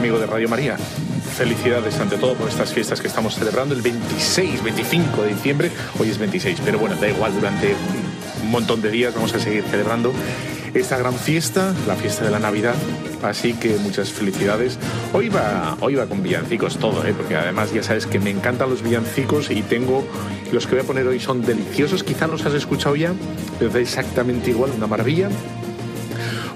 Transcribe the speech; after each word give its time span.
Amigo 0.00 0.18
de 0.18 0.24
Radio 0.24 0.48
María. 0.48 0.78
Felicidades 1.36 2.00
ante 2.00 2.16
todo 2.16 2.34
por 2.34 2.48
estas 2.48 2.72
fiestas 2.72 3.02
que 3.02 3.06
estamos 3.06 3.34
celebrando 3.34 3.74
el 3.74 3.82
26, 3.82 4.64
25 4.64 5.24
de 5.24 5.28
diciembre. 5.28 5.70
Hoy 5.98 6.08
es 6.08 6.16
26, 6.16 6.62
pero 6.64 6.78
bueno, 6.78 6.96
da 6.96 7.06
igual, 7.06 7.34
durante 7.34 7.74
un 8.42 8.50
montón 8.50 8.80
de 8.80 8.90
días 8.90 9.14
vamos 9.14 9.34
a 9.34 9.38
seguir 9.38 9.62
celebrando 9.64 10.14
esta 10.72 10.96
gran 10.96 11.12
fiesta, 11.12 11.74
la 11.86 11.96
fiesta 11.96 12.24
de 12.24 12.30
la 12.30 12.38
Navidad. 12.38 12.76
Así 13.22 13.52
que 13.52 13.76
muchas 13.76 14.10
felicidades. 14.10 14.78
Hoy 15.12 15.28
va, 15.28 15.76
hoy 15.80 15.96
va 15.96 16.06
con 16.06 16.22
villancicos 16.22 16.78
todo, 16.78 17.04
¿eh? 17.04 17.12
porque 17.14 17.36
además 17.36 17.70
ya 17.70 17.82
sabes 17.82 18.06
que 18.06 18.18
me 18.18 18.30
encantan 18.30 18.70
los 18.70 18.82
villancicos 18.82 19.50
y 19.50 19.60
tengo 19.60 20.02
los 20.50 20.66
que 20.66 20.76
voy 20.76 20.84
a 20.84 20.86
poner 20.86 21.06
hoy 21.08 21.20
son 21.20 21.42
deliciosos. 21.42 22.04
Quizá 22.04 22.26
los 22.26 22.46
has 22.46 22.54
escuchado 22.54 22.96
ya, 22.96 23.12
pero 23.58 23.76
exactamente 23.78 24.48
igual, 24.48 24.70
una 24.74 24.86
maravilla. 24.86 25.28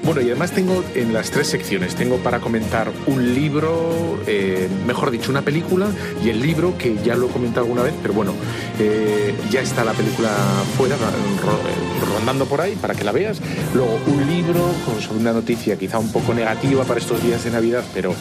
Bueno, 0.05 0.21
y 0.21 0.27
además 0.27 0.53
tengo 0.53 0.85
en 0.95 1.15
las 1.15 1.31
tres 1.31 1.47
secciones, 1.47 1.95
tengo 1.95 2.19
para 2.19 2.39
comentar 2.39 2.91
un 3.07 3.35
libro, 3.35 4.21
eh, 4.27 4.69
mejor 4.87 5.11
dicho, 5.11 5.31
una 5.31 5.41
película 5.41 5.87
y 6.23 6.29
el 6.29 6.41
libro, 6.43 6.77
que 6.77 6.97
ya 7.03 7.15
lo 7.17 7.27
he 7.29 7.31
comentado 7.31 7.63
alguna 7.65 7.83
vez, 7.83 7.95
pero 8.03 8.13
bueno, 8.13 8.35
eh, 8.79 9.35
ya 9.51 9.63
está 9.63 9.83
la 9.83 9.93
película 9.95 10.29
fuera, 10.77 10.97
ro- 10.97 12.15
rondando 12.17 12.45
por 12.45 12.61
ahí, 12.61 12.77
para 12.77 12.95
que 12.95 13.03
la 13.03 13.13
veas. 13.13 13.41
Luego 13.75 13.99
un 14.07 14.27
libro 14.27 14.61
con, 14.85 15.01
sobre 15.01 15.21
una 15.21 15.33
noticia 15.33 15.77
quizá 15.79 15.99
un 15.99 16.13
poco 16.13 16.35
negativa 16.35 16.85
para 16.85 17.01
estos 17.01 17.23
días 17.23 17.43
de 17.43 17.51
Navidad, 17.51 17.83
pero 17.95 18.15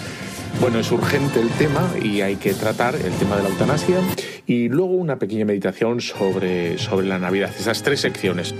bueno, 0.61 0.79
es 0.79 0.89
urgente 0.89 1.41
el 1.41 1.49
tema 1.49 1.91
y 2.01 2.21
hay 2.21 2.37
que 2.37 2.53
tratar 2.53 2.95
el 2.95 3.11
tema 3.13 3.35
de 3.35 3.43
la 3.43 3.49
eutanasia. 3.49 3.97
Y 4.47 4.69
luego 4.69 4.91
una 4.93 5.17
pequeña 5.17 5.43
meditación 5.45 5.99
sobre, 5.99 6.77
sobre 6.77 7.07
la 7.07 7.17
Navidad. 7.19 7.51
Esas 7.57 7.81
tres 7.83 8.01
secciones. 8.01 8.53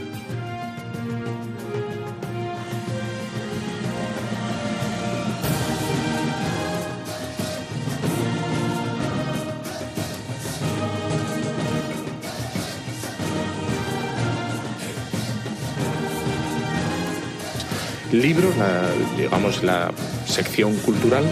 Libros, 18.14 18.56
la, 18.58 18.84
digamos 19.18 19.64
la 19.64 19.92
sección 20.26 20.76
cultural, 20.78 21.24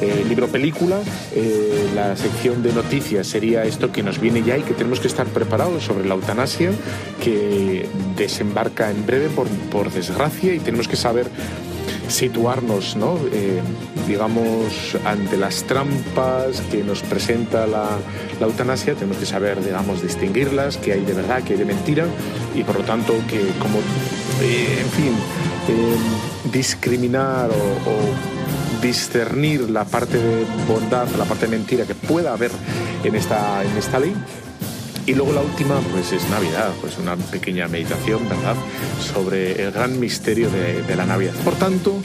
eh, 0.00 0.24
libro 0.28 0.48
película, 0.48 0.98
eh, 1.34 1.88
la 1.94 2.16
sección 2.16 2.62
de 2.62 2.72
noticias 2.72 3.26
sería 3.26 3.64
esto 3.64 3.92
que 3.92 4.02
nos 4.02 4.18
viene 4.18 4.42
ya 4.42 4.58
y 4.58 4.62
que 4.62 4.74
tenemos 4.74 4.98
que 4.98 5.06
estar 5.06 5.26
preparados 5.26 5.84
sobre 5.84 6.08
la 6.08 6.14
eutanasia 6.14 6.72
que 7.22 7.86
desembarca 8.16 8.90
en 8.90 9.06
breve 9.06 9.28
por, 9.28 9.46
por 9.70 9.92
desgracia 9.92 10.54
y 10.54 10.58
tenemos 10.58 10.88
que 10.88 10.96
saber 10.96 11.28
situarnos, 12.08 12.96
¿no? 12.96 13.16
Eh, 13.32 13.60
digamos, 14.08 14.96
ante 15.04 15.36
las 15.36 15.62
trampas 15.64 16.60
que 16.70 16.82
nos 16.82 17.02
presenta 17.02 17.66
la, 17.66 17.86
la, 18.40 18.46
eutanasia, 18.46 18.94
tenemos 18.94 19.18
que 19.18 19.26
saber, 19.26 19.64
digamos, 19.64 20.02
distinguirlas, 20.02 20.78
qué 20.78 20.94
hay 20.94 21.04
de 21.04 21.12
verdad, 21.12 21.42
qué 21.44 21.52
hay 21.52 21.58
de 21.60 21.64
mentira, 21.64 22.06
y 22.54 22.64
por 22.64 22.76
lo 22.78 22.84
tanto 22.84 23.14
que 23.28 23.40
como, 23.60 23.78
en 24.40 24.90
fin, 24.90 25.14
eh, 25.68 25.96
discriminar 26.52 27.50
o, 27.50 28.32
discernir 28.80 29.70
la 29.70 29.84
parte 29.84 30.18
de 30.18 30.44
bondad, 30.66 31.06
la 31.16 31.24
parte 31.24 31.46
de 31.46 31.56
mentira 31.56 31.86
que 31.86 31.94
pueda 31.94 32.32
haber 32.32 32.50
en 33.04 33.14
esta, 33.14 33.62
en 33.62 33.76
esta 33.76 34.00
ley. 34.00 34.12
Y 35.06 35.14
luego 35.14 35.32
la 35.32 35.40
última, 35.40 35.78
pues 35.92 36.12
es 36.12 36.28
Navidad, 36.30 36.72
pues 36.80 36.98
una 36.98 37.14
pequeña 37.14 37.68
meditación, 37.68 38.28
¿verdad?, 38.28 38.56
sobre 39.00 39.62
el 39.62 39.70
gran 39.70 40.00
misterio 40.00 40.50
de, 40.50 40.82
de 40.82 40.96
la 40.96 41.06
Navidad. 41.06 41.34
Por 41.44 41.54
tanto, 41.54 42.00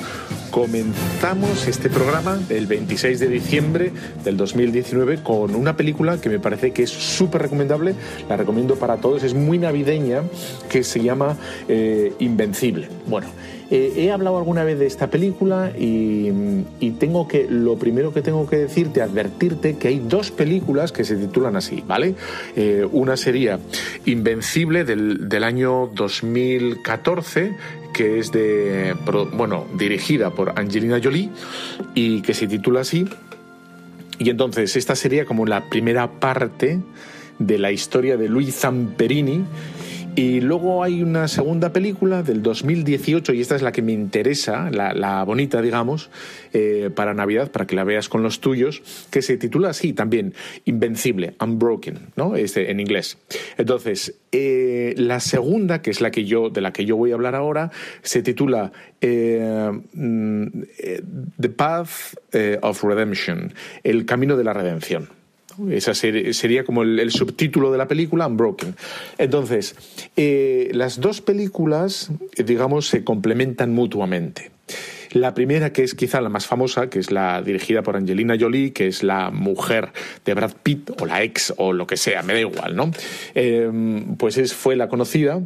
comenzamos 0.50 1.68
este 1.68 1.90
programa 1.90 2.40
el 2.50 2.68
26 2.68 3.20
de 3.20 3.28
diciembre 3.28 3.92
del 4.24 4.38
2019 4.38 5.24
con 5.24 5.56
una 5.56 5.76
película 5.76 6.20
que 6.20 6.30
me 6.30 6.40
parece 6.40 6.72
que 6.72 6.84
es 6.84 6.90
súper 6.90 7.44
recomendable, 7.44 7.96
la 8.30 8.38
recomiendo 8.38 8.76
para 8.76 8.98
todos, 8.98 9.24
es 9.24 9.34
muy 9.34 9.58
navideña, 9.58 10.24
que 10.70 10.84
se 10.84 11.02
llama 11.02 11.38
eh, 11.68 12.14
Invencible. 12.20 12.90
Bueno, 13.08 13.28
eh, 13.70 13.94
he 13.98 14.12
hablado 14.12 14.38
alguna 14.38 14.64
vez 14.64 14.80
de 14.80 14.86
esta 14.86 15.10
película 15.10 15.72
y, 15.78 16.32
y, 16.80 16.92
tengo 16.92 17.28
que, 17.28 17.48
lo 17.50 17.78
primero 17.78 18.14
que 18.14 18.22
tengo 18.22 18.48
que 18.48 18.58
decirte, 18.58 19.02
advertirte 19.02 19.78
que 19.78 19.90
hay 19.90 20.00
dos 20.00 20.32
películas 20.32 20.94
que 20.94 21.04
se 21.04 21.18
titulan 21.18 21.58
así, 21.58 21.84
¿vale? 21.86 22.16
Eh, 22.56 22.88
una 22.92 23.18
sería 23.18 23.60
Invencible 24.06 24.86
del, 24.86 25.28
del 25.28 25.44
año 25.44 25.90
2014 25.94 27.56
que 27.98 28.20
es 28.20 28.32
de, 28.32 28.96
bueno, 29.34 29.66
dirigida 29.74 30.30
por 30.30 30.54
Angelina 30.60 31.00
Jolie 31.04 31.32
y 31.96 32.22
que 32.22 32.36
se 32.36 32.46
titula 32.46 32.82
así. 32.82 33.08
Y 34.20 34.30
entonces 34.30 34.76
esta 34.76 34.96
sería 34.96 35.26
como 35.26 35.48
la 35.48 35.68
primera 35.68 36.08
parte 36.08 36.80
de 37.40 37.58
la 37.58 37.72
historia 37.72 38.16
de 38.16 38.30
Luis 38.30 38.56
Zamperini. 38.56 39.46
Y 40.18 40.42
luego 40.42 40.84
hay 40.84 41.04
una 41.04 41.28
segunda 41.28 41.72
película 41.72 42.24
del 42.24 42.42
2018, 42.42 43.34
y 43.34 43.42
esta 43.42 43.56
es 43.56 43.62
la 43.62 43.72
que 43.72 43.84
me 43.84 43.92
interesa, 43.92 44.72
la, 44.72 45.24
bonita, 45.24 45.62
digamos, 45.62 46.10
eh, 46.54 46.90
para 46.96 47.14
Navidad, 47.14 47.52
para 47.52 47.68
que 47.68 47.76
la 47.76 47.84
veas 47.84 48.10
con 48.10 48.24
los 48.24 48.40
tuyos, 48.40 48.82
que 49.12 49.22
se 49.22 49.38
titula 49.38 49.70
así 49.70 49.94
también, 49.94 50.34
Invencible, 50.66 51.36
Unbroken, 51.40 52.00
¿no? 52.16 52.36
Este, 52.36 52.72
en 52.72 52.80
inglés. 52.80 53.20
Entonces, 53.60 54.16
eh, 54.32 54.96
la 54.98 55.20
segunda, 55.20 55.84
que 55.84 55.92
es 55.92 56.02
la 56.02 56.10
que 56.10 56.26
yo, 56.26 56.50
de 56.50 56.62
la 56.62 56.74
que 56.74 56.84
yo 56.84 56.98
voy 56.98 57.12
a 57.12 57.14
hablar 57.14 57.36
ahora, 57.36 57.70
se 58.02 58.24
titula 58.24 58.72
eh, 59.02 59.72
The 61.40 61.50
Path 61.50 61.90
eh, 62.34 62.58
of 62.64 62.84
Redemption, 62.84 63.54
El 63.84 64.08
Camino 64.08 64.36
de 64.36 64.44
la 64.44 64.54
Redención. 64.54 65.10
Ese 65.70 65.94
ser, 65.96 66.34
sería 66.34 66.64
como 66.64 66.84
el, 66.84 67.12
subtítulo 67.12 67.72
de 67.72 67.78
la 67.78 67.88
película, 67.88 68.28
Unbroken. 68.28 68.76
Entonces, 69.18 69.76
eh, 70.16 70.70
las 70.74 71.00
dos 71.00 71.22
películas, 71.22 72.12
digamos, 72.38 72.88
se 72.88 73.04
complementan 73.04 73.74
mutuamente. 73.74 74.52
La 75.12 75.34
primera, 75.34 75.72
que 75.72 75.84
es 75.84 75.96
quizá 75.96 76.22
la 76.22 76.30
más 76.30 76.48
famosa, 76.48 76.90
que 76.90 77.00
es 77.00 77.12
la 77.12 77.42
dirigida 77.42 77.82
por 77.82 77.96
Angelina 77.96 78.36
Jolie, 78.40 78.74
que 78.74 78.88
es 78.88 79.04
la 79.04 79.32
mujer 79.32 79.90
de 80.26 80.34
Brad 80.34 80.54
Pitt, 80.62 80.92
o 81.02 81.06
la 81.06 81.24
ex, 81.24 81.54
o 81.58 81.74
lo 81.74 81.88
que 81.88 81.98
sea, 81.98 82.24
me 82.24 82.34
da 82.34 82.40
igual, 82.42 82.76
¿no? 82.76 82.92
Eh, 83.34 83.72
pues 84.18 84.38
es, 84.38 84.54
fue 84.54 84.76
la 84.76 84.90
conocida 84.90 85.42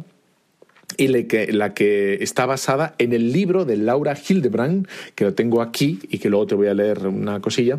y 0.96 1.08
la 1.08 1.22
que, 1.24 1.52
la 1.52 1.74
que 1.74 2.14
está 2.22 2.46
basada 2.46 2.94
en 2.98 3.12
el 3.12 3.32
libro 3.32 3.64
de 3.64 3.76
Laura 3.76 4.16
Hildebrand, 4.16 4.86
que 5.14 5.24
lo 5.24 5.34
tengo 5.34 5.62
aquí 5.62 6.00
y 6.08 6.18
que 6.18 6.28
luego 6.28 6.46
te 6.46 6.54
voy 6.54 6.68
a 6.68 6.74
leer 6.74 7.06
una 7.06 7.40
cosilla. 7.40 7.78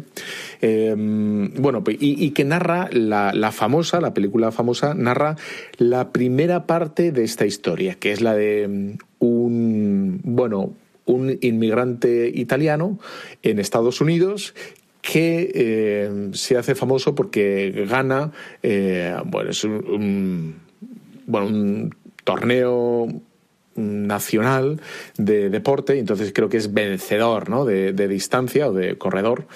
Eh, 0.61 0.93
bueno, 0.97 1.83
y, 1.87 2.25
y, 2.25 2.31
que 2.31 2.45
narra 2.45 2.89
la, 2.91 3.33
la, 3.33 3.51
famosa, 3.51 4.01
la 4.01 4.13
película 4.13 4.51
famosa, 4.51 4.93
narra 4.93 5.35
la 5.77 6.11
primera 6.11 6.65
parte 6.65 7.11
de 7.11 7.23
esta 7.23 7.45
historia, 7.45 7.95
que 7.95 8.11
es 8.11 8.21
la 8.21 8.33
de 8.33 8.97
un, 9.19 10.21
bueno, 10.23 10.73
un 11.05 11.37
inmigrante 11.41 12.31
italiano 12.33 12.99
en 13.41 13.59
Estados 13.59 14.01
Unidos 14.01 14.53
que 15.01 15.51
eh, 15.53 16.29
se 16.31 16.57
hace 16.57 16.75
famoso 16.75 17.13
porque 17.13 17.85
gana, 17.89 18.31
eh, 18.61 19.13
bueno, 19.25 19.49
es 19.51 19.63
un 19.65 20.55
bueno, 21.25 21.47
un 21.47 21.95
torneo 22.23 23.07
nacional 23.75 24.81
de 25.17 25.49
deporte, 25.49 25.97
entonces 25.97 26.31
creo 26.33 26.49
que 26.49 26.57
es 26.57 26.73
vencedor 26.73 27.49
¿no? 27.49 27.65
de, 27.65 27.93
de, 27.93 28.07
distancia 28.07 28.67
o 28.67 28.73
de 28.73 28.97
corredor 28.97 29.47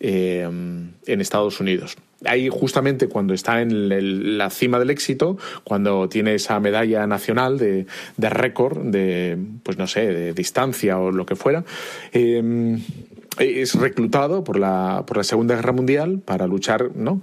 eh, 0.00 0.42
en 0.42 1.20
Estados 1.20 1.60
Unidos. 1.60 1.96
Ahí 2.24 2.48
justamente 2.48 3.08
cuando 3.08 3.34
está 3.34 3.60
en 3.60 3.70
el, 3.70 4.38
la 4.38 4.50
cima 4.50 4.78
del 4.78 4.90
éxito, 4.90 5.36
cuando 5.64 6.08
tiene 6.08 6.34
esa 6.34 6.58
medalla 6.60 7.06
nacional 7.06 7.58
de, 7.58 7.86
de 8.16 8.30
récord, 8.30 8.78
de, 8.78 9.36
pues 9.62 9.76
no 9.78 9.86
sé, 9.86 10.06
de 10.06 10.32
distancia 10.32 10.98
o 10.98 11.10
lo 11.10 11.26
que 11.26 11.36
fuera, 11.36 11.64
eh, 12.12 12.78
es 13.38 13.74
reclutado 13.74 14.44
por 14.44 14.58
la, 14.58 15.04
por 15.06 15.16
la 15.16 15.24
Segunda 15.24 15.56
Guerra 15.56 15.72
Mundial 15.72 16.20
para 16.24 16.46
luchar, 16.46 16.90
¿no? 16.94 17.22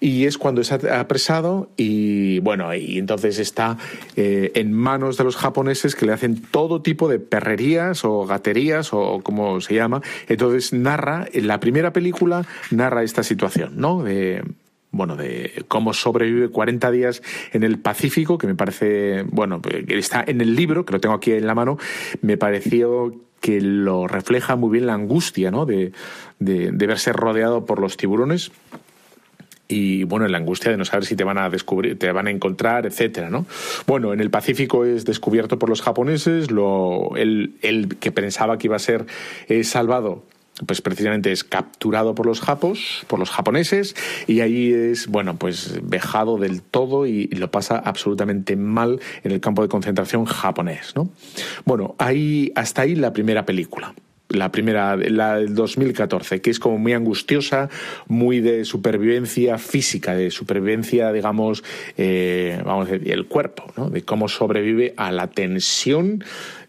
Y 0.00 0.26
es 0.26 0.38
cuando 0.38 0.60
es 0.60 0.72
apresado 0.72 1.70
y, 1.76 2.40
bueno, 2.40 2.74
y 2.74 2.98
entonces 2.98 3.38
está 3.38 3.78
eh, 4.16 4.52
en 4.54 4.72
manos 4.72 5.16
de 5.16 5.24
los 5.24 5.36
japoneses 5.36 5.94
que 5.94 6.06
le 6.06 6.12
hacen 6.12 6.42
todo 6.42 6.82
tipo 6.82 7.08
de 7.08 7.18
perrerías 7.18 8.04
o 8.04 8.26
gaterías 8.26 8.92
o 8.92 9.20
como 9.22 9.60
se 9.60 9.74
llama. 9.74 10.02
Entonces 10.28 10.72
narra, 10.72 11.26
en 11.32 11.46
la 11.46 11.60
primera 11.60 11.92
película, 11.92 12.46
narra 12.70 13.02
esta 13.02 13.22
situación, 13.22 13.74
¿no? 13.76 14.02
De, 14.02 14.42
bueno, 14.94 15.16
de 15.16 15.64
cómo 15.68 15.92
sobrevive 15.92 16.48
40 16.48 16.90
días 16.90 17.22
en 17.52 17.64
el 17.64 17.78
Pacífico, 17.78 18.38
que 18.38 18.46
me 18.46 18.54
parece, 18.54 19.24
bueno, 19.24 19.60
está 19.88 20.24
en 20.26 20.40
el 20.40 20.54
libro, 20.54 20.84
que 20.84 20.92
lo 20.92 21.00
tengo 21.00 21.14
aquí 21.14 21.32
en 21.32 21.46
la 21.46 21.54
mano, 21.54 21.78
me 22.22 22.36
pareció 22.36 23.12
que 23.44 23.60
lo 23.60 24.06
refleja 24.06 24.56
muy 24.56 24.70
bien 24.70 24.86
la 24.86 24.94
angustia, 24.94 25.50
¿no? 25.50 25.66
De, 25.66 25.92
de, 26.38 26.70
verse 26.86 27.12
rodeado 27.12 27.66
por 27.66 27.78
los 27.78 27.98
tiburones 27.98 28.52
y 29.68 30.04
bueno, 30.04 30.26
la 30.28 30.38
angustia 30.38 30.70
de 30.70 30.78
no 30.78 30.86
saber 30.86 31.04
si 31.04 31.14
te 31.14 31.24
van 31.24 31.36
a 31.36 31.50
descubrir, 31.50 31.98
te 31.98 32.10
van 32.10 32.26
a 32.26 32.30
encontrar, 32.30 32.86
etcétera, 32.86 33.28
¿no? 33.28 33.44
Bueno, 33.86 34.14
en 34.14 34.20
el 34.20 34.30
Pacífico 34.30 34.86
es 34.86 35.04
descubierto 35.04 35.58
por 35.58 35.68
los 35.68 35.82
japoneses, 35.82 36.50
lo, 36.50 37.16
el, 37.16 37.56
el 37.60 37.98
que 37.98 38.12
pensaba 38.12 38.56
que 38.56 38.68
iba 38.68 38.76
a 38.76 38.78
ser 38.78 39.04
eh, 39.48 39.62
salvado 39.62 40.22
pues 40.66 40.80
precisamente 40.80 41.32
es 41.32 41.42
capturado 41.44 42.14
por 42.14 42.26
los 42.26 42.40
japos, 42.40 43.04
por 43.08 43.18
los 43.18 43.30
japoneses, 43.30 43.96
y 44.26 44.40
ahí 44.40 44.72
es, 44.72 45.08
bueno, 45.08 45.36
pues 45.36 45.80
vejado 45.82 46.38
del 46.38 46.62
todo 46.62 47.06
y, 47.06 47.26
lo 47.34 47.50
pasa 47.50 47.76
absolutamente 47.78 48.54
mal 48.54 49.00
en 49.24 49.32
el 49.32 49.40
campo 49.40 49.62
de 49.62 49.68
concentración 49.68 50.24
japonés, 50.24 50.92
¿no? 50.94 51.10
Bueno, 51.64 51.96
ahí, 51.98 52.52
hasta 52.54 52.82
ahí 52.82 52.94
la 52.94 53.12
primera 53.12 53.44
película 53.44 53.94
la 54.28 54.50
primera, 54.50 54.96
la 54.96 55.36
del 55.36 55.54
2014, 55.54 56.40
que 56.40 56.50
es 56.50 56.58
como 56.58 56.78
muy 56.78 56.92
angustiosa, 56.92 57.68
muy 58.08 58.40
de 58.40 58.64
supervivencia 58.64 59.58
física, 59.58 60.14
de 60.14 60.30
supervivencia, 60.30 61.12
digamos, 61.12 61.62
eh, 61.96 62.60
vamos 62.64 62.88
a 62.88 62.92
decir, 62.92 63.12
el 63.12 63.26
cuerpo, 63.26 63.72
¿no? 63.76 63.90
de 63.90 64.02
cómo 64.02 64.28
sobrevive 64.28 64.94
a 64.96 65.12
la 65.12 65.28
tensión, 65.28 66.24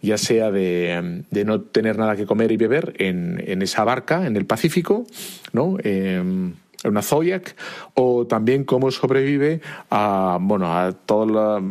ya 0.06 0.18
sea 0.18 0.52
de, 0.52 1.24
de 1.30 1.46
no 1.46 1.62
tener 1.62 1.98
nada 1.98 2.16
que 2.16 2.26
comer 2.26 2.52
y 2.52 2.58
beber 2.58 2.94
en, 3.00 3.44
en 3.46 3.62
esa 3.62 3.84
barca, 3.84 4.26
en 4.26 4.38
el 4.38 4.46
Pacífico, 4.46 5.06
¿no? 5.52 5.78
Eh, 5.84 6.54
una 6.84 7.02
Zodiac, 7.02 7.56
o 7.94 8.28
también 8.28 8.64
cómo 8.64 8.92
sobrevive 8.92 9.62
a, 9.90 10.38
bueno, 10.42 10.78
a 10.78 10.94
todas 10.94 11.62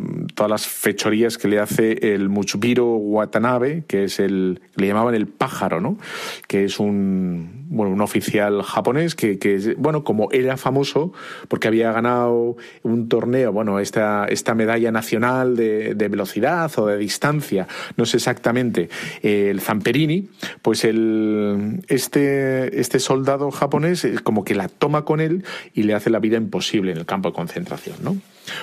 las 0.49 0.67
fechorías 0.67 1.37
que 1.37 1.47
le 1.47 1.59
hace 1.59 2.13
el 2.13 2.29
Muchubiro 2.29 2.95
Watanabe, 2.95 3.83
que 3.87 4.05
es 4.05 4.19
el, 4.19 4.61
le 4.75 4.87
llamaban 4.87 5.15
el 5.15 5.27
pájaro, 5.27 5.81
¿no? 5.81 5.97
Que 6.47 6.65
es 6.65 6.79
un, 6.79 7.65
bueno, 7.69 7.91
un 7.91 8.01
oficial 8.01 8.61
japonés 8.63 9.15
que, 9.15 9.39
que, 9.39 9.75
bueno, 9.77 10.03
como 10.03 10.31
era 10.31 10.57
famoso 10.57 11.13
porque 11.47 11.67
había 11.67 11.91
ganado 11.91 12.57
un 12.83 13.09
torneo, 13.09 13.51
bueno, 13.51 13.79
esta, 13.79 14.25
esta 14.25 14.55
medalla 14.55 14.91
nacional 14.91 15.55
de, 15.55 15.95
de 15.95 16.07
velocidad 16.07 16.71
o 16.77 16.87
de 16.87 16.97
distancia, 16.97 17.67
no 17.97 18.05
sé 18.05 18.17
exactamente, 18.17 18.89
el 19.21 19.61
Zamperini, 19.61 20.29
pues 20.61 20.83
el, 20.83 21.83
este, 21.87 22.79
este 22.79 22.99
soldado 22.99 23.51
japonés 23.51 24.07
como 24.23 24.43
que 24.43 24.55
la 24.55 24.67
toma 24.67 24.94
con 25.03 25.19
él 25.19 25.43
y 25.73 25.83
le 25.83 25.93
hace 25.93 26.09
la 26.09 26.19
vida 26.19 26.37
imposible 26.37 26.91
en 26.91 26.97
el 26.99 27.05
campo 27.05 27.29
de 27.29 27.35
concentración, 27.35 27.97
¿no? 28.01 28.17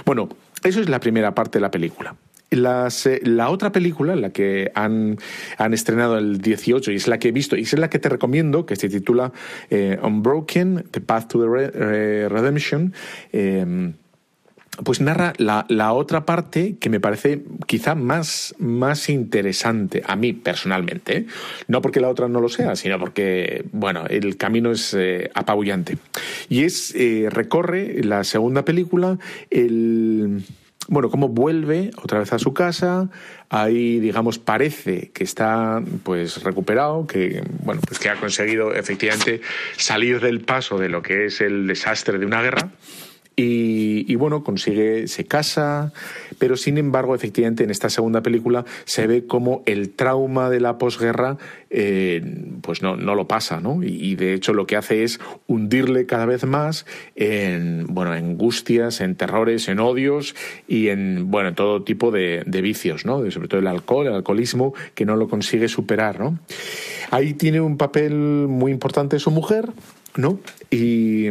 Bueno, 0.07 0.29
eso 0.65 0.81
es 0.81 0.89
la 0.89 1.01
primera 1.01 1.35
parte 1.35 1.59
de 1.59 1.63
la 1.63 1.71
película. 1.71 2.15
Eh, 2.53 3.21
la 3.25 3.49
otra 3.49 3.73
película, 3.73 4.15
la 4.15 4.31
que 4.31 4.71
han, 4.75 5.19
han, 5.57 5.75
estrenado 5.75 6.19
el 6.19 6.39
18 6.39 6.93
y 6.93 6.97
es 6.97 7.09
la 7.09 7.19
que 7.19 7.29
he 7.29 7.33
visto 7.33 7.57
y 7.57 7.63
es 7.63 7.73
la 7.79 7.89
que 7.89 7.99
te 7.99 8.09
recomiendo, 8.09 8.67
que 8.67 8.77
se 8.77 8.89
titula 8.89 9.33
eh, 9.71 9.99
Unbroken, 10.03 10.85
The 10.91 11.01
Path 11.01 11.29
to 11.29 11.41
the 11.41 12.29
Redemption, 12.29 12.93
eh, 13.33 13.93
pues 14.85 15.01
narra 15.01 15.35
la, 15.37 15.67
la, 15.69 15.93
otra 15.93 16.25
parte 16.25 16.77
que 16.81 16.89
me 16.89 16.99
parece 16.99 17.43
quizá 17.67 17.95
más, 17.95 18.55
más 18.59 19.11
interesante 19.11 20.03
a 20.07 20.17
mí 20.17 20.33
personalmente. 20.33 21.27
No 21.69 21.83
porque 21.83 22.01
la 22.01 22.09
otra 22.09 22.29
no 22.29 22.41
lo 22.41 22.49
sea, 22.49 22.75
sino 22.75 22.99
porque, 22.99 23.67
bueno, 23.73 24.07
el 24.09 24.37
camino 24.39 24.73
es 24.73 24.95
eh, 24.95 25.31
apabullante. 25.35 25.99
Y 26.49 26.65
es, 26.65 26.95
eh, 26.95 27.29
recorre 27.31 28.03
la 28.03 28.25
segunda 28.25 28.65
película, 28.65 29.19
el 29.51 30.43
bueno, 30.89 31.11
cómo 31.11 31.29
vuelve 31.29 31.93
otra 32.03 32.19
vez 32.19 32.33
a 32.33 32.41
su 32.41 32.55
casa, 32.55 33.09
ahí 33.51 34.01
digamos 34.01 34.41
parece 34.41 35.13
que 35.15 35.23
está 35.23 35.81
pues 36.03 36.43
recuperado, 36.43 37.07
que 37.07 37.45
bueno, 37.61 37.81
pues 37.87 38.01
que 38.01 38.09
ha 38.09 38.17
conseguido 38.17 38.75
efectivamente 38.75 39.43
salir 39.77 40.21
del 40.21 40.41
paso 40.41 40.79
de 40.79 40.89
lo 40.89 41.01
que 41.01 41.27
es 41.27 41.41
el 41.41 41.69
desastre 41.69 42.19
de 42.19 42.27
una 42.27 42.43
guerra 42.43 42.73
y, 43.35 44.15
bueno, 44.17 44.45
consigue, 44.45 45.09
se 45.09 45.25
casa, 45.25 45.93
pero 46.39 46.57
sin 46.57 46.77
embargo, 46.77 47.15
efectivamente, 47.15 47.65
en 47.65 47.71
esta 47.71 47.89
segunda 47.89 48.23
película 48.23 48.65
se 48.85 49.07
ve 49.07 49.27
como 49.27 49.63
el 49.65 49.91
trauma 49.91 50.51
de 50.51 50.61
la 50.61 50.77
posguerra, 50.77 51.39
eh, 51.71 52.23
pues 52.61 52.83
no, 52.83 52.97
no 52.97 53.15
lo 53.15 53.27
pasa, 53.27 53.61
¿no? 53.61 53.83
Y, 53.83 54.15
de 54.17 54.35
hecho 54.35 54.53
lo 54.53 54.67
que 54.67 54.77
hace 54.77 55.05
es 55.05 55.19
hundirle 55.47 56.05
cada 56.05 56.27
vez 56.27 56.45
más 56.45 56.85
en, 57.17 57.87
bueno, 57.89 58.15
en 58.15 58.25
angustias, 58.25 59.01
en 59.01 59.15
terrores, 59.17 59.69
en 59.69 59.81
odios 59.81 60.35
y 60.69 60.89
en, 60.89 61.31
bueno, 61.31 61.55
todo 61.55 61.83
tipo 61.83 62.11
de, 62.11 62.43
de 62.47 62.61
vicios, 62.61 63.07
¿no? 63.07 63.31
Sobre 63.31 63.49
todo 63.49 63.61
el 63.61 63.67
alcohol, 63.67 64.07
el 64.07 64.15
alcoholismo, 64.15 64.75
que 64.95 65.07
no 65.07 65.17
lo 65.17 65.29
consigue 65.29 65.69
superar, 65.69 66.21
¿no? 66.21 66.39
Ahí 67.11 67.33
tiene 67.33 67.61
un 67.61 67.79
papel 67.79 68.13
muy 68.13 68.73
importante 68.73 69.19
su 69.19 69.31
mujer, 69.31 69.71
¿no? 70.17 70.39
Y 70.71 71.29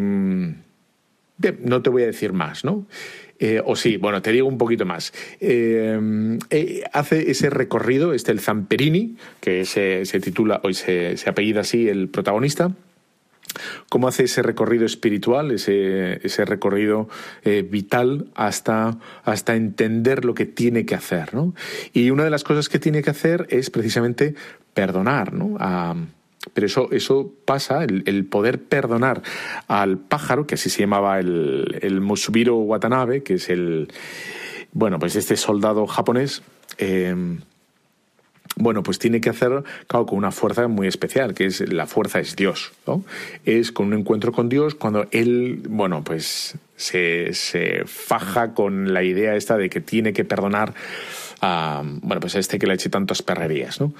no 1.63 1.81
te 1.81 1.89
voy 1.89 2.03
a 2.03 2.07
decir 2.07 2.33
más, 2.33 2.63
¿no? 2.63 2.85
Eh, 3.41 3.59
o 3.65 3.75
sí, 3.75 3.97
bueno, 3.97 4.21
te 4.21 4.31
digo 4.31 4.47
un 4.47 4.59
poquito 4.59 4.85
más. 4.85 5.13
Eh, 5.39 5.99
eh, 6.51 6.83
hace 6.93 7.31
ese 7.31 7.50
recorrido, 7.50 8.13
este 8.13 8.31
el 8.31 8.39
Zamperini, 8.39 9.17
que 9.39 9.65
se, 9.65 10.03
titula, 10.21 10.62
hoy 10.63 10.75
se, 10.75 11.17
se, 11.17 11.27
apellida 11.27 11.62
así 11.62 11.89
el 11.89 12.07
protagonista. 12.07 12.71
Cómo 13.89 14.07
hace 14.07 14.25
ese 14.25 14.43
recorrido 14.43 14.86
espiritual, 14.86 15.50
ese, 15.50 16.25
ese 16.25 16.45
recorrido 16.45 17.10
vital 17.69 18.27
hasta, 18.36 18.98
hasta 19.24 19.55
entender 19.55 20.24
lo 20.24 20.36
que 20.36 20.45
tiene 20.45 20.86
que 20.86 20.95
hacer, 20.95 21.33
¿no? 21.33 21.53
Y 21.91 22.12
una 22.12 22.24
de 22.24 22.29
las 22.29 22.45
cosas 22.45 22.69
que 22.69 22.79
tiene 22.79 23.01
que 23.01 23.10
hacer 23.10 23.48
es 23.50 23.69
precisamente 23.69 24.36
perdonar, 24.74 25.33
¿no? 25.33 25.57
A, 25.60 25.95
pero 26.53 26.67
eso, 26.67 26.89
eso 26.91 27.31
pasa, 27.45 27.83
el, 27.83 28.25
poder 28.25 28.62
perdonar 28.62 29.21
al 29.67 29.98
pájaro, 29.98 30.48
que 30.48 30.55
así 30.55 30.69
se 30.69 30.81
llamaba 30.81 31.19
el, 31.19 31.79
el 31.81 32.01
Musubiro 32.01 32.57
Watanabe, 32.57 33.24
que 33.24 33.36
es 33.36 33.50
el, 33.50 33.91
bueno, 34.71 35.00
pues 35.00 35.15
este 35.15 35.38
soldado 35.38 35.86
japonés, 35.88 36.41
eh, 36.77 37.15
bueno, 38.55 38.83
pues 38.83 39.00
tiene 39.00 39.21
que 39.21 39.29
hacer, 39.29 39.63
claro, 39.88 40.05
con 40.05 40.17
una 40.17 40.31
fuerza 40.31 40.67
muy 40.67 40.88
especial, 40.88 41.33
que 41.33 41.45
es 41.45 41.62
la 41.71 41.88
fuerza 41.88 42.19
es 42.19 42.36
Dios. 42.36 42.71
Es 43.45 43.71
con 43.71 43.88
un 43.88 43.93
encuentro 43.93 44.31
con 44.31 44.50
Dios 44.50 44.75
cuando 44.75 45.07
él, 45.12 45.63
bueno, 45.69 46.03
pues 46.03 46.55
se, 46.75 47.33
se 47.33 47.83
faja 47.86 48.53
con 48.53 48.93
la 48.93 49.03
idea 49.03 49.36
esta 49.36 49.57
de 49.57 49.69
que 49.69 49.79
tiene 49.79 50.13
que 50.13 50.25
perdonar 50.25 50.74
a, 51.41 51.81
bueno, 51.83 52.19
pues 52.19 52.36
a 52.36 52.39
este 52.39 52.60
que 52.60 52.67
le 52.67 52.74
ha 52.74 52.75
hecho 52.75 52.89
tantas 52.89 53.21
perrerías, 53.24 53.81
¿no? 53.81 53.93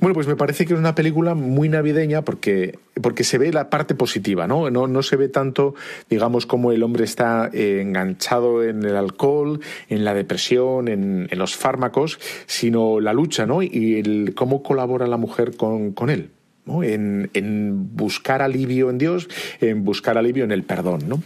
Bueno, 0.00 0.14
pues 0.14 0.26
me 0.26 0.36
parece 0.36 0.66
que 0.66 0.74
es 0.74 0.78
una 0.78 0.94
película 0.94 1.34
muy 1.34 1.68
navideña 1.68 2.22
porque, 2.22 2.78
porque 3.00 3.24
se 3.24 3.38
ve 3.38 3.52
la 3.52 3.70
parte 3.70 3.94
positiva, 3.94 4.46
¿no? 4.46 4.68
¿no? 4.70 4.86
No 4.86 5.02
se 5.02 5.16
ve 5.16 5.28
tanto, 5.28 5.74
digamos, 6.10 6.46
como 6.46 6.72
el 6.72 6.82
hombre 6.82 7.04
está 7.04 7.50
eh, 7.52 7.80
enganchado 7.80 8.64
en 8.64 8.84
el 8.84 8.96
alcohol, 8.96 9.60
en 9.88 10.04
la 10.04 10.14
depresión, 10.14 10.88
en, 10.88 11.28
en, 11.30 11.38
los 11.38 11.56
fármacos, 11.56 12.18
sino 12.46 13.00
la 13.00 13.12
lucha, 13.12 13.46
¿no? 13.46 13.62
Y 13.62 13.98
el, 13.98 14.34
cómo 14.34 14.62
colabora 14.62 15.06
la 15.06 15.16
mujer 15.16 15.56
con, 15.56 15.92
con 15.92 16.10
él 16.10 16.30
en, 16.82 17.30
buscar 17.96 18.42
alivio 18.42 18.90
en 18.90 18.98
Dios, 18.98 19.28
en 19.60 19.84
buscar 19.84 20.18
alivio 20.18 20.44
en 20.44 20.52
el 20.52 20.62
perdón. 20.62 21.08
¿no? 21.08 21.22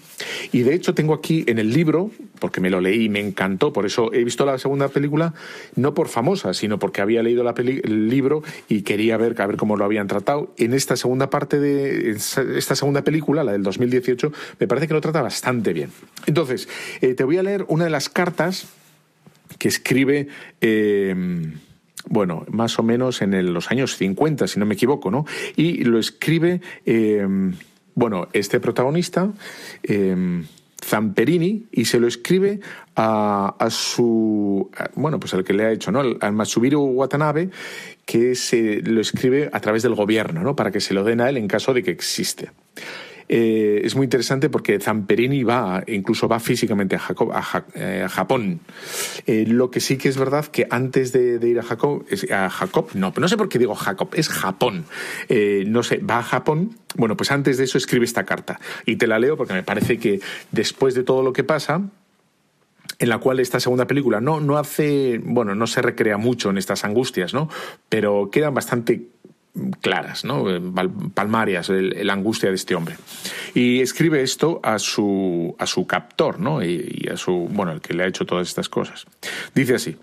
Y 0.53 0.63
de 0.63 0.75
hecho 0.75 0.95
tengo 0.95 1.15
aquí 1.15 1.45
en 1.47 1.59
el 1.59 1.73
libro, 1.73 2.11
porque 2.39 2.61
me 2.61 2.71
lo 2.71 2.81
leí 2.81 3.05
y 3.05 3.09
me 3.09 3.21
encantó, 3.21 3.73
por 3.73 3.87
eso 3.87 4.13
he 4.13 4.25
visto 4.25 4.45
la 4.45 4.59
segunda 4.59 4.89
película, 4.89 5.35
no 5.77 5.95
por 5.95 6.09
famosa, 6.09 6.55
sino 6.55 6.79
porque 6.79 7.01
había 7.01 7.23
leído 7.23 7.45
la 7.45 7.55
el 7.63 8.09
libro 8.09 8.43
y 8.69 8.83
quería 8.83 9.17
ver, 9.17 9.35
ver 9.35 9.57
cómo 9.57 9.77
lo 9.77 9.85
habían 9.85 10.07
tratado. 10.07 10.53
En 10.57 10.75
esta 10.75 10.97
segunda 10.97 11.31
parte 11.31 11.61
de 11.61 12.11
esta 12.11 12.75
segunda 12.75 13.03
película, 13.03 13.45
la 13.45 13.53
del 13.53 13.63
2018, 13.63 14.33
me 14.59 14.67
parece 14.67 14.89
que 14.89 14.95
lo 14.95 15.01
trata 15.01 15.23
bastante 15.23 15.73
bien. 15.73 15.91
Entonces, 16.27 16.69
eh, 17.01 17.15
te 17.15 17.25
voy 17.25 17.39
a 17.39 17.43
leer 17.43 17.65
una 17.69 17.85
de 17.85 17.91
las 17.91 18.09
cartas 18.09 18.67
que 19.59 19.69
escribe... 19.69 20.29
Eh, 20.61 21.15
bueno, 22.09 22.45
más 22.51 22.79
o 22.79 22.83
menos 22.83 23.23
en 23.23 23.53
los 23.53 23.71
años 23.71 23.97
50, 23.97 24.47
si 24.47 24.59
no 24.59 24.67
me 24.67 24.75
equivoco, 24.75 25.11
¿no? 25.11 25.25
Y 25.57 25.85
lo 25.85 25.99
escribe, 25.99 26.61
eh, 26.85 27.27
bueno, 27.95 28.29
este 28.33 28.61
protagonista, 28.61 29.31
eh, 29.83 30.43
Zamperini 30.85 31.67
y 31.71 31.85
se 31.85 32.01
lo 32.01 32.09
escribe 32.09 32.61
a, 32.97 33.69
su, 33.71 34.71
bueno, 34.95 35.19
pues 35.19 35.33
al 35.35 35.45
que 35.45 35.53
le 35.53 35.65
ha 35.65 35.73
hecho, 35.73 35.93
¿no? 35.93 36.03
Al, 36.21 36.33
Matsubiru 36.33 36.83
Watanabe, 36.83 37.51
que 38.05 38.35
se 38.35 38.83
lo 38.83 39.01
escribe 39.01 39.49
a 39.53 39.61
través 39.61 39.83
del 39.83 39.95
gobierno, 39.95 40.43
¿no? 40.43 40.57
Para 40.57 40.71
que 40.71 40.81
se 40.81 40.95
lo 40.95 41.05
den 41.05 41.21
a 41.21 41.31
él 41.31 41.37
en 41.37 41.49
caso 41.49 41.73
de 41.73 41.83
que 41.83 41.91
existe. 41.91 42.51
Eh, 43.35 43.81
es 43.87 43.97
muy 43.97 44.05
interesante 44.05 44.51
porque 44.51 44.79
Zamperini 44.79 45.43
va, 45.43 45.83
incluso 45.87 46.29
va 46.29 46.39
físicamente 46.39 46.97
a, 46.97 47.65
eh, 47.75 48.07
Japón. 48.11 48.61
Eh, 49.27 49.47
lo 49.49 49.71
que 49.71 49.81
sí 49.81 49.97
que 49.97 50.11
es 50.11 50.19
verdad 50.19 50.45
que 50.45 50.67
antes 50.69 51.13
de, 51.13 51.41
ir 51.49 51.59
a 51.59 51.63
Jacob, 51.63 52.05
a 52.31 52.51
Jacob, 52.51 52.91
no, 52.93 53.11
no 53.17 53.29
sé 53.29 53.39
por 53.39 53.49
qué 53.49 53.59
digo 53.59 53.75
Jacob, 53.75 54.11
es 54.13 54.29
Japón. 54.29 54.85
no 55.67 55.83
sé, 55.83 55.97
va 55.97 56.19
a 56.19 56.23
Japón. 56.23 56.77
Bueno, 56.95 57.17
pues 57.17 57.31
antes 57.31 57.57
de 57.57 57.65
eso 57.65 57.79
escribe 57.79 58.05
esta 58.05 58.25
carta 58.25 58.61
y 58.85 58.97
te 58.97 59.07
la 59.07 59.19
leo 59.19 59.39
porque 59.39 59.55
me 59.55 59.63
parece 59.63 59.99
que 59.99 60.21
después 60.51 60.95
de 60.95 61.03
todo 61.03 61.23
lo 61.23 61.33
que 61.33 61.43
pasa, 61.43 61.81
en 62.99 63.09
la 63.09 63.17
cual 63.17 63.41
esta 63.41 63.61
segunda 63.61 63.87
película 63.87 64.21
no, 64.21 64.41
no 64.41 64.59
hace, 64.59 65.19
bueno, 65.25 65.55
no 65.55 65.67
se 65.67 65.81
recrea 65.81 66.19
mucho 66.19 66.51
en 66.51 66.59
estas 66.59 66.85
angustias, 66.85 67.33
¿no? 67.33 67.49
Pero 67.89 68.29
quedan 68.31 68.53
bastante 68.53 69.07
claras, 69.81 70.25
¿no? 70.25 70.45
palmarias, 71.15 71.69
la 71.69 72.13
angustia 72.13 72.49
de 72.49 72.55
este 72.55 72.75
hombre. 72.75 72.97
Y 73.55 73.81
escribe 73.81 74.23
esto 74.23 74.61
a 74.63 74.79
su, 74.79 75.55
a 75.59 75.67
su 75.67 75.87
captor. 75.87 76.39
Y, 76.65 77.09
a 77.09 77.17
su, 77.17 77.49
bueno, 77.51 77.73
el 77.73 77.81
que 77.81 77.95
le 77.95 78.05
ha 78.05 78.07
hecho 78.07 78.25
todas 78.25 78.49
estas 78.49 78.69
cosas. 78.69 79.07
Dice 79.55 79.75
así, 79.75 79.97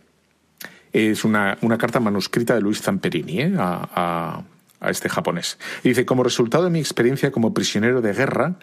es 0.93 1.23
una, 1.23 1.57
carta 1.77 1.99
manuscrita 1.99 2.55
de 2.55 2.61
Luis 2.61 2.81
Zamperini 2.81 3.41
¿eh? 3.41 3.53
a, 3.57 4.43
a 4.79 4.89
este 4.89 5.09
japonés. 5.09 5.57
dice, 5.83 6.05
como 6.05 6.23
resultado 6.23 6.65
de 6.65 6.69
mi 6.69 6.79
experiencia 6.79 7.31
como 7.31 7.53
prisionero 7.53 8.01
de 8.01 8.13
guerra, 8.13 8.55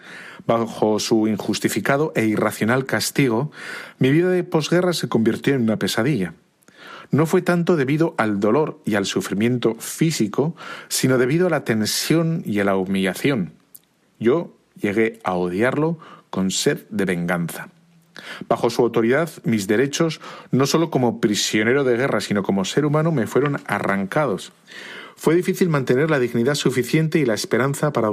bajo 0.45 0.99
su 0.99 1.27
injustificado 1.27 2.11
e 2.15 2.25
irracional 2.25 2.85
castigo, 2.85 3.51
mi 3.99 4.11
vida 4.11 4.29
de 4.29 4.43
posguerra 4.43 4.93
se 4.93 5.09
convirtió 5.09 5.53
en 5.53 5.63
una 5.63 5.77
pesadilla 5.77 6.33
no 7.11 7.25
fue 7.25 7.41
tanto 7.41 7.75
debido 7.75 8.15
al 8.17 8.39
dolor 8.39 8.79
y 8.85 8.95
al 8.95 9.05
sufrimiento 9.05 9.75
físico, 9.75 10.55
sino 10.89 11.17
debido 11.17 11.47
a 11.47 11.49
la 11.49 11.63
tensión 11.63 12.43
y 12.45 12.59
a 12.59 12.63
la 12.63 12.75
humillación. 12.75 13.53
Yo 14.19 14.55
llegué 14.79 15.19
a 15.23 15.33
odiarlo 15.33 15.97
con 16.29 16.51
sed 16.51 16.85
de 16.89 17.05
venganza. 17.05 17.69
Bajo 18.47 18.69
su 18.69 18.81
autoridad, 18.81 19.29
mis 19.43 19.67
derechos, 19.67 20.21
no 20.51 20.65
solo 20.65 20.89
como 20.89 21.21
prisionero 21.21 21.83
de 21.83 21.97
guerra, 21.97 22.21
sino 22.21 22.43
como 22.43 22.65
ser 22.65 22.85
humano, 22.85 23.11
me 23.11 23.27
fueron 23.27 23.61
arrancados. 23.67 24.51
Fue 25.15 25.35
difícil 25.35 25.69
mantener 25.69 26.09
la 26.11 26.19
dignidad 26.19 26.55
suficiente 26.55 27.19
y 27.19 27.25
la 27.25 27.33
esperanza 27.33 27.91
para 27.91 28.09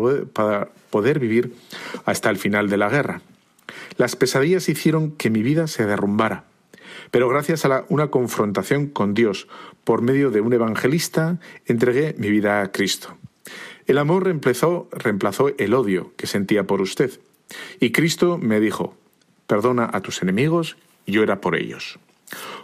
poder, 0.90 1.18
vivir 1.18 1.54
hasta 2.06 2.30
el 2.30 2.38
final 2.38 2.70
de 2.70 2.76
la 2.78 2.88
guerra. 2.88 3.20
Las 3.96 4.16
pesadillas 4.16 4.68
hicieron 4.68 5.12
que 5.12 5.30
mi 5.30 5.42
vida 5.42 5.66
se 5.66 5.84
derrumbara. 5.84 6.44
Pero 7.10 7.28
gracias 7.28 7.64
a 7.64 7.84
una 7.88 8.08
confrontación 8.08 8.86
con 8.86 9.14
Dios 9.14 9.48
por 9.84 10.02
medio 10.02 10.30
de 10.30 10.40
un 10.40 10.52
evangelista, 10.52 11.38
entregué 11.66 12.14
mi 12.18 12.30
vida 12.30 12.60
a 12.60 12.72
Cristo. 12.72 13.16
El 13.86 13.98
amor 13.98 14.24
reemplazó, 14.24 14.88
reemplazó 14.92 15.50
el 15.58 15.74
odio 15.74 16.12
que 16.16 16.26
sentía 16.26 16.64
por 16.64 16.80
usted. 16.80 17.20
Y 17.80 17.92
Cristo 17.92 18.38
me 18.38 18.60
dijo, 18.60 18.96
perdona 19.46 19.88
a 19.92 20.00
tus 20.00 20.22
enemigos, 20.22 20.76
yo 21.06 21.22
era 21.22 21.40
por 21.40 21.54
ellos. 21.54 21.98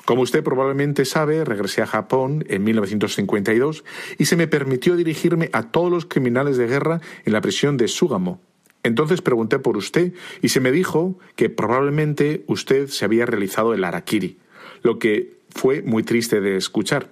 Como 0.04 0.22
usted 0.22 0.42
probablemente 0.42 1.04
sabe, 1.04 1.44
regresé 1.44 1.82
a 1.82 1.86
Japón 1.86 2.44
en 2.48 2.64
1952 2.64 3.84
y 4.18 4.24
se 4.24 4.36
me 4.36 4.48
permitió 4.48 4.96
dirigirme 4.96 5.50
a 5.52 5.70
todos 5.70 5.90
los 5.90 6.06
criminales 6.06 6.56
de 6.56 6.66
guerra 6.66 7.00
en 7.24 7.32
la 7.32 7.40
prisión 7.40 7.76
de 7.76 7.86
Sugamo, 7.86 8.40
entonces 8.82 9.20
pregunté 9.22 9.58
por 9.58 9.76
usted 9.76 10.12
y 10.42 10.48
se 10.48 10.60
me 10.60 10.72
dijo 10.72 11.18
que 11.36 11.50
probablemente 11.50 12.44
usted 12.46 12.88
se 12.88 13.04
había 13.04 13.26
realizado 13.26 13.74
el 13.74 13.84
Arakiri, 13.84 14.38
lo 14.82 14.98
que 14.98 15.34
fue 15.50 15.82
muy 15.82 16.02
triste 16.02 16.40
de 16.40 16.56
escuchar. 16.56 17.10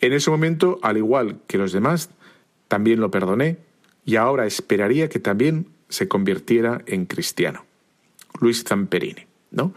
En 0.00 0.12
ese 0.12 0.30
momento, 0.30 0.78
al 0.82 0.96
igual 0.96 1.40
que 1.46 1.58
los 1.58 1.72
demás, 1.72 2.10
también 2.68 3.00
lo 3.00 3.10
perdoné 3.10 3.58
y 4.04 4.16
ahora 4.16 4.46
esperaría 4.46 5.08
que 5.08 5.20
también 5.20 5.66
se 5.88 6.08
convirtiera 6.08 6.82
en 6.86 7.06
cristiano. 7.06 7.64
Luis 8.40 8.64
Zamperini. 8.64 9.29
¿No? 9.50 9.74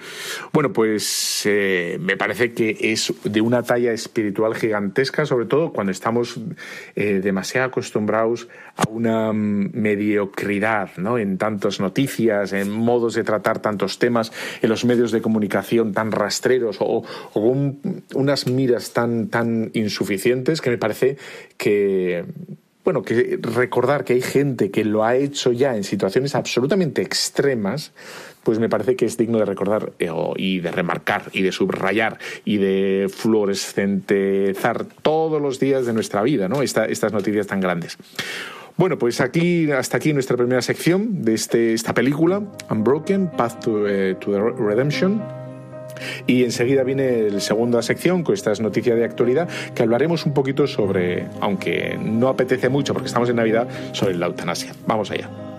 Bueno, 0.52 0.72
pues 0.72 1.44
eh, 1.46 1.98
me 2.00 2.16
parece 2.16 2.54
que 2.54 2.78
es 2.80 3.14
de 3.24 3.42
una 3.42 3.64
talla 3.64 3.92
espiritual 3.92 4.56
gigantesca, 4.56 5.26
sobre 5.26 5.46
todo 5.46 5.74
cuando 5.74 5.92
estamos 5.92 6.40
eh, 6.96 7.22
demasiado 7.24 7.68
acostumbrados 7.68 8.48
a 8.76 8.88
una 8.90 9.34
mm, 9.34 9.72
mediocridad, 9.74 10.92
¿no? 10.98 11.18
En 11.18 11.38
tantas 11.38 11.80
noticias, 11.80 12.54
en 12.54 12.72
modos 12.72 13.16
de 13.16 13.24
tratar 13.24 13.60
tantos 13.60 13.98
temas, 13.98 14.32
en 14.62 14.70
los 14.70 14.86
medios 14.86 15.12
de 15.12 15.22
comunicación 15.22 15.94
tan 15.94 16.12
rastreros 16.12 16.78
o, 16.80 17.04
unas 18.14 18.48
miras 18.48 18.94
tan, 18.94 19.30
tan 19.30 19.72
insuficientes 19.74 20.62
que 20.62 20.70
me 20.70 20.78
parece 20.78 21.18
que 21.58 22.26
bueno, 22.84 23.02
que 23.02 23.40
recordar 23.42 24.04
que 24.04 24.14
hay 24.14 24.22
gente 24.22 24.72
que 24.72 24.84
lo 24.84 25.04
ha 25.04 25.16
hecho 25.16 25.52
ya 25.52 25.76
en 25.76 25.84
situaciones 25.84 26.36
absolutamente 26.36 27.02
extremas, 27.02 27.94
pues 28.44 28.60
me 28.60 28.70
parece 28.70 28.96
que 28.96 29.06
es 29.06 29.18
digno 29.18 29.38
de 29.40 29.46
recordar 29.46 29.94
eh, 30.00 30.10
y 30.36 30.60
de 30.60 30.72
remarcar 30.72 31.30
y 31.32 31.42
de 31.44 31.52
subrayar 31.52 32.20
y 32.44 32.58
de 32.58 33.10
fluorescentezar 33.14 34.86
todos 35.02 35.42
los 35.42 35.60
días 35.60 35.86
de 35.86 35.94
nuestra 35.94 36.22
vida, 36.24 36.50
¿no? 36.50 36.62
estas 36.62 37.14
noticias 37.14 37.48
tan 37.48 37.62
grandes. 37.62 37.98
Bueno, 38.76 38.98
pues 38.98 39.22
aquí, 39.22 39.72
hasta 39.72 39.98
aquí 39.98 40.14
nuestra 40.14 40.36
primera 40.36 40.62
sección 40.62 41.24
de 41.24 41.36
este, 41.36 41.74
esta 41.74 41.94
película, 41.94 42.42
Unbroken, 42.70 43.30
Path 43.30 43.64
to, 43.64 43.88
eh, 43.88 44.16
to 44.16 44.32
the 44.32 44.40
Redemption. 44.40 45.43
Y 46.28 46.44
enseguida 46.44 46.84
viene 46.84 47.30
la 47.30 47.40
segunda 47.40 47.82
sección, 47.82 48.24
con 48.24 48.34
estas 48.34 48.60
noticias 48.60 48.98
de 48.98 49.06
actualidad, 49.06 49.48
que 49.74 49.84
hablaremos 49.84 50.26
un 50.26 50.34
poquito 50.34 50.68
sobre, 50.68 51.28
aunque 51.42 51.98
no 52.02 52.28
apetece 52.28 52.70
mucho 52.70 52.94
porque 52.94 53.08
estamos 53.08 53.30
en 53.30 53.36
Navidad, 53.36 53.68
sobre 53.92 54.16
la 54.16 54.28
eutanasia. 54.28 54.74
Vamos 54.86 55.12
allá. 55.12 55.53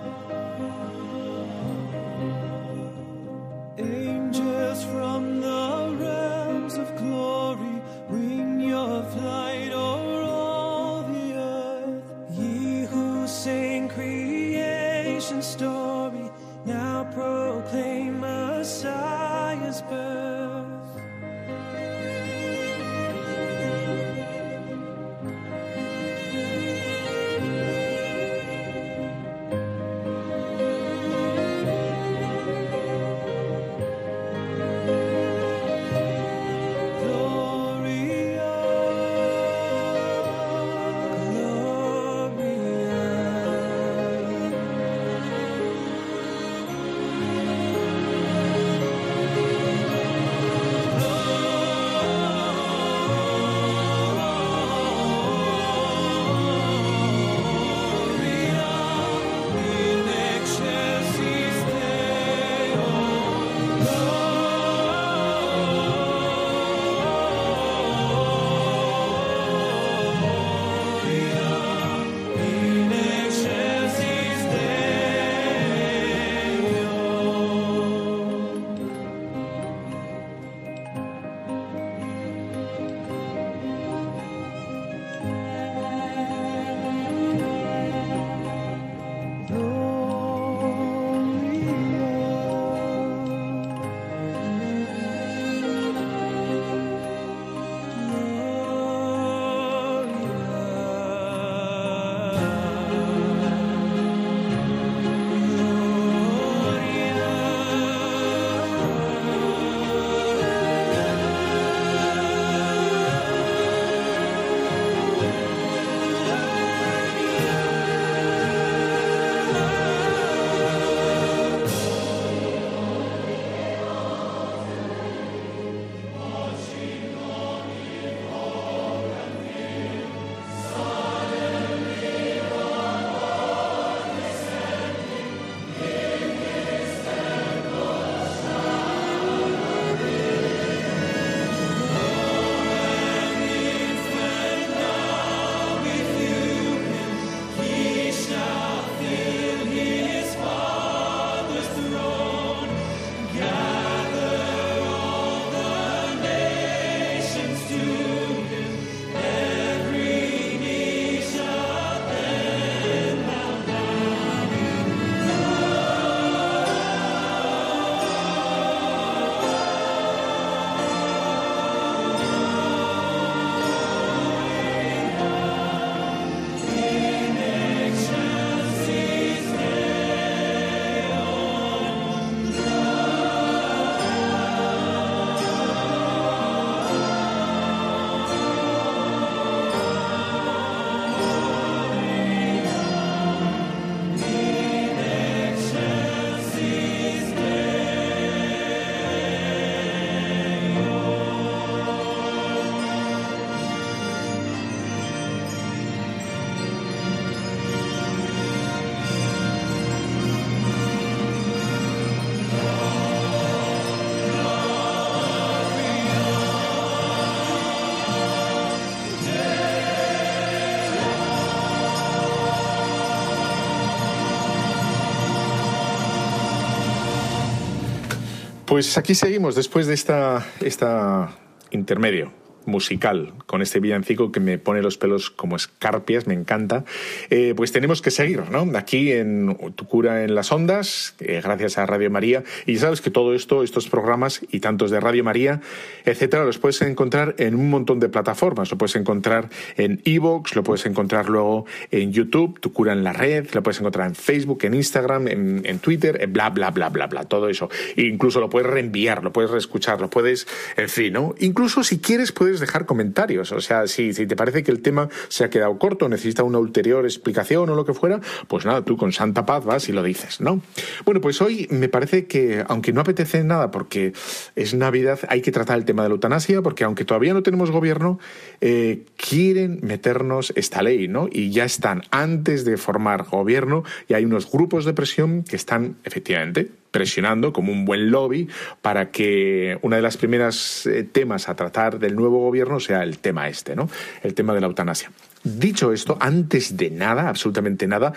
Pues 228.75 228.99
aquí 228.99 229.15
seguimos 229.15 229.55
después 229.55 229.87
de 229.87 229.95
esta, 229.95 230.45
esta 230.61 231.39
intermedio 231.71 232.33
musical 232.67 233.33
con 233.55 233.63
este 233.63 233.79
villancico 233.79 234.33
que 234.33 234.41
me 234.41 234.59
pone 234.59 234.83
los 234.83 234.99
pelos 234.99 235.31
como 235.31 235.55
escarpias, 235.55 236.27
me 236.27 236.35
encanta, 236.35 236.85
eh, 237.31 237.55
pues 237.57 237.71
tenemos 237.71 238.03
que 238.03 238.11
seguir, 238.11 238.51
¿no? 238.51 238.67
Aquí 238.77 239.13
en 239.13 239.57
Tu 239.77 239.87
cura 239.87 240.25
en 240.25 240.35
las 240.35 240.51
ondas, 240.51 241.15
eh, 241.21 241.41
gracias 241.41 241.79
a 241.79 241.87
Radio 241.87 242.11
María. 242.11 242.43
Y 242.67 242.79
sabes 242.79 243.01
que 243.01 243.11
todo 243.11 243.33
esto, 243.33 243.63
estos 243.63 243.89
programas 243.89 244.41
y 244.51 244.59
tantos 244.59 244.91
de 244.91 244.99
Radio 244.99 245.23
María, 245.23 245.61
etcétera, 246.05 246.45
los 246.45 246.59
puedes 246.59 246.83
encontrar 246.83 247.37
en 247.39 247.55
un 247.55 247.71
montón 247.71 248.01
de 248.01 248.09
plataformas. 248.09 248.73
Lo 248.73 248.77
puedes 248.77 248.97
encontrar 248.97 249.49
en 249.77 250.03
Evox, 250.05 250.57
lo 250.57 250.65
puedes 250.65 250.85
encontrar 250.87 251.29
luego 251.29 251.65
en 251.93 252.13
YouTube, 252.13 252.59
Tu 252.59 252.73
cura 252.73 252.93
en 252.93 253.05
la 253.05 253.13
red, 253.13 253.47
lo 253.53 253.63
puedes 253.63 253.79
encontrar 253.79 254.09
en 254.09 254.17
Facebook, 254.17 254.65
en 254.65 254.75
Instagram, 254.75 255.29
en, 255.29 255.79
Twitter, 255.79 256.21
en 256.21 256.33
bla, 256.33 256.51
bla, 256.51 256.73
bla, 256.73 256.89
bla, 256.89 257.07
bla, 257.07 257.23
todo 257.23 257.49
eso. 257.49 257.71
E 257.95 258.03
incluso 258.03 258.41
lo 258.41 258.51
puedes 258.51 258.69
reenviar, 258.69 259.23
lo 259.23 259.33
puedes 259.33 259.53
reescuchar, 259.53 260.01
lo 260.01 260.11
puedes, 260.11 260.49
en 260.77 260.89
fin, 260.89 261.13
¿no? 261.13 261.37
Incluso 261.39 261.85
si 261.85 262.01
quieres 262.01 262.33
puedes 262.33 262.59
dejar 262.59 262.85
comentarios. 262.85 263.44
O 263.53 263.61
sea, 263.61 263.87
si, 263.87 264.13
te 264.13 264.37
parece 264.37 264.63
que 264.63 264.71
el 264.71 264.81
tema 264.81 265.09
se 265.29 265.45
ha 265.45 265.51
quedado 265.51 265.79
corto, 265.79 266.09
necesita 266.09 266.43
una 266.43 266.59
ulterior 266.59 267.05
explicación 267.05 267.69
o 267.71 267.75
lo 267.75 267.85
que 267.85 267.95
fuera, 267.95 268.21
pues 268.49 268.65
nada, 268.65 268.83
tú 268.83 268.97
con 268.97 269.13
santa 269.13 269.47
paz 269.47 269.65
vas 269.65 269.89
y 269.89 269.93
lo 269.93 270.03
dices, 270.03 270.41
¿no? 270.41 270.61
Bueno, 271.05 271.21
pues 271.21 271.41
hoy 271.41 271.67
me 271.71 271.89
parece 271.89 272.27
que, 272.27 272.65
aunque 272.69 272.93
no 272.93 273.01
apetece 273.01 273.45
nada 273.45 273.71
porque 273.71 274.13
es 274.57 274.75
Navidad, 274.75 275.21
hay 275.29 275.43
que 275.43 275.53
tratar 275.53 275.79
el 275.79 275.85
tema 275.85 276.03
de 276.03 276.09
la 276.09 276.15
eutanasia, 276.15 276.63
porque 276.63 276.85
aunque 276.85 277.05
todavía 277.05 277.35
no 277.35 277.43
tenemos 277.43 277.71
gobierno, 277.71 278.19
eh, 278.61 279.05
quieren 279.17 279.81
meternos 279.83 280.53
esta 280.57 280.83
ley, 280.83 281.09
¿no? 281.09 281.29
Y 281.31 281.51
ya 281.51 281.65
están, 281.65 282.03
antes 282.11 282.65
de 282.65 282.77
formar 282.77 283.25
gobierno, 283.25 283.85
y 284.09 284.15
hay 284.15 284.25
unos 284.25 284.51
grupos 284.51 284.85
de 284.85 284.93
presión 284.93 285.43
que 285.43 285.57
están, 285.57 285.97
efectivamente, 286.05 286.71
presionando 286.95 287.53
como 287.53 287.73
un 287.73 287.85
buen 287.85 288.13
lobby 288.13 288.49
para 288.81 289.11
que 289.11 289.81
una 289.83 289.97
de 289.97 290.03
las 290.03 290.17
primeras 290.17 290.87
eh, 290.87 291.03
temas 291.03 291.49
a 291.49 291.57
tratar 291.57 291.99
del 291.99 292.15
nuevo 292.15 292.39
gobierno 292.39 292.79
sea 292.79 293.03
el 293.03 293.19
tema 293.19 293.49
este, 293.49 293.75
¿no? 293.75 293.91
El 294.23 294.33
tema 294.35 294.55
de 294.55 294.61
la 294.61 294.69
eutanasia. 294.69 295.11
Dicho 295.43 295.93
esto, 295.93 296.17
antes 296.21 296.77
de 296.77 296.91
nada, 296.91 297.29
absolutamente 297.29 297.89
nada, 297.89 298.13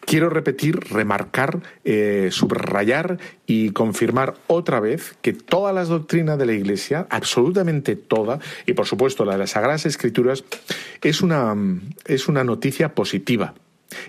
quiero 0.00 0.30
repetir, 0.30 0.80
remarcar, 0.80 1.60
eh, 1.84 2.30
subrayar 2.32 3.18
y 3.46 3.72
confirmar 3.72 4.32
otra 4.46 4.80
vez 4.80 5.14
que 5.20 5.34
todas 5.34 5.74
las 5.74 5.88
doctrinas 5.88 6.38
de 6.38 6.46
la 6.46 6.54
Iglesia, 6.54 7.06
absolutamente 7.10 7.96
toda, 7.96 8.38
y 8.64 8.72
por 8.72 8.86
supuesto 8.86 9.26
la 9.26 9.32
de 9.32 9.40
las 9.40 9.50
Sagradas 9.50 9.84
Escrituras, 9.84 10.42
es 11.02 11.20
una, 11.20 11.54
es 12.06 12.28
una 12.28 12.44
noticia 12.44 12.94
positiva 12.94 13.52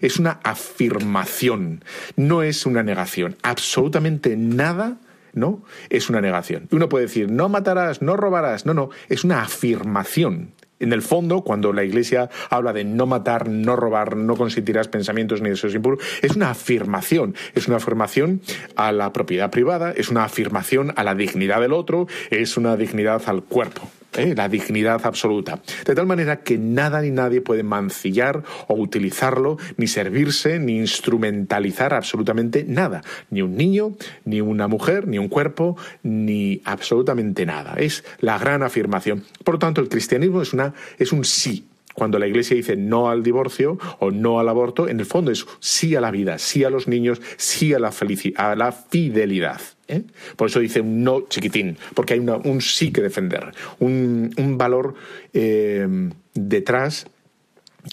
es 0.02 0.20
una 0.20 0.40
afirmación, 0.44 1.84
no 2.16 2.44
es 2.44 2.66
una 2.66 2.84
negación. 2.84 3.36
Absolutamente 3.42 4.36
nada 4.38 4.98
¿no? 5.34 5.64
Es 5.90 6.10
una 6.10 6.22
negación. 6.22 6.68
Uno 6.72 6.90
puede 6.90 7.06
decir, 7.06 7.32
no 7.32 7.50
matarás, 7.50 8.02
no 8.02 8.16
robarás, 8.16 8.66
no, 8.66 8.74
no, 8.74 8.90
es 9.10 9.24
una 9.24 9.42
afirmación. 9.42 10.52
En 10.80 10.92
el 10.92 11.02
fondo, 11.02 11.44
cuando 11.44 11.72
la 11.72 11.86
Iglesia 11.86 12.30
habla 12.50 12.74
de 12.74 12.84
no 12.84 13.06
matar, 13.06 13.48
no 13.48 13.78
robar, 13.78 14.18
no 14.18 14.36
consentirás 14.36 14.90
pensamientos 14.90 15.42
ni 15.42 15.50
deseos 15.50 15.74
impuros, 15.74 16.04
es 16.22 16.36
una 16.36 16.50
afirmación. 16.50 17.36
Es 17.56 17.68
una 17.68 17.78
afirmación 17.78 18.42
a 18.76 18.92
la 18.92 19.14
propiedad 19.14 19.50
privada, 19.50 19.94
es 19.96 20.10
una 20.10 20.26
afirmación 20.26 20.92
a 20.98 21.06
la 21.06 21.16
dignidad 21.16 21.62
del 21.62 21.72
otro, 21.72 22.08
es 22.32 22.58
una 22.58 22.76
dignidad 22.76 23.22
al 23.28 23.44
cuerpo. 23.44 23.90
¿Eh? 24.18 24.34
la 24.36 24.50
dignidad 24.50 25.02
absoluta. 25.06 25.62
De 25.86 25.96
tal 25.96 26.06
manera 26.06 26.42
que 26.42 26.58
nada 26.58 27.02
ni 27.02 27.12
nadie 27.12 27.42
puede 27.42 27.64
mancillar 27.64 28.44
o 28.68 28.76
utilizarlo, 28.76 29.58
ni 29.78 29.88
servirse, 29.88 30.60
ni 30.60 30.78
instrumentalizar 30.78 31.94
absolutamente 31.94 32.66
nada. 32.68 33.02
Ni 33.30 33.42
un 33.42 33.56
niño, 33.56 33.96
ni 34.26 34.42
una 34.42 34.68
mujer, 34.68 35.08
ni 35.08 35.18
un 35.18 35.30
cuerpo, 35.30 35.78
ni 36.04 36.62
absolutamente 36.66 37.46
nada. 37.46 37.76
Es 37.78 38.04
la 38.20 38.38
gran 38.38 38.64
afirmación. 38.64 39.24
Por 39.44 39.56
lo 39.56 39.60
tanto, 39.60 39.82
el 39.82 39.90
cristianismo 39.90 40.42
es, 40.42 40.54
una, 40.54 40.74
es 40.98 41.12
un 41.12 41.24
sí 41.26 41.68
cuando 41.94 42.20
la 42.20 42.28
Iglesia 42.28 42.56
dice 42.56 42.76
no 42.76 43.10
al 43.10 43.24
divorcio 43.24 43.78
o 44.00 44.12
no 44.12 44.40
al 44.40 44.50
aborto, 44.50 44.88
en 44.88 45.00
el 45.00 45.06
fondo 45.06 45.32
es 45.32 45.46
sí 45.60 45.96
a 45.96 46.02
la 46.02 46.12
vida, 46.12 46.40
sí 46.40 46.64
a 46.64 46.70
los 46.70 46.88
niños, 46.88 47.22
sí 47.38 47.74
a 47.74 47.80
la, 47.80 47.94
a 48.38 48.56
la 48.56 48.72
fidelidad. 48.72 49.62
¿Eh? 49.88 50.04
Por 50.36 50.50
eso 50.50 50.60
dice 50.60 50.82
un 50.82 51.04
no 51.04 51.28
chiquitín, 51.28 51.78
porque 51.94 52.14
hay 52.14 52.20
un 52.20 52.62
sí 52.62 52.92
que 52.92 53.02
defender, 53.02 53.52
un, 53.80 54.32
valor 54.58 54.96
eh, 55.34 55.88
detrás 56.34 57.08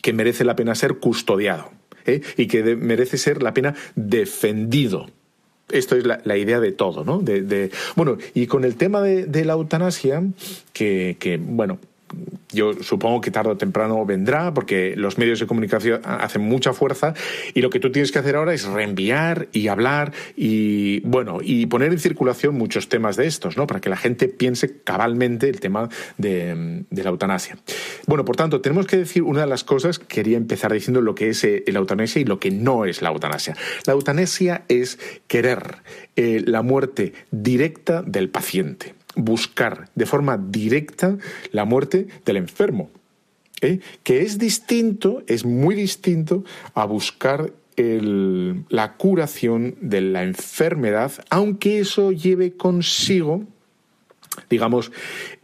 que 0.03 0.13
merece 0.13 0.45
la 0.45 0.57
pena 0.57 0.75
ser 0.75 0.95
custodiado 0.95 1.73
¿eh? 2.07 2.21
y 2.37 2.47
que 2.47 2.77
merece 2.77 3.19
ser 3.19 3.43
la 3.43 3.55
pena 3.55 3.75
defendido. 3.95 5.09
Esto 5.71 5.97
es 5.97 6.05
la, 6.05 6.37
idea 6.37 6.59
de 6.59 6.73
todo, 6.73 7.05
¿no? 7.05 7.21
De, 7.21 7.71
bueno, 7.95 8.19
y 8.35 8.49
con 8.49 8.65
el 8.65 8.75
tema 8.75 9.03
de, 9.03 9.45
la 9.45 9.53
eutanasia, 9.53 10.23
que, 10.73 11.41
bueno, 11.41 11.79
yo 12.53 12.75
supongo 12.83 13.21
que 13.21 13.31
tarde 13.31 13.51
o 13.51 13.57
temprano 13.57 14.05
vendrá, 14.05 14.53
porque 14.55 14.95
los 14.97 15.19
medios 15.19 15.41
de 15.41 15.47
comunicación 15.47 16.01
hacen 16.05 16.43
mucha 16.43 16.73
fuerza 16.73 17.15
y 17.55 17.61
lo 17.61 17.71
que 17.71 17.81
tú 17.81 17.93
tienes 17.93 18.13
que 18.13 18.19
hacer 18.19 18.37
ahora 18.37 18.55
es 18.55 18.65
reenviar 18.65 19.49
y 19.53 19.69
hablar 19.69 20.13
y, 20.37 21.01
bueno, 21.01 21.39
y 21.43 21.67
poner 21.67 21.93
en 21.93 21.99
circulación 21.99 22.55
muchos 22.55 22.89
temas 22.89 23.17
de 23.17 23.27
estos, 23.27 23.57
¿no? 23.57 23.67
Para 23.67 23.81
que 23.81 23.89
la 23.89 23.97
gente 23.97 24.29
piense 24.29 24.83
cabalmente 24.83 25.49
el 25.49 25.61
tema 25.61 25.89
de, 26.19 26.85
la 26.91 27.11
eutanasia. 27.11 27.57
Bueno, 28.07 28.25
por 28.25 28.37
tanto, 28.37 28.61
tenemos 28.61 28.87
que 28.87 28.97
decir 28.97 29.23
una 29.23 29.41
de 29.41 29.47
las 29.47 29.65
cosas, 29.65 29.99
quería 29.99 30.37
empezar 30.37 30.73
diciendo 30.73 31.01
lo 31.01 31.15
que 31.15 31.31
es 31.31 31.45
eh, 31.45 31.65
la 31.67 31.79
eutanasia 31.79 32.21
y 32.21 32.25
lo 32.25 32.39
que 32.39 32.51
no 32.51 32.85
es 32.85 33.03
la 33.03 33.11
eutanasia. 33.11 33.57
La 33.87 33.93
eutanasia 33.93 34.65
es 34.69 34.99
querer 35.27 35.77
eh, 36.17 36.43
la 36.45 36.63
muerte 36.63 37.13
directa 37.31 38.03
del 38.03 38.29
paciente 38.29 39.00
buscar 39.17 39.89
de 39.95 40.07
forma 40.07 40.39
directa 40.39 41.19
la 41.53 41.65
muerte 41.65 42.09
del 42.25 42.37
enfermo, 42.37 42.91
¿eh? 43.61 43.81
que 44.03 44.23
es 44.23 44.39
distinto, 44.39 45.23
es 45.27 45.45
muy 45.45 45.75
distinto 45.75 46.45
a 46.75 46.85
buscar 46.85 47.53
la 47.77 48.97
curación 48.99 49.75
de 49.81 50.03
la 50.03 50.23
enfermedad, 50.23 51.13
aunque 51.31 51.81
eso 51.81 52.13
lleve 52.13 52.53
consigo 52.53 53.47
digamos, 54.49 54.93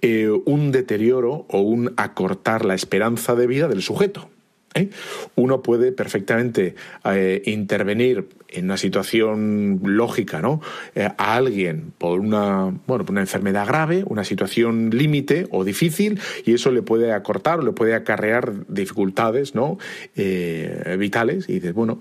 eh, 0.00 0.30
un 0.44 0.72
deterioro 0.72 1.44
o 1.48 1.60
un 1.60 1.92
acortar 1.96 2.64
la 2.64 2.74
esperanza 2.74 3.34
de 3.34 3.46
vida 3.46 3.68
del 3.68 3.82
sujeto. 3.82 4.30
¿Eh? 4.76 4.90
Uno 5.34 5.62
puede 5.62 5.92
perfectamente 5.92 6.74
eh, 7.04 7.42
intervenir 7.46 8.28
en 8.48 8.66
una 8.66 8.76
situación 8.76 9.80
lógica, 9.82 10.40
¿no? 10.40 10.60
Eh, 10.94 11.08
a 11.16 11.34
alguien 11.34 11.92
por 11.98 12.20
una, 12.20 12.72
bueno, 12.86 13.04
por 13.04 13.10
una 13.10 13.22
enfermedad 13.22 13.66
grave, 13.66 14.04
una 14.06 14.24
situación 14.24 14.90
límite 14.90 15.46
o 15.50 15.64
difícil, 15.64 16.20
y 16.44 16.54
eso 16.54 16.70
le 16.70 16.82
puede 16.82 17.12
acortar 17.12 17.64
le 17.64 17.72
puede 17.72 17.94
acarrear 17.94 18.66
dificultades, 18.68 19.54
¿no? 19.54 19.78
vitales, 20.98 21.48
y 21.48 21.54
dices, 21.54 21.74
bueno, 21.74 21.98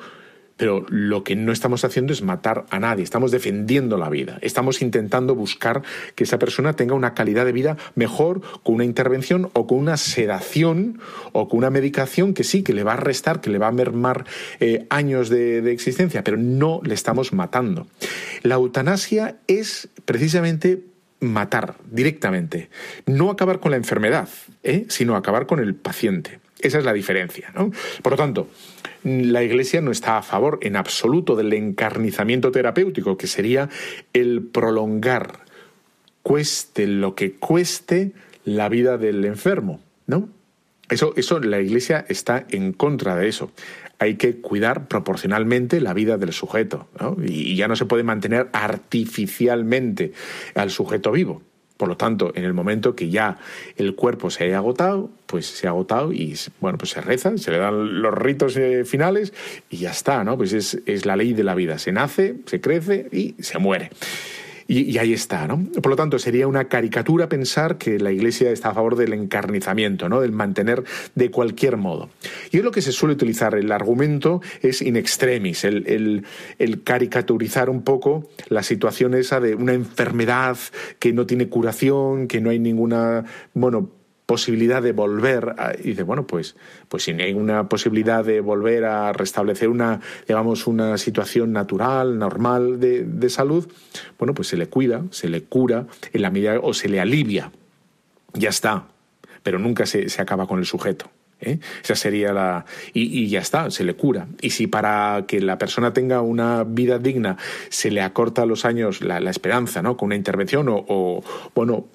pero 0.57 0.85
lo 0.89 1.23
que 1.23 1.35
no 1.35 1.51
estamos 1.51 1.83
haciendo 1.83 2.13
es 2.13 2.21
matar 2.21 2.65
a 2.69 2.79
nadie, 2.79 3.03
estamos 3.03 3.31
defendiendo 3.31 3.97
la 3.97 4.09
vida, 4.09 4.37
estamos 4.41 4.81
intentando 4.81 5.35
buscar 5.35 5.83
que 6.15 6.23
esa 6.23 6.39
persona 6.39 6.73
tenga 6.73 6.95
una 6.95 7.13
calidad 7.13 7.45
de 7.45 7.51
vida 7.51 7.77
mejor 7.95 8.41
con 8.63 8.75
una 8.75 8.85
intervención 8.85 9.49
o 9.53 9.67
con 9.67 9.79
una 9.79 9.97
sedación 9.97 10.99
o 11.33 11.47
con 11.47 11.59
una 11.59 11.69
medicación 11.69 12.33
que 12.33 12.43
sí, 12.43 12.63
que 12.63 12.73
le 12.73 12.83
va 12.83 12.93
a 12.93 12.97
restar, 12.97 13.41
que 13.41 13.49
le 13.49 13.57
va 13.57 13.67
a 13.67 13.71
mermar 13.71 14.25
eh, 14.59 14.85
años 14.89 15.29
de, 15.29 15.65
existencia, 15.71 16.23
pero 16.23 16.37
no 16.37 16.79
le 16.83 16.93
estamos 16.93 17.33
matando. 17.33 17.87
La 18.43 18.55
eutanasia 18.55 19.37
es 19.47 19.89
precisamente 20.05 20.83
matar 21.19 21.75
directamente, 21.91 22.69
no 23.05 23.29
acabar 23.31 23.59
con 23.59 23.71
la 23.71 23.77
enfermedad, 23.77 24.29
¿eh? 24.63 24.85
sino 24.89 25.15
acabar 25.15 25.47
con 25.47 25.59
el 25.59 25.75
paciente. 25.75 26.39
Esa 26.59 26.79
es 26.79 26.85
la 26.85 26.93
diferencia. 26.93 27.51
¿no? 27.55 27.71
Por 28.01 28.13
lo 28.13 28.17
tanto, 28.17 28.47
la 29.05 29.43
Iglesia 29.43 29.81
no 29.81 29.91
está 29.91 30.17
a 30.17 30.23
favor 30.23 30.57
en 30.63 30.75
absoluto 30.75 31.35
del 31.35 31.53
encarnizamiento 31.53 32.51
terapéutico, 32.51 33.17
que 33.17 33.27
sería 33.27 33.69
el 34.13 34.41
prolongar, 34.41 35.41
cueste 36.23 36.87
lo 36.87 37.13
que 37.13 37.35
cueste, 37.35 38.13
la 38.45 38.67
vida 38.67 38.97
del 38.97 39.23
enfermo, 39.25 39.79
¿no? 40.07 40.29
Eso, 40.89 41.13
eso, 41.17 41.39
la 41.39 41.61
Iglesia 41.61 42.05
está 42.09 42.45
en 42.49 42.73
contra 42.73 43.15
de 43.15 43.27
eso. 43.27 43.51
Hay 43.99 44.15
que 44.15 44.41
cuidar 44.41 44.87
proporcionalmente 44.87 45.79
la 45.81 45.93
vida 45.93 46.17
del 46.17 46.33
sujeto, 46.33 46.87
¿no? 46.99 47.15
y 47.23 47.55
ya 47.55 47.67
no 47.67 47.75
se 47.75 47.85
puede 47.85 48.03
mantener 48.03 48.49
artificialmente 48.53 50.13
al 50.55 50.69
sujeto 50.69 51.11
vivo. 51.11 51.41
Por 51.77 51.89
lo 51.89 51.97
tanto, 51.97 52.31
en 52.35 52.45
el 52.45 52.53
momento 52.53 52.95
que 52.95 53.09
ya 53.09 53.37
el 53.75 53.95
cuerpo 53.95 54.29
se 54.29 54.45
haya 54.45 54.57
agotado, 54.57 55.09
pues 55.25 55.45
se 55.45 55.67
ha 55.67 55.71
agotado 55.71 56.13
y 56.13 56.35
bueno, 56.61 56.77
pues 56.77 56.91
se 56.91 57.01
reza, 57.01 57.37
se 57.37 57.51
le 57.51 57.57
dan 57.57 58.01
los 58.01 58.13
ritos 58.13 58.55
eh, 58.55 58.85
finales 58.85 59.33
y 59.69 59.77
ya 59.77 59.91
está, 59.91 60.23
¿no? 60.23 60.37
Pues 60.37 60.53
es, 60.53 61.05
la 61.05 61.15
ley 61.17 61.33
de 61.33 61.43
la 61.43 61.53
vida. 61.53 61.77
Se 61.77 61.91
nace, 61.91 62.37
se 62.45 62.61
crece 62.61 63.09
y 63.11 63.35
se 63.39 63.59
muere. 63.59 63.89
Y, 64.67 64.97
ahí 64.97 65.13
está, 65.13 65.47
¿no? 65.47 65.63
Por 65.81 65.91
lo 65.91 65.95
tanto, 65.95 66.17
sería 66.17 66.47
una 66.47 66.65
caricatura 66.65 67.29
pensar 67.29 67.77
que 67.77 67.99
la 67.99 68.11
Iglesia 68.11 68.49
está 68.49 68.69
a 68.69 68.73
favor 68.73 68.95
del 68.95 69.13
encarnizamiento, 69.13 70.09
¿no? 70.09 70.21
Del 70.21 70.31
mantener 70.31 70.83
de 71.13 71.29
cualquier 71.29 71.77
modo. 71.77 72.09
Y 72.51 72.57
es 72.57 72.63
lo 72.63 72.71
que 72.71 72.81
se 72.81 72.91
suele 72.91 73.13
utilizar. 73.13 73.53
El 73.55 73.71
argumento 73.71 74.41
es 74.61 74.81
in 74.81 74.95
extremis, 74.95 75.65
el, 75.65 76.25
el 76.57 76.83
caricaturizar 76.83 77.69
un 77.69 77.83
poco 77.83 78.27
la 78.49 78.63
situación 78.63 79.13
esa 79.13 79.39
de 79.39 79.53
una 79.53 79.73
enfermedad 79.73 80.57
que 80.97 81.13
no 81.13 81.27
tiene 81.27 81.47
curación, 81.47 82.27
que 82.27 82.41
no 82.41 82.49
hay 82.49 82.57
ninguna, 82.57 83.23
bueno, 83.53 83.91
posibilidad 84.25 84.81
de 84.81 84.91
volver 84.91 85.55
y 85.79 85.89
dice 85.89 86.03
bueno 86.03 86.25
pues 86.25 86.55
pues 86.87 87.03
si 87.03 87.11
hay 87.11 87.33
una 87.33 87.69
posibilidad 87.69 88.23
de 88.23 88.41
volver 88.41 88.85
a 88.85 89.13
restablecer 89.13 89.69
una 89.69 90.01
digamos 90.27 90.67
una 90.67 90.97
situación 90.97 91.53
natural 91.53 92.17
normal 92.17 92.79
de, 92.79 93.03
de 93.03 93.29
salud 93.29 93.67
bueno 94.17 94.33
pues 94.33 94.47
se 94.47 94.57
le 94.57 94.67
cuida 94.67 95.03
se 95.11 95.29
le 95.29 95.43
cura 95.43 95.85
en 96.11 96.21
la 96.21 96.31
medida 96.31 96.59
o 96.61 96.73
se 96.73 96.89
le 96.89 96.99
alivia 96.99 97.51
ya 98.33 98.49
está 98.49 98.87
pero 99.43 99.59
nunca 99.59 99.85
se, 99.85 100.09
se 100.09 100.21
acaba 100.21 100.47
con 100.47 100.59
el 100.59 100.65
sujeto 100.65 101.11
¿eh? 101.41 101.59
Esa 101.83 101.95
sería 101.95 102.33
la. 102.33 102.65
Y, 102.93 103.27
ya 103.27 103.39
está, 103.39 103.69
se 103.71 103.83
le 103.83 103.95
cura. 103.95 104.27
Y 104.41 104.51
si 104.51 104.67
para 104.67 105.25
que 105.27 105.39
la 105.41 105.57
persona 105.57 105.93
tenga 105.93 106.21
una 106.21 106.63
vida 106.63 106.97
digna 106.97 107.37
se 107.69 107.91
le 107.91 108.01
acorta 108.01 108.45
los 108.45 108.65
años 108.65 109.01
la, 109.01 109.17
esperanza, 109.29 109.81
¿no? 109.81 109.97
Con 109.97 110.07
una 110.07 110.15
intervención 110.15 110.69
o, 110.69 110.83
o 110.87 111.23
bueno, 111.53 111.85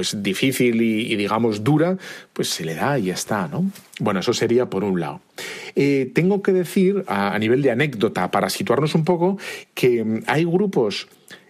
pues 0.00 0.22
difícil 0.22 0.80
y, 0.80 1.14
digamos 1.14 1.62
dura, 1.62 1.98
pues 2.32 2.48
se 2.48 2.64
le 2.64 2.74
da 2.74 2.98
y 2.98 3.04
ya 3.04 3.12
está, 3.12 3.48
¿no? 3.48 3.70
Bueno, 3.98 4.20
eso 4.20 4.32
sería 4.32 4.70
por 4.70 4.82
un 4.82 4.98
lado. 4.98 5.20
Eh, 5.76 6.10
tengo 6.14 6.40
que 6.40 6.54
decir, 6.54 7.04
a, 7.06 7.38
nivel 7.38 7.60
de 7.60 7.70
anécdota, 7.70 8.30
para 8.30 8.48
situarnos 8.48 8.94
un 8.94 9.04
poco, 9.04 9.36
que 9.74 10.02
mm, 10.02 10.22
hay 10.26 10.46
grupos 10.46 11.06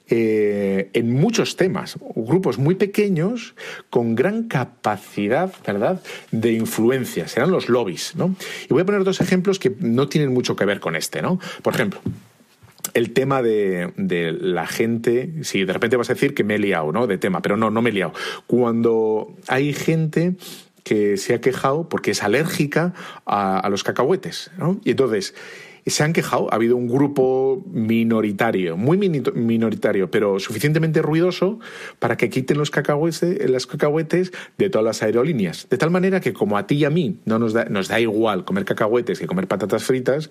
eh, 0.09 0.91
en 0.95 1.13
muchos 1.13 1.55
temas, 1.55 1.97
grupos 2.17 2.59
muy 2.59 2.75
pequeños 2.75 3.55
con 3.89 4.17
gran 4.17 4.49
capacidad, 4.49 5.53
¿verdad?, 5.65 6.03
de 6.33 6.53
influencia. 6.53 7.29
Serán 7.29 7.53
los 7.53 7.69
lobbies, 7.69 8.17
¿no? 8.17 8.35
Y 8.69 8.73
voy 8.73 8.83
a 8.83 8.85
poner 8.85 9.05
dos 9.05 9.21
ejemplos 9.21 9.61
que 9.61 9.77
no 9.79 10.09
tienen 10.09 10.35
mucho 10.35 10.57
que 10.57 10.65
ver 10.65 10.81
con 10.81 10.97
este, 10.97 11.23
¿no? 11.23 11.39
Por 11.63 11.75
ejemplo, 11.75 12.01
el 12.95 13.13
tema 13.13 13.43
de, 13.43 13.93
la 14.41 14.67
gente, 14.67 15.33
si 15.43 15.65
de 15.65 15.73
repente 15.73 15.97
vas 15.97 16.11
a 16.11 16.15
decir 16.15 16.35
que 16.35 16.45
me 16.45 16.57
he 16.57 16.59
liado, 16.59 16.93
¿no? 16.93 17.07
De 17.07 17.19
tema, 17.19 17.43
pero 17.43 17.57
no, 17.57 17.71
no 17.71 17.83
me 17.83 17.91
he 17.91 17.93
liado. 17.93 18.13
Cuando 18.47 19.35
hay 19.49 19.73
gente 19.73 20.35
que 20.85 21.17
se 21.17 21.35
ha 21.35 21.41
quejado 21.41 21.89
porque 21.89 22.13
es 22.13 22.23
alérgica 22.23 22.95
a, 23.27 23.59
a 23.59 23.69
los 23.69 23.85
cacahuetes, 23.85 24.51
¿no? 24.59 24.81
Y 24.85 24.93
entonces 24.93 25.35
se 25.87 26.03
han 26.03 26.13
quejado. 26.13 26.53
Ha 26.53 26.57
habido 26.57 26.77
un 26.77 26.89
grupo 26.89 27.63
minoritario, 27.71 28.77
muy 28.77 28.97
minoritario, 28.99 30.11
pero 30.11 30.39
suficientemente 30.39 31.03
ruidoso 31.03 31.59
para 31.99 32.17
que 32.17 32.31
quiten 32.31 32.59
los 32.59 32.71
cacahuetes, 32.71 33.51
los 33.51 33.67
cacahuetes 33.67 34.33
de 34.59 34.71
todas 34.71 34.85
las 34.85 35.03
aerolíneas. 35.03 35.69
De 35.71 35.79
tal 35.79 35.91
manera 35.91 36.21
que 36.21 36.33
como 36.33 36.57
a 36.57 36.67
ti 36.67 36.77
y 36.77 36.85
a 36.85 36.91
mí 36.91 37.21
no 37.25 37.39
nos 37.39 37.53
da, 37.53 37.65
nos 37.65 37.89
da 37.89 38.01
igual 38.01 38.45
comer 38.45 38.65
cacahuetes 38.65 39.19
que 39.19 39.27
comer 39.27 39.47
patatas 39.47 39.85
fritas, 39.85 40.31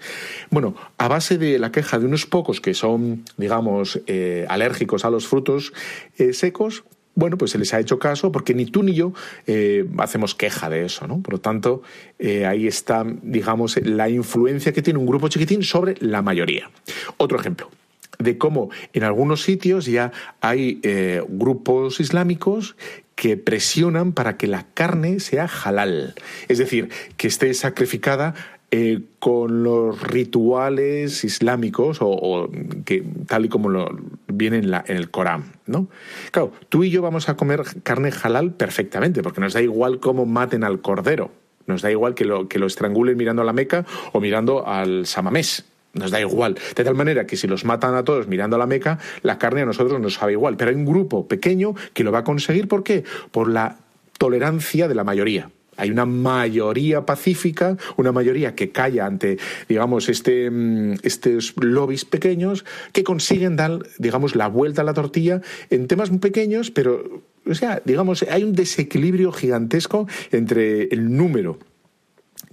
bueno, 0.50 0.76
a 0.98 1.08
base 1.08 1.38
de 1.38 1.60
la 1.60 1.72
queja 1.72 2.00
de 2.00 2.06
unos 2.06 2.26
pocos 2.26 2.62
que 2.62 2.74
son, 2.74 3.26
digamos, 3.38 4.02
eh, 4.08 4.46
alérgicos 4.50 5.06
a 5.06 5.10
los 5.10 5.28
frutos 5.28 5.74
eh, 6.18 6.34
secos, 6.34 6.84
bueno, 7.20 7.38
pues 7.38 7.52
se 7.52 7.58
les 7.58 7.74
ha 7.74 7.80
hecho 7.80 8.00
caso 8.00 8.32
porque 8.32 8.54
ni 8.54 8.66
tú 8.66 8.84
ni 8.84 8.94
yo 8.94 9.14
eh, 9.46 9.86
hacemos 9.98 10.36
queja 10.36 10.70
de 10.70 10.86
eso, 10.86 11.08
¿no? 11.08 11.22
Por 11.22 11.36
lo 11.36 11.40
tanto, 11.40 11.84
eh, 12.18 12.46
ahí 12.46 12.68
está, 12.68 13.06
digamos, 13.22 13.78
la 13.84 14.10
influencia 14.10 14.72
que 14.72 14.82
tiene 14.82 15.00
un 15.00 15.06
grupo 15.06 15.28
chiquitín 15.28 15.64
sobre 15.64 15.96
la 16.00 16.22
mayoría. 16.22 16.70
Otro 17.18 17.40
ejemplo 17.40 17.70
de 18.18 18.38
cómo 18.38 18.70
en 18.94 19.04
algunos 19.04 19.44
sitios 19.44 19.86
ya 19.86 20.12
hay 20.42 20.80
eh, 20.84 21.24
grupos 21.28 22.00
islámicos 22.00 22.76
que 23.16 23.38
presionan 23.38 24.14
para 24.14 24.38
que 24.38 24.48
la 24.48 24.66
carne 24.74 25.20
sea 25.20 25.46
halal, 25.46 26.16
es 26.48 26.58
decir, 26.58 26.90
que 27.18 27.28
esté 27.28 27.54
sacrificada 27.54 28.34
eh, 28.72 29.02
con 29.18 29.64
los 29.64 30.00
rituales 30.02 31.24
islámicos 31.24 31.98
o, 32.02 32.50
que 32.86 33.04
tal 33.26 33.46
y 33.46 33.50
como 33.50 33.70
lo 33.70 33.90
viene 34.28 34.58
en, 34.58 34.70
la, 34.70 34.84
en, 34.88 34.98
el 34.98 35.10
Corán, 35.10 35.54
¿no? 35.66 35.88
Claro, 36.32 36.54
tú 36.70 36.84
y 36.84 36.92
yo 36.92 37.02
vamos 37.02 37.30
a 37.30 37.36
comer 37.36 37.64
carne 37.82 38.12
halal 38.24 38.54
perfectamente, 38.54 39.24
porque 39.24 39.42
nos 39.42 39.54
da 39.54 39.62
igual 39.62 40.00
cómo 40.00 40.28
maten 40.28 40.64
al 40.64 40.82
cordero, 40.82 41.32
nos 41.66 41.82
da 41.82 41.90
igual 41.90 42.14
que 42.14 42.26
lo, 42.26 42.48
que 42.48 42.60
lo 42.60 42.68
estrangulen 42.68 43.18
mirando 43.18 43.42
a 43.42 43.46
la 43.46 43.54
Meca 43.54 43.86
o 44.14 44.20
mirando 44.20 44.68
al 44.68 45.08
Samamés. 45.08 45.66
Nos 45.94 46.12
da 46.12 46.22
igual. 46.22 46.56
De 46.76 46.84
tal 46.84 46.94
manera 46.94 47.26
que 47.26 47.36
si 47.36 47.48
los 47.48 47.66
matan 47.66 47.96
a 47.96 48.04
todos 48.04 48.28
mirando 48.28 48.56
a 48.56 48.60
la 48.60 48.68
Meca, 48.68 49.00
la 49.24 49.40
carne 49.40 49.62
a 49.62 49.66
nosotros 49.66 50.00
nos 50.00 50.14
sabe 50.14 50.34
igual. 50.34 50.56
Pero 50.56 50.70
hay 50.70 50.76
un 50.76 50.86
grupo 50.86 51.28
pequeño 51.28 51.74
que 51.94 52.04
lo 52.04 52.12
va 52.12 52.20
a 52.20 52.24
conseguir. 52.24 52.68
¿Por 52.68 52.84
qué? 52.84 53.04
Por 53.32 53.50
la 53.50 53.78
tolerancia 54.20 54.88
de 54.88 54.94
la 54.94 55.04
mayoría. 55.04 55.50
Hay 55.80 55.92
una 55.92 56.06
mayoría 56.06 57.06
pacífica, 57.06 57.78
una 57.98 58.12
mayoría 58.12 58.56
que 58.56 58.72
calla 58.72 59.06
ante, 59.06 59.38
digamos, 59.68 60.10
este, 60.10 60.50
mm, 60.52 60.96
estos 61.04 61.54
lobbies 61.58 62.06
pequeños 62.06 62.66
que 62.92 63.04
consiguen 63.04 63.56
dar, 63.56 63.80
digamos, 63.98 64.36
la 64.36 64.48
vuelta 64.48 64.82
a 64.82 64.86
la 64.86 64.94
tortilla 64.94 65.42
en 65.70 65.88
temas 65.88 66.10
muy 66.12 66.20
pequeños, 66.20 66.72
pero, 66.72 67.24
o 67.46 67.56
sea, 67.56 67.82
digamos, 67.86 68.24
hay 68.24 68.44
un 68.44 68.54
desequilibrio 68.54 69.32
gigantesco 69.32 70.08
entre 70.32 70.84
el 70.84 71.16
número 71.16 71.60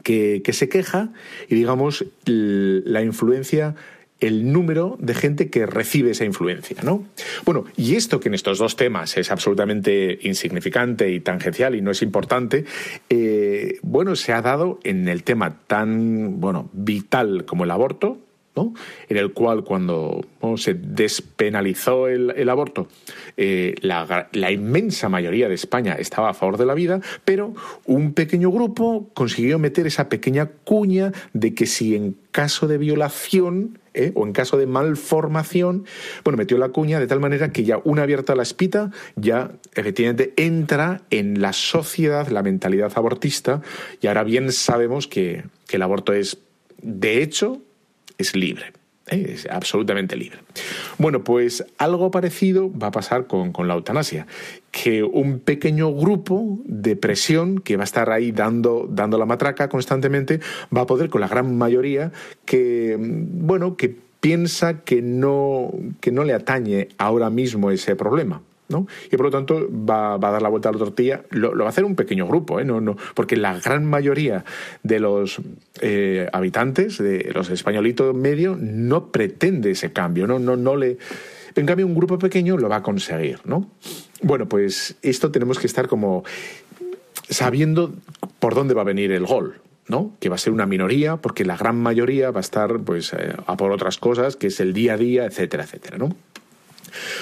que, 0.02 0.42
que 0.44 0.52
se 0.52 0.68
queja 0.68 1.12
y, 1.48 1.54
digamos, 1.54 2.04
la 2.24 3.02
influencia 3.02 3.74
el 4.20 4.52
número 4.52 4.96
de 4.98 5.14
gente 5.14 5.50
que 5.50 5.66
recibe 5.66 6.12
esa 6.12 6.24
influencia, 6.24 6.76
¿no? 6.82 7.04
Bueno, 7.44 7.64
y 7.76 7.96
esto 7.96 8.20
que 8.20 8.28
en 8.28 8.34
estos 8.34 8.58
dos 8.58 8.76
temas 8.76 9.16
es 9.16 9.30
absolutamente 9.30 10.18
insignificante 10.22 11.10
y 11.12 11.20
tangencial 11.20 11.74
y 11.74 11.82
no 11.82 11.90
es 11.90 12.02
importante, 12.02 12.64
eh, 13.10 13.78
bueno, 13.82 14.16
se 14.16 14.32
ha 14.32 14.40
dado 14.40 14.80
en 14.84 15.08
el 15.08 15.22
tema 15.22 15.58
tan, 15.66 16.40
bueno, 16.40 16.70
vital 16.72 17.44
como 17.44 17.64
el 17.64 17.70
aborto, 17.70 18.18
en 19.08 19.16
el 19.16 19.32
cual 19.32 19.64
cuando 19.64 20.24
se 20.56 20.74
despenalizó 20.74 22.08
el, 22.08 22.48
aborto, 22.48 22.88
eh, 23.36 23.74
la, 23.82 24.50
inmensa 24.50 25.08
mayoría 25.08 25.48
de 25.48 25.54
España 25.54 25.94
estaba 25.98 26.30
a 26.30 26.34
favor 26.34 26.56
de 26.56 26.66
la 26.66 26.74
vida, 26.74 27.00
pero 27.24 27.54
un 27.84 28.12
pequeño 28.14 28.50
grupo 28.50 29.10
consiguió 29.12 29.58
meter 29.58 29.86
esa 29.86 30.08
pequeña 30.08 30.46
cuña 30.64 31.12
de 31.32 31.54
que 31.54 31.66
si 31.66 31.94
en 31.94 32.16
caso 32.30 32.66
de 32.66 32.78
violación 32.78 33.78
¿eh? 33.96 34.12
o 34.14 34.26
en 34.26 34.32
caso 34.32 34.56
de 34.56 34.66
malformación, 34.66 35.86
bueno, 36.24 36.36
metió 36.36 36.58
la 36.58 36.68
cuña 36.68 37.00
de 37.00 37.06
tal 37.06 37.20
manera 37.20 37.52
que 37.52 37.64
ya 37.64 37.80
una 37.84 38.02
abierta 38.02 38.34
la 38.34 38.42
espita, 38.42 38.90
ya 39.16 39.52
efectivamente 39.74 40.32
entra 40.36 41.02
en 41.10 41.40
la 41.40 41.52
sociedad 41.52 42.28
la 42.28 42.42
mentalidad 42.42 42.92
abortista 42.94 43.62
y 44.00 44.06
ahora 44.06 44.24
bien 44.24 44.52
sabemos 44.52 45.06
que, 45.08 45.44
que 45.66 45.76
el 45.76 45.82
aborto 45.82 46.12
es, 46.12 46.38
de 46.82 47.22
hecho, 47.22 47.60
es 48.18 48.36
libre. 48.36 48.72
Es 49.06 49.46
absolutamente 49.48 50.16
libre. 50.16 50.38
Bueno, 50.98 51.22
pues 51.22 51.64
algo 51.78 52.10
parecido 52.10 52.72
va 52.76 52.88
a 52.88 52.90
pasar 52.90 53.28
con, 53.28 53.52
con, 53.52 53.68
la 53.68 53.74
eutanasia, 53.74 54.26
que 54.72 55.04
un 55.04 55.38
pequeño 55.38 55.94
grupo 55.94 56.58
de 56.64 56.96
presión 56.96 57.60
que 57.60 57.76
va 57.76 57.84
a 57.84 57.84
estar 57.84 58.10
ahí 58.10 58.32
dando, 58.32 58.88
dando 58.90 59.16
la 59.16 59.24
matraca 59.24 59.68
constantemente 59.68 60.40
va 60.76 60.80
a 60.82 60.86
poder 60.86 61.08
con 61.08 61.20
la 61.20 61.28
gran 61.28 61.56
mayoría 61.56 62.10
que, 62.44 62.96
bueno, 62.98 63.76
que 63.76 63.94
piensa 64.20 64.80
que 64.80 65.02
no, 65.02 65.72
que 66.00 66.10
no 66.10 66.24
le 66.24 66.32
atañe 66.32 66.88
ahora 66.98 67.30
mismo 67.30 67.70
ese 67.70 67.94
problema. 67.94 68.42
Y 68.68 69.16
por 69.16 69.26
lo 69.26 69.30
tanto 69.30 69.68
va, 69.70 70.14
a 70.14 70.18
dar 70.18 70.42
la 70.42 70.48
vuelta 70.48 70.68
a 70.68 70.72
la 70.72 70.78
tortilla. 70.78 71.22
Lo, 71.30 71.56
va 71.56 71.66
a 71.66 71.68
hacer 71.68 71.84
un 71.84 71.94
pequeño 71.94 72.26
grupo, 72.26 72.60
¿eh? 72.60 72.64
no, 72.64 72.80
no, 72.80 72.96
porque 73.14 73.36
la 73.36 73.58
gran 73.58 73.84
mayoría 73.84 74.44
de 74.82 75.00
los 75.00 75.40
eh, 75.80 76.28
habitantes, 76.32 76.98
de 76.98 77.30
los 77.34 77.50
españolitos 77.50 78.14
medios, 78.14 78.58
no 78.58 79.08
pretende 79.12 79.70
ese 79.70 79.92
cambio, 79.92 80.26
¿no? 80.26 80.38
No, 80.38 80.56
no 80.56 80.76
le... 80.76 80.98
En 81.54 81.64
cambio, 81.64 81.86
un 81.86 81.94
grupo 81.94 82.18
pequeño 82.18 82.58
lo 82.58 82.68
va 82.68 82.76
a 82.76 82.82
conseguir, 82.82 83.38
¿no? 83.44 83.70
Bueno, 84.20 84.46
pues 84.46 84.96
esto 85.02 85.30
tenemos 85.30 85.58
que 85.58 85.66
estar 85.66 85.88
como 85.88 86.24
sabiendo 87.28 87.94
por 88.38 88.54
dónde 88.54 88.74
va 88.74 88.82
a 88.82 88.84
venir 88.84 89.12
el 89.12 89.24
gol, 89.24 89.60
¿no? 89.88 90.12
Que 90.20 90.28
va 90.28 90.34
a 90.34 90.38
ser 90.38 90.52
una 90.52 90.66
minoría, 90.66 91.16
porque 91.16 91.44
la 91.44 91.56
gran 91.56 91.76
mayoría 91.76 92.30
va 92.30 92.40
a 92.40 92.42
estar, 92.42 92.78
pues, 92.80 93.12
eh, 93.12 93.32
a 93.46 93.56
por 93.56 93.72
otras 93.72 93.98
cosas, 93.98 94.36
que 94.36 94.48
es 94.48 94.60
el 94.60 94.72
día 94.72 94.94
a 94.94 94.96
día, 94.96 95.24
etcétera, 95.24 95.64
etcétera, 95.64 95.98
¿no? 95.98 96.14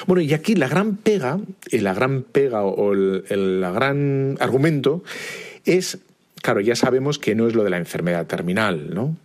Bueno, 0.06 0.22
y 0.22 0.34
aquí 0.34 0.54
la 0.54 0.68
gran 0.68 0.96
pega, 0.96 1.38
la 1.70 1.94
gran 1.94 2.22
pega 2.22 2.62
o 2.62 2.92
el, 2.92 3.60
gran 3.60 4.36
argumento 4.40 5.02
es, 5.64 5.98
claro, 6.42 6.60
ya 6.60 6.76
sabemos 6.76 7.18
que 7.18 7.34
no 7.34 7.46
es 7.46 7.54
lo 7.54 7.64
de 7.64 7.70
la 7.70 7.78
enfermedad 7.78 8.26
terminal, 8.26 8.94
¿no? 8.94 9.16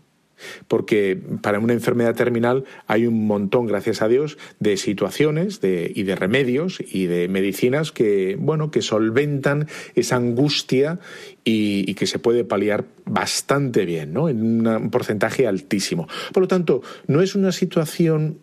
Porque 0.69 1.19
para 1.41 1.59
una 1.59 1.73
enfermedad 1.73 2.15
terminal 2.15 2.63
hay 2.87 3.05
un 3.05 3.27
montón, 3.27 3.65
gracias 3.65 4.01
a 4.01 4.07
Dios, 4.07 4.37
de 4.59 4.77
situaciones 4.77 5.59
y 5.61 6.03
de 6.03 6.15
remedios 6.15 6.79
y 6.79 7.07
de 7.07 7.27
medicinas 7.27 7.91
que, 7.91 8.37
bueno, 8.39 8.71
que 8.71 8.81
solventan 8.81 9.67
esa 9.95 10.15
angustia 10.15 10.99
y, 11.43 11.93
que 11.95 12.07
se 12.07 12.19
puede 12.19 12.45
paliar 12.45 12.85
bastante 13.05 13.83
bien, 13.83 14.13
¿no? 14.13 14.29
En 14.29 14.65
un 14.65 14.89
porcentaje 14.89 15.47
altísimo. 15.47 16.07
Por 16.33 16.41
lo 16.41 16.47
tanto, 16.47 16.81
no 17.07 17.21
es 17.21 17.35
una 17.35 17.51
situación 17.51 18.37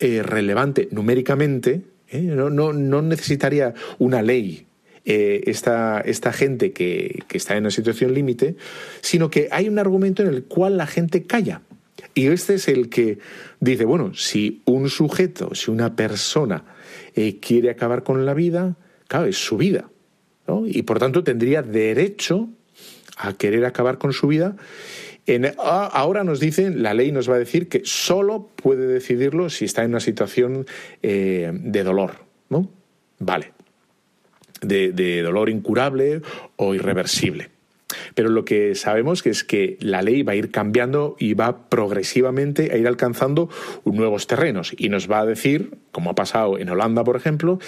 eh, 0.00 0.22
relevante 0.22 0.88
numéricamente, 0.90 1.82
¿eh? 2.08 2.20
no, 2.20 2.50
no, 2.50 2.72
no, 2.72 3.02
necesitaría 3.02 3.74
una 3.98 4.22
ley 4.22 4.66
eh, 5.04 5.42
esta, 5.46 6.00
esta, 6.00 6.32
gente 6.32 6.72
que, 6.72 7.22
que 7.26 7.38
está 7.38 7.56
en 7.56 7.64
una 7.64 7.70
situación 7.70 8.14
límite, 8.14 8.56
sino 9.00 9.30
que 9.30 9.48
hay 9.50 9.68
un 9.68 9.78
argumento 9.78 10.22
en 10.22 10.28
el 10.28 10.44
cual 10.44 10.76
la 10.76 10.86
gente 10.86 11.24
calla. 11.24 11.62
Y 12.14 12.26
este 12.28 12.54
es 12.54 12.68
el 12.68 12.88
que 12.88 13.18
dice, 13.60 13.84
bueno, 13.84 14.14
si 14.14 14.62
un 14.64 14.88
sujeto, 14.88 15.54
si 15.54 15.70
una 15.70 15.96
persona 15.96 16.64
quiere 17.40 17.70
acabar 17.70 18.04
con 18.04 18.24
la 18.24 18.34
vida, 18.34 18.76
claro, 19.08 19.26
es 19.26 19.36
su 19.36 19.56
vida. 19.56 19.90
Y 20.66 20.82
por 20.82 20.98
tanto 20.98 21.24
tendría 21.24 21.62
derecho 21.62 22.48
a 23.16 23.32
querer 23.34 23.64
acabar 23.64 23.98
con 23.98 24.12
su 24.12 24.28
vida 24.28 24.56
ahora 25.58 26.24
nos 26.24 26.40
dicen, 26.40 26.82
la 26.82 26.94
ley 26.94 27.12
nos 27.12 27.28
va 27.28 27.34
a 27.34 27.38
decir 27.38 27.68
que 27.68 27.82
solo 27.84 28.48
puede 28.56 28.86
decidirlo 28.86 29.50
si 29.50 29.64
está 29.64 29.82
en 29.84 29.90
una 29.90 30.00
situación 30.00 30.66
eh, 31.02 31.50
de 31.52 31.82
dolor, 31.82 32.16
¿no? 32.48 32.70
Vale. 33.18 33.52
De, 34.60 35.22
dolor 35.22 35.50
incurable 35.50 36.20
o 36.56 36.74
irreversible. 36.74 37.50
Pero 38.14 38.28
lo 38.28 38.44
que 38.44 38.74
sabemos 38.74 39.24
es 39.24 39.44
que 39.44 39.78
la 39.80 40.02
ley 40.02 40.22
va 40.22 40.32
a 40.32 40.36
ir 40.36 40.50
cambiando 40.50 41.16
y 41.18 41.34
va 41.34 41.68
progresivamente 41.68 42.72
a 42.72 42.76
ir 42.76 42.86
alcanzando 42.86 43.48
nuevos 43.84 44.26
terrenos. 44.26 44.74
Y 44.76 44.88
nos 44.88 45.10
va 45.10 45.20
a 45.20 45.26
decir, 45.26 45.78
como 45.92 46.10
ha 46.10 46.14
pasado 46.14 46.58
en 46.58 46.68
Holanda, 46.68 47.04
por 47.04 47.16
ejemplo, 47.16 47.58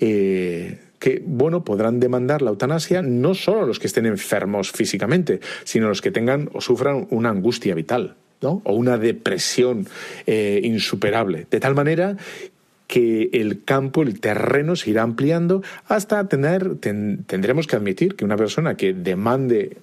eh, 0.00 0.78
que, 1.00 1.20
bueno, 1.26 1.64
podrán 1.64 1.98
demandar 1.98 2.42
la 2.42 2.50
eutanasia 2.50 3.02
no 3.02 3.34
solo 3.34 3.66
los 3.66 3.80
que 3.80 3.88
estén 3.88 4.06
enfermos 4.06 4.70
físicamente, 4.70 5.40
sino 5.64 5.88
los 5.88 6.02
que 6.02 6.12
tengan 6.12 6.48
o 6.52 6.60
sufran 6.60 7.08
una 7.10 7.30
angustia 7.30 7.74
vital, 7.74 8.14
¿no? 8.42 8.62
O 8.64 8.74
una 8.74 8.98
depresión 8.98 9.88
eh, 10.26 10.60
insuperable. 10.62 11.46
De 11.50 11.58
tal 11.58 11.74
manera 11.74 12.16
que 12.86 13.30
el 13.32 13.64
campo, 13.64 14.02
el 14.02 14.20
terreno 14.20 14.76
se 14.76 14.90
irá 14.90 15.02
ampliando 15.02 15.62
hasta 15.86 16.28
tener, 16.28 16.76
tendremos 16.76 17.66
que 17.66 17.76
admitir 17.76 18.14
que 18.14 18.24
una 18.24 18.36
persona 18.36 18.76
que 18.76 18.92
demande 18.92 19.78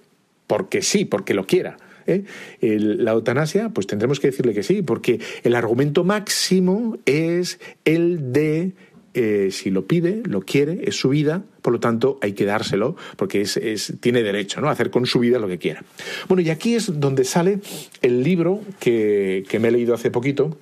porque 0.46 0.82
sí, 0.82 1.06
porque 1.06 1.34
lo 1.34 1.48
quiera, 1.48 1.78
¿eh? 2.06 2.26
la 2.62 3.12
eutanasia, 3.12 3.70
pues 3.70 3.88
tendremos 3.88 4.20
que 4.20 4.28
decirle 4.28 4.54
que 4.54 4.64
sí, 4.64 4.82
porque 4.82 5.20
el 5.44 5.56
argumento 5.56 6.04
máximo 6.04 6.98
es 7.06 7.60
el 7.86 8.34
de 8.34 8.74
eh, 9.20 9.50
si 9.50 9.72
lo 9.72 9.88
pide, 9.88 10.22
lo 10.26 10.42
quiere, 10.42 10.82
es 10.84 10.96
su 10.96 11.10
vida, 11.10 11.42
por 11.64 11.74
lo 11.74 11.80
tanto 11.80 12.20
hay 12.22 12.34
que 12.34 12.46
dárselo 12.46 12.96
porque 13.16 13.42
es, 13.42 13.94
tiene 14.00 14.22
derecho 14.22 14.62
¿no? 14.62 14.70
a 14.70 14.72
hacer 14.74 14.92
con 14.92 15.08
su 15.08 15.18
vida 15.18 15.40
lo 15.40 15.48
que 15.48 15.58
quiera. 15.58 15.84
Bueno, 16.28 16.44
y 16.44 16.52
aquí 16.52 16.76
es 16.76 17.00
donde 17.00 17.24
sale 17.24 17.60
el 18.04 18.22
libro 18.22 18.62
que, 18.80 19.44
que 19.50 19.58
me 19.58 19.70
he 19.70 19.72
leído 19.72 19.96
hace 19.96 20.12
poquito, 20.12 20.56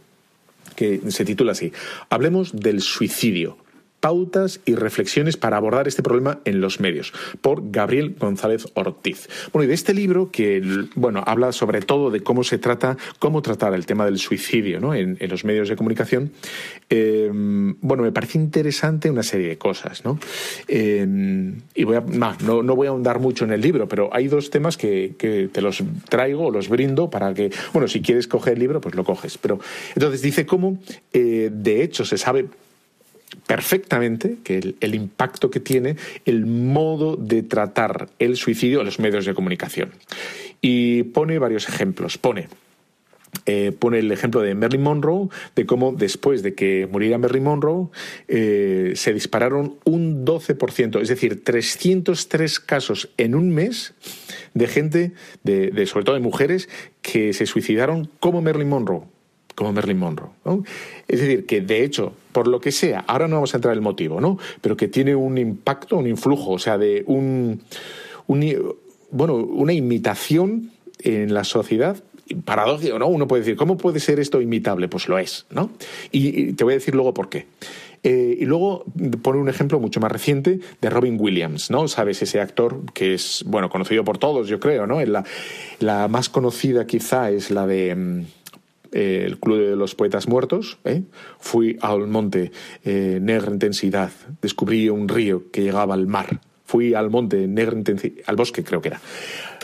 que 0.77 1.01
se 1.09 1.25
titula 1.25 1.51
así, 1.51 1.73
Hablemos 2.09 2.55
del 2.55 2.79
suicidio, 2.79 3.57
pautas 3.99 4.59
y 4.65 4.75
reflexiones 4.75 5.37
para 5.37 5.57
abordar 5.57 5.87
este 5.87 6.03
problema 6.03 6.39
en 6.45 6.61
los 6.61 6.79
medios, 6.79 7.13
por 7.41 7.71
Gabriel 7.71 8.15
González 8.19 8.67
Ortiz. 8.73 9.27
Bueno, 9.51 9.65
y 9.65 9.67
de 9.67 9.73
este 9.73 9.93
libro 9.93 10.29
que, 10.31 10.61
bueno, 10.95 11.23
habla 11.25 11.51
sobre 11.51 11.81
todo 11.81 12.11
de 12.11 12.21
cómo 12.21 12.43
se 12.43 12.57
trata, 12.57 12.97
cómo 13.19 13.41
tratar 13.41 13.73
el 13.73 13.85
tema 13.85 14.05
del 14.05 14.19
suicidio 14.19 14.79
¿no? 14.79 14.93
en, 14.93 15.17
los 15.29 15.43
medios 15.43 15.69
de 15.69 15.75
comunicación, 15.75 16.31
eh, 16.89 17.29
bueno, 17.33 18.03
me 18.03 18.11
parece 18.11 18.37
interesante 18.37 19.09
una 19.09 19.23
serie 19.23 19.47
de 19.47 19.57
cosas, 19.57 20.05
¿no? 20.05 20.19
Eh, 20.67 21.53
y 21.73 21.83
voy 21.83 21.95
a, 21.95 22.01
no, 22.01 22.63
no, 22.63 22.75
voy 22.75 22.87
a 22.87 22.91
ahondar 22.91 23.19
mucho 23.19 23.45
en 23.45 23.51
el 23.51 23.61
libro, 23.61 23.87
pero 23.87 24.09
hay 24.13 24.27
dos 24.27 24.49
temas 24.49 24.77
que, 24.77 25.15
que 25.17 25.49
te 25.51 25.61
los 25.61 25.83
traigo, 26.09 26.51
los 26.51 26.69
brindo 26.69 27.09
para 27.09 27.33
que, 27.33 27.51
bueno, 27.73 27.87
si 27.87 28.01
quieres 28.01 28.27
coger 28.27 28.53
el 28.53 28.59
libro, 28.59 28.81
pues 28.81 28.95
lo 28.95 29.03
coges. 29.03 29.37
Pero 29.37 29.59
entonces 29.95 30.21
dice 30.21 30.45
cómo, 30.45 30.79
eh, 31.13 31.49
de 31.51 31.83
hecho, 31.83 32.05
se 32.05 32.17
sabe 32.17 32.47
perfectamente 33.47 34.37
que 34.43 34.75
el, 34.79 34.95
impacto 34.95 35.49
que 35.49 35.59
tiene 35.59 35.95
el 36.25 36.45
modo 36.45 37.15
de 37.15 37.43
tratar 37.43 38.09
el 38.19 38.37
suicidio 38.37 38.79
en 38.79 38.85
los 38.85 38.99
medios 38.99 39.25
de 39.25 39.33
comunicación. 39.33 39.91
Y 40.61 41.03
pone 41.03 41.39
varios 41.39 41.69
ejemplos. 41.69 42.17
Pone, 42.17 42.47
eh, 43.45 43.71
pone 43.77 43.99
el 43.99 44.11
ejemplo 44.11 44.41
de 44.41 44.55
Marilyn 44.55 44.83
Monroe, 44.83 45.29
de 45.55 45.65
cómo 45.65 45.91
después 45.91 46.43
de 46.43 46.55
que 46.55 46.87
muriera 46.91 47.17
Marilyn 47.17 47.43
Monroe 47.43 47.87
eh, 48.27 48.93
se 48.95 49.13
dispararon 49.13 49.75
un 49.83 50.25
12%, 50.25 51.01
es 51.01 51.09
decir, 51.09 51.43
303 51.43 52.59
casos 52.59 53.09
en 53.17 53.35
un 53.35 53.49
mes 53.49 53.93
de 54.53 54.67
gente, 54.67 55.11
de, 55.43 55.85
sobre 55.85 56.05
todo 56.05 56.15
de 56.15 56.21
mujeres, 56.21 56.69
que 57.01 57.33
se 57.33 57.45
suicidaron 57.45 58.09
como 58.19 58.41
Marilyn 58.41 58.69
Monroe 58.69 59.14
como 59.55 59.73
Marilyn 59.73 59.97
Monroe. 59.97 60.29
Es 61.07 61.21
decir, 61.21 61.45
que 61.45 61.61
de 61.61 61.83
hecho, 61.83 62.13
por 62.31 62.47
lo 62.47 62.59
que 62.59 62.71
sea, 62.71 63.05
ahora 63.07 63.27
no 63.27 63.37
vamos 63.37 63.53
a 63.53 63.57
entrar 63.57 63.73
en 63.73 63.79
el 63.79 63.83
motivo, 63.83 64.21
¿no? 64.21 64.37
Pero 64.61 64.77
que 64.77 64.87
tiene 64.87 65.15
un 65.15 65.37
impacto, 65.37 65.97
un 65.97 66.07
influjo, 66.07 66.51
o 66.51 66.59
sea, 66.59 66.77
de 66.77 67.03
un, 67.07 67.61
bueno, 69.11 69.35
una 69.35 69.73
imitación 69.73 70.71
en 70.99 71.33
la 71.33 71.43
sociedad 71.43 72.03
paradójico, 72.43 72.97
¿no? 72.99 73.07
Uno 73.07 73.27
puede 73.27 73.43
decir, 73.43 73.55
¿cómo 73.55 73.77
puede 73.77 73.99
ser 73.99 74.19
esto 74.19 74.41
imitable? 74.41 74.87
Pues 74.87 75.07
lo 75.07 75.17
es, 75.17 75.45
¿no? 75.51 75.69
Y, 76.11 76.53
te 76.53 76.63
voy 76.63 76.73
a 76.73 76.77
decir 76.77 76.95
luego 76.95 77.13
por 77.13 77.29
qué. 77.29 77.45
Eh, 78.03 78.37
y 78.39 78.45
luego 78.45 78.85
pone 79.21 79.39
un 79.39 79.49
ejemplo 79.49 79.79
mucho 79.79 79.99
más 79.99 80.11
reciente 80.11 80.59
de 80.81 80.89
Robin 80.89 81.17
Williams, 81.19 81.71
¿no? 81.71 81.87
Sabes, 81.87 82.21
ese 82.21 82.39
actor 82.39 82.81
que 82.93 83.13
es, 83.13 83.43
bueno, 83.47 83.69
conocido 83.69 84.03
por 84.03 84.17
todos, 84.17 84.47
yo 84.47 84.59
creo, 84.59 84.85
¿no? 84.85 85.03
La, 85.05 85.23
la 85.79 86.07
más 86.07 86.29
conocida 86.29 86.85
quizá 86.85 87.31
es 87.31 87.51
la 87.51 87.65
de 87.65 88.25
mm, 88.95 89.25
el 89.25 89.39
Club 89.39 89.57
de 89.57 89.75
los 89.75 89.95
Poetas 89.95 90.27
Muertos, 90.27 90.77
¿eh? 90.85 91.03
fui 91.39 91.77
al 91.81 92.07
monte, 92.07 92.51
eh, 92.83 93.19
negra 93.21 93.51
intensidad, 93.51 94.11
descubrí 94.41 94.89
un 94.89 95.07
río 95.07 95.51
que 95.51 95.61
llegaba 95.61 95.93
al 95.93 96.07
mar, 96.07 96.39
fui 96.65 96.93
al 96.93 97.09
monte, 97.09 97.47
negra 97.47 97.77
intensidad, 97.77 98.23
al 98.25 98.35
bosque 98.35 98.63
creo 98.63 98.81
que 98.81 98.89
era, 98.89 99.01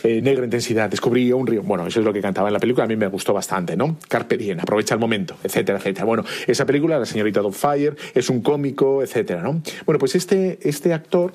eh, 0.04 0.22
negra 0.22 0.44
intensidad, 0.46 0.90
descubrí 0.90 1.32
un 1.32 1.48
río, 1.48 1.64
bueno, 1.64 1.88
eso 1.88 2.00
es 2.00 2.06
lo 2.06 2.14
que 2.14 2.22
cantaba 2.22 2.50
en 2.50 2.54
la 2.54 2.60
película, 2.60 2.86
a 2.86 2.88
mí 2.88 2.96
me 2.96 3.08
gustó 3.08 3.34
bastante, 3.34 3.76
¿no? 3.78 3.98
Carpe 4.08 4.38
diem, 4.38 4.60
aprovecha 4.60 4.96
el 4.96 5.00
momento, 5.00 5.36
etcétera, 5.44 5.78
etcétera. 5.80 6.06
Bueno, 6.06 6.24
esa 6.48 6.66
película, 6.66 7.00
La 7.00 7.06
señorita 7.06 7.42
Fire, 7.52 7.96
es 8.14 8.30
un 8.30 8.42
cómico, 8.42 9.02
etcétera, 9.04 9.42
¿no? 9.42 9.62
Bueno, 9.86 10.00
pues 10.00 10.16
este, 10.16 10.60
este 10.62 10.94
actor 10.94 11.34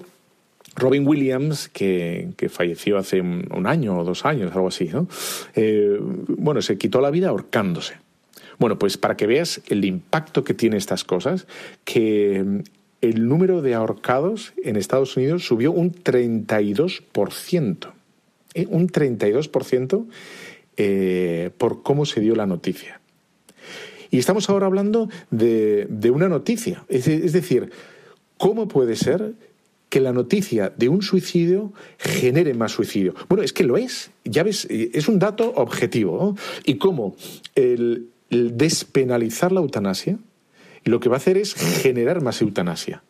Robin 0.76 1.06
Williams, 1.06 1.68
que, 1.68 2.32
falleció 2.50 2.98
hace 2.98 3.20
un, 3.20 3.66
año 3.66 3.98
o 3.98 4.04
dos 4.04 4.24
años, 4.24 4.54
algo 4.54 4.68
así, 4.68 4.84
¿no? 4.84 5.08
Eh, 5.54 5.98
bueno, 6.00 6.62
se 6.62 6.78
quitó 6.78 7.00
la 7.00 7.10
vida 7.10 7.30
ahorcándose. 7.30 7.94
Bueno, 8.58 8.78
pues 8.78 8.96
para 8.96 9.16
que 9.16 9.26
veas 9.26 9.60
el 9.68 9.84
impacto 9.84 10.44
que 10.44 10.54
tiene 10.54 10.76
estas 10.76 11.02
cosas, 11.04 11.46
que 11.84 12.44
mm, 12.44 12.60
el 13.00 13.26
número 13.26 13.62
de 13.62 13.74
ahorcados 13.74 14.52
en 14.62 14.76
Estados 14.76 15.16
Unidos 15.16 15.46
subió 15.46 15.72
un 15.72 15.92
32%. 15.92 17.92
¿eh? 18.54 18.66
Un 18.68 18.88
32% 18.88 20.06
eh, 20.76 21.50
por 21.56 21.82
cómo 21.82 22.06
se 22.06 22.20
dio 22.20 22.34
la 22.34 22.46
noticia. 22.46 23.00
Y 24.10 24.18
estamos 24.18 24.50
ahora 24.50 24.66
hablando 24.66 25.08
de, 25.30 25.88
una 26.12 26.28
noticia. 26.28 26.84
es 26.88 27.32
decir, 27.32 27.70
¿cómo 28.38 28.68
puede 28.68 28.94
ser 28.94 29.34
que 29.88 30.00
la 30.00 30.12
noticia 30.12 30.72
de 30.76 30.88
un 30.88 31.02
suicidio 31.02 31.72
genere 31.98 32.54
más 32.54 32.72
suicidio. 32.72 33.14
Bueno, 33.28 33.44
es 33.44 33.52
que 33.52 33.64
lo 33.64 33.76
es, 33.76 34.10
ya 34.24 34.42
ves, 34.42 34.66
es 34.70 35.08
un 35.08 35.18
dato 35.18 35.52
objetivo. 35.54 36.36
Y 36.64 36.76
cómo 36.76 37.16
el, 37.54 38.08
despenalizar 38.30 39.52
la 39.52 39.60
eutanasia 39.60 40.18
lo 40.84 41.00
que 41.00 41.08
va 41.08 41.16
a 41.16 41.18
hacer 41.18 41.36
es 41.36 41.54
generar 41.54 42.22
más 42.22 42.40
eutanasia. 42.40 43.02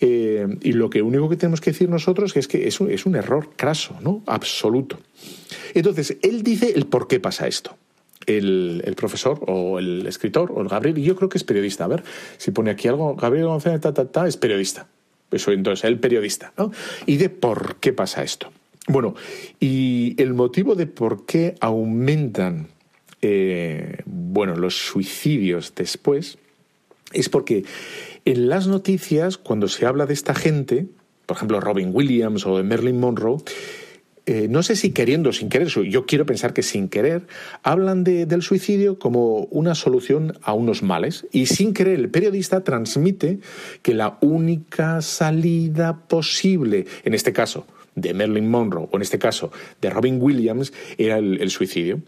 Eh, 0.00 0.46
y 0.62 0.72
lo 0.72 0.90
que 0.90 1.00
único 1.00 1.28
que 1.28 1.36
tenemos 1.36 1.60
que 1.60 1.70
decir 1.70 1.88
nosotros 1.88 2.36
es 2.36 2.48
que 2.48 2.66
es 2.66 2.80
un, 2.80 2.90
es 2.90 3.06
un 3.06 3.14
error 3.14 3.50
craso, 3.56 3.96
¿no? 4.02 4.22
Absoluto. 4.26 4.98
Entonces, 5.74 6.18
él 6.22 6.42
dice 6.42 6.72
el 6.74 6.86
por 6.86 7.08
qué 7.08 7.20
pasa 7.20 7.46
esto. 7.46 7.76
El, 8.26 8.82
profesor 8.96 9.40
o 9.46 9.78
el 9.78 10.06
escritor 10.06 10.52
o 10.54 10.60
el 10.60 10.68
Gabriel, 10.68 10.98
y 10.98 11.02
yo 11.02 11.16
creo 11.16 11.28
que 11.28 11.38
es 11.38 11.44
periodista. 11.44 11.84
A 11.84 11.88
ver 11.88 12.04
si 12.36 12.50
pone 12.50 12.70
aquí 12.70 12.88
algo. 12.88 13.14
Gabriel 13.14 13.46
González 13.46 13.80
ta, 13.80 14.28
es 14.28 14.36
periodista. 14.36 14.86
Eso 15.32 15.52
entonces, 15.52 15.84
el 15.84 15.98
periodista, 15.98 16.52
¿no? 16.56 16.72
Y 17.06 17.16
de 17.16 17.28
por 17.30 17.76
qué 17.76 17.92
pasa 17.92 18.22
esto. 18.22 18.52
Bueno, 18.88 19.14
y 19.60 20.14
el 20.20 20.34
motivo 20.34 20.74
de 20.74 20.86
por 20.86 21.24
qué 21.24 21.54
aumentan 21.60 22.68
eh, 23.24 23.98
bueno, 24.04 24.56
los 24.56 24.76
suicidios 24.76 25.72
después 25.76 26.38
es 27.12 27.28
porque 27.28 27.64
en 28.24 28.48
las 28.48 28.66
noticias, 28.66 29.38
cuando 29.38 29.68
se 29.68 29.86
habla 29.86 30.06
de 30.06 30.14
esta 30.14 30.34
gente, 30.34 30.86
por 31.26 31.36
ejemplo, 31.36 31.60
Robin 31.60 31.90
Williams 31.92 32.44
o 32.46 32.56
de 32.56 32.64
Marilyn 32.64 32.98
Monroe, 32.98 33.38
eh, 34.24 34.46
no 34.48 34.62
sé 34.62 34.76
si 34.76 34.92
queriendo 34.92 35.30
o 35.30 35.32
sin 35.32 35.48
querer, 35.48 35.68
yo 35.68 36.06
quiero 36.06 36.26
pensar 36.26 36.52
que 36.52 36.62
sin 36.62 36.88
querer, 36.88 37.26
hablan 37.62 38.04
del 38.04 38.42
suicidio 38.42 38.98
como 38.98 39.44
una 39.50 39.74
solución 39.74 40.38
a 40.42 40.52
unos 40.52 40.82
males. 40.82 41.26
Y 41.32 41.46
sin 41.46 41.74
querer, 41.74 41.98
el 41.98 42.10
periodista 42.10 42.62
transmite 42.62 43.40
que 43.82 43.94
la 43.94 44.18
única 44.20 45.02
salida 45.02 46.06
posible, 46.06 46.86
en 47.04 47.14
este 47.14 47.32
caso, 47.32 47.66
de 47.94 48.14
Marilyn 48.14 48.48
Monroe, 48.48 48.88
o 48.90 48.96
en 48.96 49.02
este 49.02 49.18
caso 49.18 49.50
de 49.80 49.90
Robin 49.90 50.18
Williams, 50.20 50.72
era 50.98 51.18
el, 51.18 51.50
suicidio. 51.50 52.00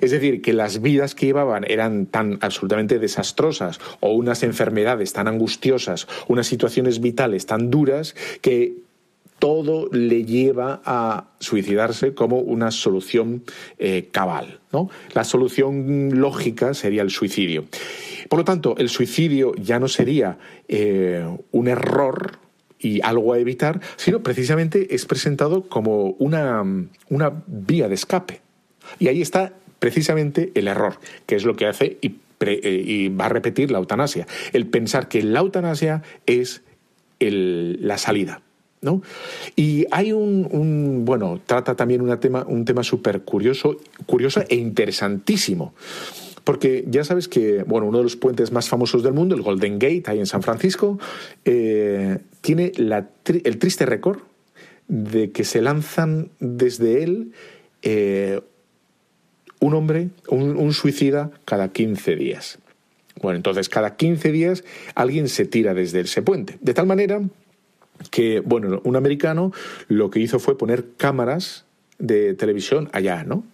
Es 0.00 0.12
decir, 0.12 0.40
que 0.42 0.52
las 0.52 0.80
vidas 0.80 1.14
que 1.14 1.26
llevaban 1.26 1.64
eran 1.68 2.06
tan 2.06 2.38
absolutamente 2.40 2.98
desastrosas, 2.98 3.80
o 4.00 4.12
unas 4.12 4.42
enfermedades 4.42 5.12
tan 5.12 5.28
angustiosas, 5.28 6.06
unas 6.28 6.46
situaciones 6.46 7.00
vitales 7.00 7.46
tan 7.46 7.70
duras, 7.70 8.14
que 8.40 8.85
todo 9.38 9.88
le 9.92 10.24
lleva 10.24 10.80
a 10.84 11.28
suicidarse 11.40 12.14
como 12.14 12.38
una 12.38 12.70
solución 12.70 13.44
eh, 13.78 14.08
cabal. 14.10 14.60
¿no? 14.72 14.90
La 15.14 15.24
solución 15.24 16.20
lógica 16.20 16.74
sería 16.74 17.02
el 17.02 17.10
suicidio. 17.10 17.66
Por 18.28 18.38
lo 18.38 18.44
tanto, 18.44 18.74
el 18.78 18.88
suicidio 18.88 19.54
ya 19.56 19.78
no 19.78 19.88
sería 19.88 20.38
eh, 20.68 21.24
un 21.52 21.68
error 21.68 22.38
y 22.78 23.00
algo 23.02 23.32
a 23.32 23.38
evitar, 23.38 23.80
sino 23.96 24.22
precisamente 24.22 24.94
es 24.94 25.06
presentado 25.06 25.68
como 25.68 26.10
una, 26.18 26.62
vía 27.46 27.88
de 27.88 27.94
escape. 27.94 28.40
Y 28.98 29.08
ahí 29.08 29.22
está 29.22 29.52
precisamente 29.78 30.52
el 30.54 30.68
error, 30.68 30.98
que 31.26 31.36
es 31.36 31.44
lo 31.44 31.56
que 31.56 31.66
hace 31.66 31.98
y, 32.00 32.16
eh, 32.40 33.10
va 33.18 33.26
a 33.26 33.30
repetir 33.30 33.70
la 33.70 33.78
eutanasia. 33.78 34.26
El 34.52 34.66
pensar 34.66 35.08
que 35.08 35.22
la 35.22 35.40
eutanasia 35.40 36.02
es 36.26 36.62
la 37.18 37.96
salida. 37.96 38.42
Y 39.54 39.86
hay 39.90 40.12
un, 40.12 41.04
bueno, 41.04 41.40
trata 41.44 41.74
también 41.74 42.02
tema, 42.18 42.44
un 42.46 42.64
tema 42.64 42.82
súper 42.82 43.22
curioso, 43.22 43.76
e 44.48 44.56
interesantísimo. 44.56 45.74
Porque 46.44 46.84
ya 46.86 47.02
sabes 47.02 47.26
que, 47.26 47.64
bueno, 47.64 47.88
uno 47.88 47.98
de 47.98 48.04
los 48.04 48.14
puentes 48.14 48.52
más 48.52 48.68
famosos 48.68 49.02
del 49.02 49.12
mundo, 49.12 49.34
el 49.34 49.42
Golden 49.42 49.80
Gate, 49.80 50.04
ahí 50.06 50.20
en 50.20 50.26
San 50.26 50.42
Francisco, 50.42 50.98
eh, 51.44 52.18
tiene 52.40 52.72
el 52.76 53.58
triste 53.58 53.84
récord 53.84 54.20
de 54.86 55.32
que 55.32 55.42
se 55.42 55.60
lanzan 55.60 56.30
desde 56.38 57.02
él 57.02 57.32
eh, 57.82 58.40
un 59.60 59.74
hombre, 59.74 60.10
un, 60.28 60.72
suicida, 60.72 61.30
cada 61.44 61.72
15 61.72 62.16
días. 62.16 62.58
Bueno, 63.20 63.36
entonces 63.36 63.68
cada 63.68 63.96
15 63.96 64.30
días 64.30 64.64
alguien 64.94 65.28
se 65.28 65.46
tira 65.46 65.74
desde 65.74 66.00
ese 66.00 66.22
puente. 66.22 66.58
De 66.60 66.74
tal 66.74 66.86
manera 66.86 67.22
que, 68.16 68.40
bueno, 68.40 68.80
un 68.84 68.96
americano 68.96 69.52
lo 69.88 70.08
que 70.08 70.20
hizo 70.20 70.38
fue 70.38 70.56
poner 70.56 70.86
cámaras 70.96 71.66
de 71.98 72.32
televisión 72.32 72.88
allá, 72.92 73.24
¿no? 73.24 73.44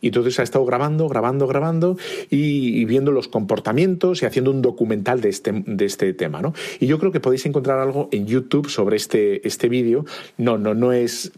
Y 0.00 0.08
entonces 0.08 0.38
ha 0.38 0.44
estado 0.44 0.64
grabando, 0.64 1.08
grabando, 1.08 1.48
grabando 1.48 1.98
y, 2.30 2.84
viendo 2.84 3.10
los 3.10 3.26
comportamientos 3.26 4.22
y 4.22 4.26
haciendo 4.26 4.52
un 4.52 4.62
documental 4.62 5.20
de 5.20 5.30
este, 5.30 5.50
de 5.66 5.84
este 5.84 6.14
tema, 6.14 6.42
¿no? 6.42 6.54
Y 6.78 6.86
yo 6.86 7.00
creo 7.00 7.10
que 7.10 7.18
podéis 7.18 7.44
encontrar 7.46 7.80
algo 7.80 8.08
en 8.12 8.26
YouTube 8.26 8.70
sobre 8.70 8.94
este, 8.94 9.44
este 9.48 9.68
vídeo. 9.68 10.06
No, 10.38 10.58
no, 10.58 10.74
no 10.74 10.92
es 10.92 11.32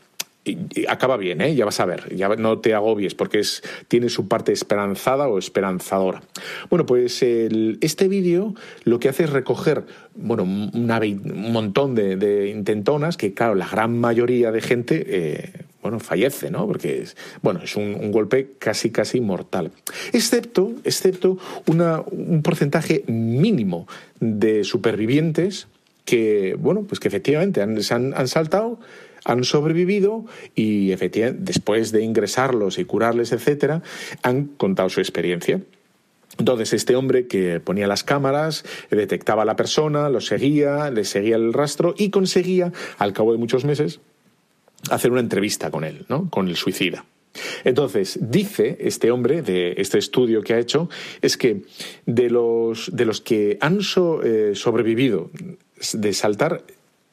acaba 0.89 1.17
bien, 1.17 1.41
¿eh? 1.41 1.55
ya 1.55 1.65
vas 1.65 1.81
a 1.81 1.87
ver, 1.87 2.15
ya 2.15 2.29
no 2.29 2.59
te 2.59 2.75
agobies 2.75 3.15
porque 3.15 3.41
es, 3.41 3.63
tiene 3.89 4.09
su 4.09 4.29
parte 4.29 4.53
esperanzada 4.53 5.29
o 5.29 5.39
esperanzadora. 5.39 6.23
Bueno, 6.71 6.87
pues 6.87 7.23
este 7.23 8.09
vídeo 8.09 8.55
lo 8.85 8.99
que 8.99 9.09
hace 9.09 9.25
es 9.25 9.31
recoger 9.31 9.85
bueno, 10.15 10.45
un 10.45 11.53
montón 11.53 11.95
de, 11.95 12.49
intentonas 12.49 13.17
que, 13.17 13.35
claro, 13.35 13.55
la 13.55 13.69
gran 13.69 13.99
mayoría 13.99 14.51
de 14.51 14.61
gente 14.61 15.05
eh, 15.07 15.53
bueno, 15.83 16.01
fallece, 16.01 16.51
¿no? 16.51 16.67
Porque 16.67 17.03
es, 17.03 17.17
bueno, 17.43 17.61
es 17.63 17.77
un, 17.77 18.11
golpe 18.11 18.55
casi, 18.59 18.91
casi 18.91 19.21
mortal. 19.21 19.71
Excepto, 20.13 20.73
excepto 20.85 21.39
un 21.67 22.43
porcentaje 22.43 23.05
mínimo 23.07 23.87
de 24.19 24.65
supervivientes 24.65 25.69
que, 26.05 26.57
bueno, 26.59 26.83
pues 26.83 26.99
que 26.99 27.09
efectivamente 27.09 27.63
han, 27.63 27.79
han, 27.91 28.15
han 28.15 28.29
saltado 28.29 28.81
han 29.27 29.45
sobrevivido 29.45 30.25
y 30.55 30.93
efectivamente 30.93 31.43
después 31.43 31.91
de 31.93 32.03
ingresarlos 32.03 32.79
y 32.79 32.85
curarles, 32.85 33.33
etcétera, 33.33 33.83
han 34.23 34.45
contado 34.45 34.89
su 34.89 35.01
experiencia. 35.01 35.61
Entonces, 36.39 36.73
este 36.73 36.97
hombre 36.97 37.27
que 37.27 37.61
ponía 37.61 37.87
las 37.87 38.05
cámaras, 38.05 38.65
detectaba 38.91 39.43
a 39.43 39.45
la 39.45 39.57
persona, 39.57 40.09
lo 40.11 40.21
seguía, 40.21 40.91
le 40.91 41.05
seguía 41.05 41.37
el 41.37 41.53
rastro 41.53 41.95
y 41.97 42.11
conseguía, 42.11 42.73
al 42.99 43.13
cabo 43.13 43.33
de 43.33 43.39
muchos 43.39 43.65
meses, 43.65 44.01
hacer 44.91 45.11
una 45.11 45.21
entrevista 45.21 45.71
con 45.71 45.83
él, 45.83 46.05
¿no? 46.09 46.31
Con 46.31 46.49
el 46.49 46.57
suicida. 46.57 47.05
Entonces, 47.65 48.19
dice 48.23 48.77
este 48.81 49.11
hombre 49.11 49.43
de 49.43 49.75
este 49.79 49.99
estudio 49.99 50.43
que 50.43 50.55
ha 50.55 50.59
hecho, 50.59 50.89
es 51.21 51.37
que 51.37 51.63
de 52.05 52.31
los, 52.31 52.95
de 52.95 53.05
los 53.05 53.21
que 53.21 53.59
han 53.61 53.81
eh, 54.23 54.53
sobrevivido 54.55 55.31
de 55.93 56.13
saltar 56.13 56.65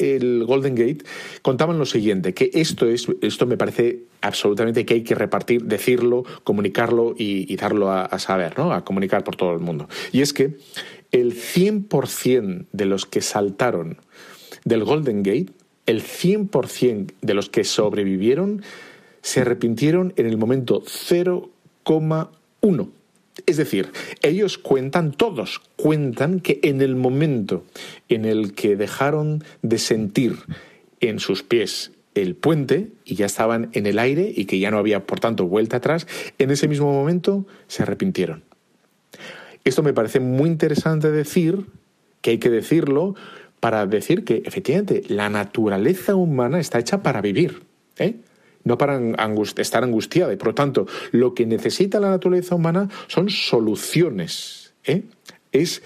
el 0.03 0.43
Golden 0.45 0.75
Gate 0.75 1.05
contaban 1.41 1.79
lo 1.79 1.85
siguiente, 1.85 2.33
que 2.33 2.51
esto 2.53 2.87
es 2.87 3.07
esto 3.21 3.45
me 3.45 3.57
parece 3.57 4.03
absolutamente 4.21 4.85
que 4.85 4.95
hay 4.95 5.03
que 5.03 5.15
repartir, 5.15 5.63
decirlo, 5.63 6.23
comunicarlo 6.43 7.15
y, 7.17 7.55
darlo 7.55 7.91
a, 7.91 8.19
saber, 8.19 8.57
¿no? 8.57 8.73
A 8.73 8.83
comunicar 8.83 9.23
por 9.23 9.35
todo 9.35 9.53
el 9.53 9.59
mundo. 9.59 9.87
Y 10.11 10.21
es 10.21 10.33
que 10.33 10.57
el 11.11 11.33
100% 11.33 12.65
de 12.71 12.85
los 12.85 13.05
que 13.05 13.21
saltaron 13.21 13.97
del 14.65 14.83
Golden 14.83 15.23
Gate, 15.23 15.51
el 15.85 16.01
100% 16.01 17.13
de 17.21 17.33
los 17.33 17.49
que 17.49 17.63
sobrevivieron 17.63 18.61
se 19.21 19.41
arrepintieron 19.41 20.13
en 20.15 20.25
el 20.25 20.37
momento 20.37 20.83
0,1 20.83 22.89
es 23.45 23.57
decir, 23.57 23.91
ellos 24.21 24.57
cuentan, 24.57 25.11
todos 25.11 25.61
cuentan 25.75 26.39
que 26.39 26.59
en 26.63 26.81
el 26.81 26.95
momento 26.95 27.63
en 28.09 28.25
el 28.25 28.53
que 28.53 28.75
dejaron 28.75 29.43
de 29.61 29.77
sentir 29.77 30.37
en 30.99 31.19
sus 31.19 31.43
pies 31.43 31.91
el 32.15 32.35
puente 32.35 32.89
y 33.05 33.15
ya 33.15 33.25
estaban 33.25 33.69
en 33.73 33.85
el 33.85 33.99
aire 33.99 34.31
y 34.35 34.45
que 34.45 34.59
ya 34.59 34.71
no 34.71 34.77
había, 34.77 35.05
por 35.05 35.19
tanto, 35.19 35.47
vuelta 35.47 35.77
atrás, 35.77 36.07
en 36.37 36.51
ese 36.51 36.67
mismo 36.67 36.91
momento 36.91 37.45
se 37.67 37.83
arrepintieron. 37.83 38.43
Esto 39.63 39.83
me 39.83 39.93
parece 39.93 40.19
muy 40.19 40.49
interesante 40.49 41.09
decir, 41.11 41.65
que 42.21 42.31
hay 42.31 42.37
que 42.37 42.49
decirlo, 42.49 43.15
para 43.59 43.85
decir 43.85 44.25
que 44.25 44.43
efectivamente 44.45 45.03
la 45.07 45.29
naturaleza 45.29 46.15
humana 46.15 46.59
está 46.59 46.79
hecha 46.79 47.01
para 47.01 47.21
vivir. 47.21 47.63
¿eh? 47.97 48.15
No 48.63 48.77
para 48.77 48.99
estar 49.57 49.83
angustiada. 49.83 50.33
Y 50.33 50.37
por 50.37 50.49
lo 50.49 50.55
tanto, 50.55 50.87
lo 51.11 51.33
que 51.33 51.45
necesita 51.45 51.99
la 51.99 52.09
naturaleza 52.09 52.55
humana 52.55 52.89
son 53.07 53.29
soluciones. 53.29 54.73
¿eh? 54.85 55.03
Es, 55.51 55.81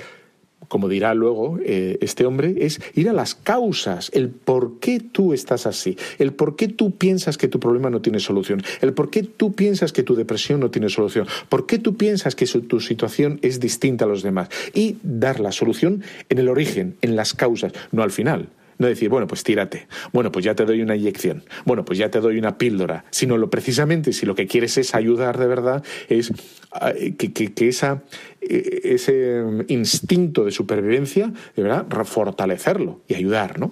como 0.68 0.90
dirá 0.90 1.14
luego 1.14 1.60
eh, 1.64 1.98
este 2.02 2.26
hombre, 2.26 2.56
es 2.60 2.82
ir 2.94 3.10
a 3.10 3.14
las 3.14 3.36
causas, 3.36 4.10
el 4.14 4.30
por 4.30 4.80
qué 4.80 5.00
tú 5.00 5.34
estás 5.34 5.66
así, 5.66 5.98
el 6.20 6.34
por 6.34 6.56
qué 6.56 6.68
tú 6.68 6.92
piensas 6.92 7.38
que 7.38 7.48
tu 7.48 7.60
problema 7.60 7.90
no 7.90 8.02
tiene 8.02 8.20
solución, 8.20 8.62
el 8.82 8.94
por 8.94 9.10
qué 9.10 9.24
tú 9.24 9.54
piensas 9.54 9.94
que 9.94 10.04
tu 10.04 10.16
depresión 10.16 10.60
no 10.60 10.70
tiene 10.70 10.90
solución, 10.90 11.28
por 11.50 11.66
qué 11.66 11.80
tú 11.80 11.96
piensas 11.96 12.36
que 12.36 12.46
tu 12.46 12.80
situación 12.80 13.40
es 13.42 13.60
distinta 13.60 14.06
a 14.06 14.08
los 14.08 14.24
demás. 14.24 14.50
Y 14.74 14.98
dar 15.04 15.40
la 15.40 15.52
solución 15.52 16.04
en 16.30 16.38
el 16.40 16.50
origen, 16.50 16.98
en 17.02 17.16
las 17.16 17.34
causas, 17.34 17.72
no 17.92 18.04
al 18.04 18.12
final. 18.12 18.50
No 18.78 18.88
decir, 18.88 19.10
bueno, 19.10 19.28
pues 19.28 19.44
tírate. 19.44 19.88
Bueno, 20.14 20.32
pues 20.32 20.46
ya 20.46 20.56
te 20.56 20.66
doy 20.66 20.82
una 20.82 20.96
inyección. 20.96 21.44
Bueno, 21.66 21.84
pues 21.86 21.98
ya 21.98 22.10
te 22.10 22.20
doy 22.20 22.38
una 22.38 22.58
píldora. 22.58 23.06
Sino 23.12 23.38
lo 23.38 23.50
precisamente, 23.50 24.14
si 24.14 24.26
lo 24.26 24.36
que 24.36 24.48
quieres 24.48 24.78
es 24.78 24.94
ayudar 24.94 25.38
de 25.38 25.48
verdad, 25.48 25.84
es 26.10 26.32
ah, 26.72 26.94
que, 27.18 27.32
que, 27.32 27.68
esa, 27.68 28.04
eh, 28.42 28.82
ese 28.84 29.44
instinto 29.68 30.46
de 30.46 30.52
supervivencia, 30.52 31.34
de 31.56 31.64
verdad, 31.64 31.88
fortalecerlo 32.06 33.02
y 33.08 33.16
ayudar, 33.16 33.60
¿no? 33.60 33.72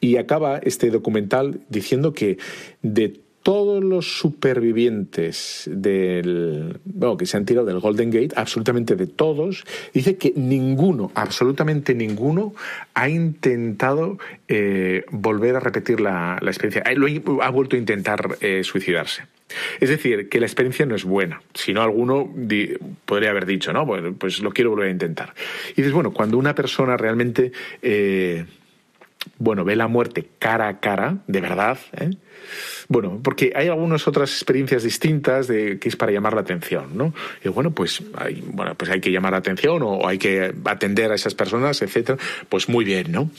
Y 0.00 0.16
acaba 0.16 0.58
este 0.58 0.90
documental 0.90 1.60
diciendo 1.68 2.12
que 2.12 2.38
de 2.82 3.21
todos 3.42 3.82
los 3.82 4.18
supervivientes 4.18 5.68
del, 5.70 6.78
bueno, 6.84 7.16
que 7.16 7.26
se 7.26 7.36
han 7.36 7.44
tirado 7.44 7.66
del 7.66 7.80
Golden 7.80 8.10
Gate, 8.10 8.30
absolutamente 8.36 8.96
de 8.96 9.06
todos, 9.06 9.64
dice 9.92 10.16
que 10.16 10.32
ninguno, 10.36 11.10
absolutamente 11.14 11.94
ninguno, 11.94 12.54
ha 12.94 13.08
intentado 13.08 14.18
eh, 14.48 15.04
volver 15.10 15.56
a 15.56 15.60
repetir 15.60 16.00
la, 16.00 16.38
experiencia. 16.42 16.84
ha 16.86 17.50
vuelto 17.50 17.76
a 17.76 17.78
intentar 17.78 18.36
eh, 18.40 18.62
suicidarse. 18.64 19.24
Es 19.80 19.90
decir, 19.90 20.28
que 20.28 20.40
la 20.40 20.46
experiencia 20.46 20.86
no 20.86 20.94
es 20.94 21.04
buena. 21.04 21.42
Si 21.54 21.72
no, 21.72 21.82
alguno 21.82 22.32
podría 23.04 23.30
haber 23.30 23.46
dicho, 23.46 23.72
no, 23.72 23.84
bueno, 23.84 24.14
pues 24.14 24.40
lo 24.40 24.52
quiero 24.52 24.70
volver 24.70 24.88
a 24.88 24.92
intentar. 24.92 25.34
Y 25.72 25.74
dices, 25.76 25.92
bueno, 25.92 26.12
cuando 26.12 26.38
una 26.38 26.54
persona 26.54 26.96
realmente... 26.96 27.52
Eh, 27.82 28.44
bueno, 29.38 29.64
ve 29.64 29.76
la 29.76 29.88
muerte 29.88 30.28
cara 30.38 30.68
a 30.68 30.80
cara, 30.80 31.18
de 31.26 31.40
verdad, 31.40 31.78
¿eh? 31.98 32.10
Bueno, 32.88 33.20
porque 33.22 33.52
hay 33.54 33.68
algunas 33.68 34.06
otras 34.08 34.30
experiencias 34.32 34.82
distintas 34.82 35.46
que 35.46 35.80
es 35.82 35.96
para 35.96 36.12
llamar 36.12 36.34
la 36.34 36.40
atención, 36.40 36.96
¿no? 36.96 37.14
Y 37.42 37.48
bueno, 37.48 37.70
pues 37.70 38.02
hay, 38.16 38.42
bueno, 38.46 38.74
pues 38.74 38.90
hay 38.90 39.00
que 39.00 39.10
llamar 39.10 39.32
la 39.32 39.38
atención 39.38 39.82
o 39.82 40.06
hay 40.06 40.18
que 40.18 40.52
atender 40.64 41.12
a 41.12 41.14
esas 41.14 41.34
personas, 41.34 41.80
etcétera. 41.82 42.18
Pues 42.48 42.68
muy 42.68 42.84
bien, 42.84 43.12
¿no? 43.12 43.30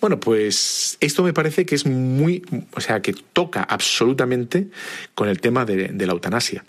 Bueno, 0.00 0.20
pues 0.20 0.98
esto 1.00 1.22
me 1.22 1.32
parece 1.32 1.64
que 1.64 1.76
es 1.76 1.86
muy, 1.86 2.44
o 2.74 2.80
sea, 2.80 3.00
que 3.00 3.14
toca 3.32 3.62
absolutamente 3.62 4.68
con 5.14 5.28
el 5.28 5.40
tema 5.40 5.64
de 5.64 6.06
la 6.06 6.12
eutanasia 6.12 6.64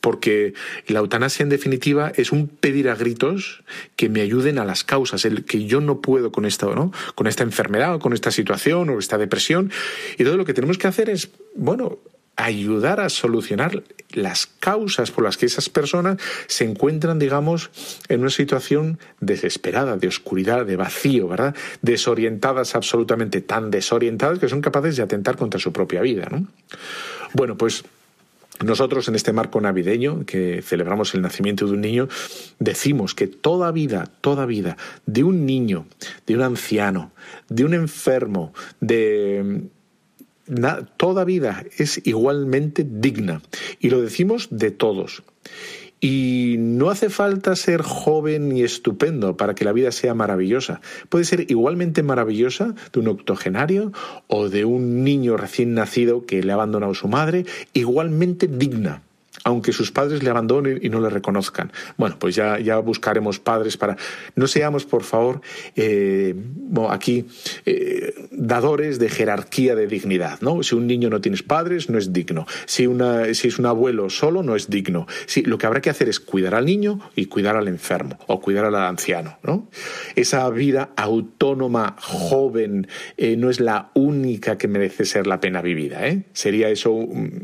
porque 0.00 0.54
la 0.86 1.00
eutanasia 1.00 1.42
en 1.42 1.48
definitiva 1.48 2.12
es 2.14 2.32
un 2.32 2.48
pedir 2.48 2.88
a 2.88 2.94
gritos 2.94 3.62
que 3.96 4.08
me 4.08 4.20
ayuden 4.20 4.58
a 4.58 4.64
las 4.64 4.84
causas, 4.84 5.24
el 5.24 5.44
que 5.44 5.64
yo 5.64 5.80
no 5.80 6.00
puedo 6.00 6.32
con 6.32 6.44
esto, 6.44 6.74
¿no? 6.74 6.92
Con 7.14 7.26
esta 7.26 7.42
enfermedad 7.42 7.94
o 7.94 7.98
con 7.98 8.12
esta 8.12 8.30
situación 8.30 8.88
o 8.90 8.98
esta 8.98 9.18
depresión 9.18 9.70
y 10.18 10.24
todo 10.24 10.36
lo 10.36 10.44
que 10.44 10.54
tenemos 10.54 10.78
que 10.78 10.88
hacer 10.88 11.10
es, 11.10 11.30
bueno, 11.54 11.98
ayudar 12.36 13.00
a 13.00 13.08
solucionar 13.08 13.82
las 14.12 14.46
causas 14.46 15.10
por 15.10 15.24
las 15.24 15.36
que 15.36 15.46
esas 15.46 15.68
personas 15.68 16.16
se 16.46 16.64
encuentran, 16.64 17.18
digamos, 17.18 17.70
en 18.08 18.20
una 18.20 18.30
situación 18.30 18.98
desesperada, 19.20 19.96
de 19.96 20.08
oscuridad, 20.08 20.64
de 20.64 20.76
vacío, 20.76 21.28
¿verdad? 21.28 21.54
Desorientadas 21.82 22.74
absolutamente, 22.74 23.40
tan 23.40 23.70
desorientadas 23.70 24.38
que 24.38 24.48
son 24.48 24.62
capaces 24.62 24.96
de 24.96 25.02
atentar 25.02 25.36
contra 25.36 25.60
su 25.60 25.72
propia 25.72 26.00
vida, 26.00 26.28
¿no? 26.30 26.46
Bueno, 27.34 27.56
pues 27.56 27.84
nosotros 28.64 29.08
en 29.08 29.14
este 29.14 29.32
marco 29.32 29.60
navideño, 29.60 30.24
que 30.26 30.62
celebramos 30.62 31.14
el 31.14 31.22
nacimiento 31.22 31.66
de 31.66 31.72
un 31.72 31.80
niño, 31.80 32.08
decimos 32.58 33.14
que 33.14 33.26
toda 33.26 33.72
vida, 33.72 34.10
toda 34.20 34.46
vida 34.46 34.76
de 35.06 35.24
un 35.24 35.46
niño, 35.46 35.86
de 36.26 36.34
un 36.34 36.42
anciano, 36.42 37.12
de 37.48 37.64
un 37.64 37.74
enfermo, 37.74 38.52
de... 38.80 39.62
toda 40.96 41.24
vida 41.24 41.64
es 41.78 42.00
igualmente 42.04 42.86
digna. 42.88 43.40
Y 43.78 43.90
lo 43.90 44.02
decimos 44.02 44.48
de 44.50 44.70
todos. 44.70 45.22
Y 46.00 46.56
no 46.58 46.90
hace 46.90 47.10
falta 47.10 47.54
ser 47.56 47.82
joven 47.82 48.56
y 48.56 48.62
estupendo 48.62 49.36
para 49.36 49.54
que 49.54 49.64
la 49.64 49.72
vida 49.72 49.92
sea 49.92 50.14
maravillosa. 50.14 50.80
Puede 51.08 51.24
ser 51.24 51.50
igualmente 51.50 52.02
maravillosa 52.02 52.74
de 52.92 53.00
un 53.00 53.08
octogenario 53.08 53.92
o 54.26 54.48
de 54.48 54.64
un 54.64 55.04
niño 55.04 55.36
recién 55.36 55.74
nacido 55.74 56.24
que 56.24 56.42
le 56.42 56.52
ha 56.52 56.54
abandonado 56.54 56.94
su 56.94 57.08
madre, 57.08 57.44
igualmente 57.74 58.46
digna 58.46 59.02
aunque 59.44 59.72
sus 59.72 59.90
padres 59.90 60.22
le 60.22 60.30
abandonen 60.30 60.78
y 60.82 60.88
no 60.88 61.00
le 61.00 61.08
reconozcan. 61.08 61.72
Bueno, 61.96 62.16
pues 62.18 62.34
ya, 62.34 62.58
ya 62.58 62.78
buscaremos 62.78 63.38
padres 63.38 63.76
para... 63.76 63.96
No 64.34 64.46
seamos, 64.46 64.84
por 64.84 65.02
favor, 65.02 65.40
eh, 65.76 66.34
aquí 66.90 67.26
eh, 67.66 68.14
dadores 68.30 68.98
de 68.98 69.08
jerarquía 69.08 69.74
de 69.74 69.86
dignidad, 69.86 70.40
¿no? 70.40 70.62
Si 70.62 70.74
un 70.74 70.86
niño 70.86 71.10
no 71.10 71.20
tienes 71.20 71.42
padres, 71.42 71.88
no 71.90 71.98
es 71.98 72.12
digno. 72.12 72.46
Si, 72.66 72.86
una, 72.86 73.32
si 73.34 73.48
es 73.48 73.58
un 73.58 73.66
abuelo 73.66 74.10
solo, 74.10 74.42
no 74.42 74.56
es 74.56 74.68
digno. 74.68 75.06
Sí, 75.26 75.42
lo 75.42 75.58
que 75.58 75.66
habrá 75.66 75.80
que 75.80 75.90
hacer 75.90 76.08
es 76.08 76.20
cuidar 76.20 76.54
al 76.54 76.66
niño 76.66 77.00
y 77.16 77.26
cuidar 77.26 77.56
al 77.56 77.68
enfermo 77.68 78.18
o 78.26 78.40
cuidar 78.40 78.66
al 78.66 78.74
anciano, 78.76 79.38
¿no? 79.42 79.68
Esa 80.16 80.48
vida 80.50 80.90
autónoma, 80.96 81.96
joven, 82.00 82.88
eh, 83.16 83.36
no 83.36 83.50
es 83.50 83.60
la 83.60 83.90
única 83.94 84.58
que 84.58 84.68
merece 84.68 85.04
ser 85.04 85.26
la 85.26 85.40
pena 85.40 85.62
vivida. 85.62 86.00
Sería 86.32 86.68
eso, 86.68 86.92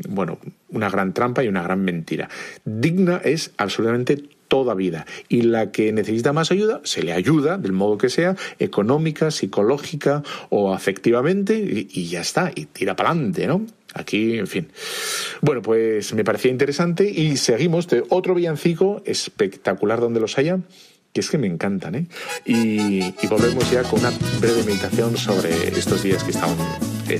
bueno, 0.09 0.39
una 0.69 0.89
gran 0.89 1.13
trampa 1.13 1.43
y 1.43 1.47
una 1.47 1.63
gran 1.63 1.83
mentira. 1.87 2.29
Digna 2.65 3.21
es 3.23 3.51
absolutamente 3.57 4.23
toda 4.47 4.73
vida 4.75 5.05
y 5.29 5.41
la 5.41 5.71
que 5.71 5.91
necesita 5.91 6.33
más 6.33 6.51
ayuda 6.51 6.81
se 6.83 7.03
le 7.03 7.13
ayuda 7.13 7.57
del 7.57 7.73
modo 7.73 7.97
que 7.97 8.09
sea 8.09 8.35
económica 8.59 9.31
psicológica 9.31 10.23
o 10.49 10.73
afectivamente 10.73 11.57
y, 11.57 12.07
ya 12.07 12.21
está 12.21 12.51
y 12.55 12.65
tira 12.65 12.95
para 12.95 13.11
adelante 13.11 13.47
no 13.47 13.65
aquí 13.93 14.37
en 14.37 14.47
fin 14.47 14.69
bueno 15.41 15.61
pues 15.61 16.13
me 16.13 16.23
parecía 16.23 16.51
interesante 16.51 17.09
y 17.09 17.37
seguimos 17.37 17.87
de 17.87 18.03
otro 18.09 18.35
villancico 18.35 19.01
espectacular 19.05 19.99
donde 19.99 20.19
los 20.19 20.37
haya 20.37 20.59
que 21.13 21.21
es 21.21 21.29
que 21.29 21.37
me 21.37 21.47
encantan 21.47 21.95
¿eh? 21.95 22.07
y, 22.45 23.01
volvemos 23.27 23.69
ya 23.69 23.83
con 23.83 23.99
una 23.99 24.11
breve 24.39 24.63
meditación 24.63 25.17
sobre 25.17 25.49
estos 25.69 26.03
días 26.03 26.23
que 26.23 26.31
estamos 26.31 26.57
eh, 27.09 27.19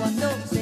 celebrando 0.00 0.50
Bueno, 0.50 0.59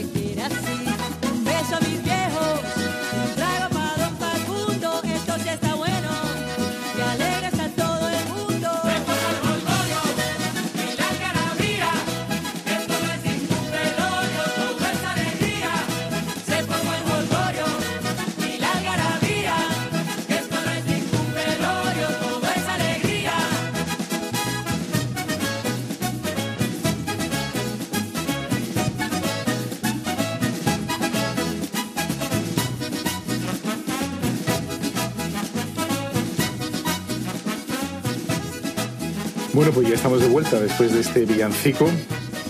pues 39.79 39.91
ya 39.91 39.95
estamos 39.95 40.21
de 40.21 40.27
vuelta 40.27 40.59
después 40.59 40.93
de 40.93 40.99
este 40.99 41.25
villancico 41.25 41.89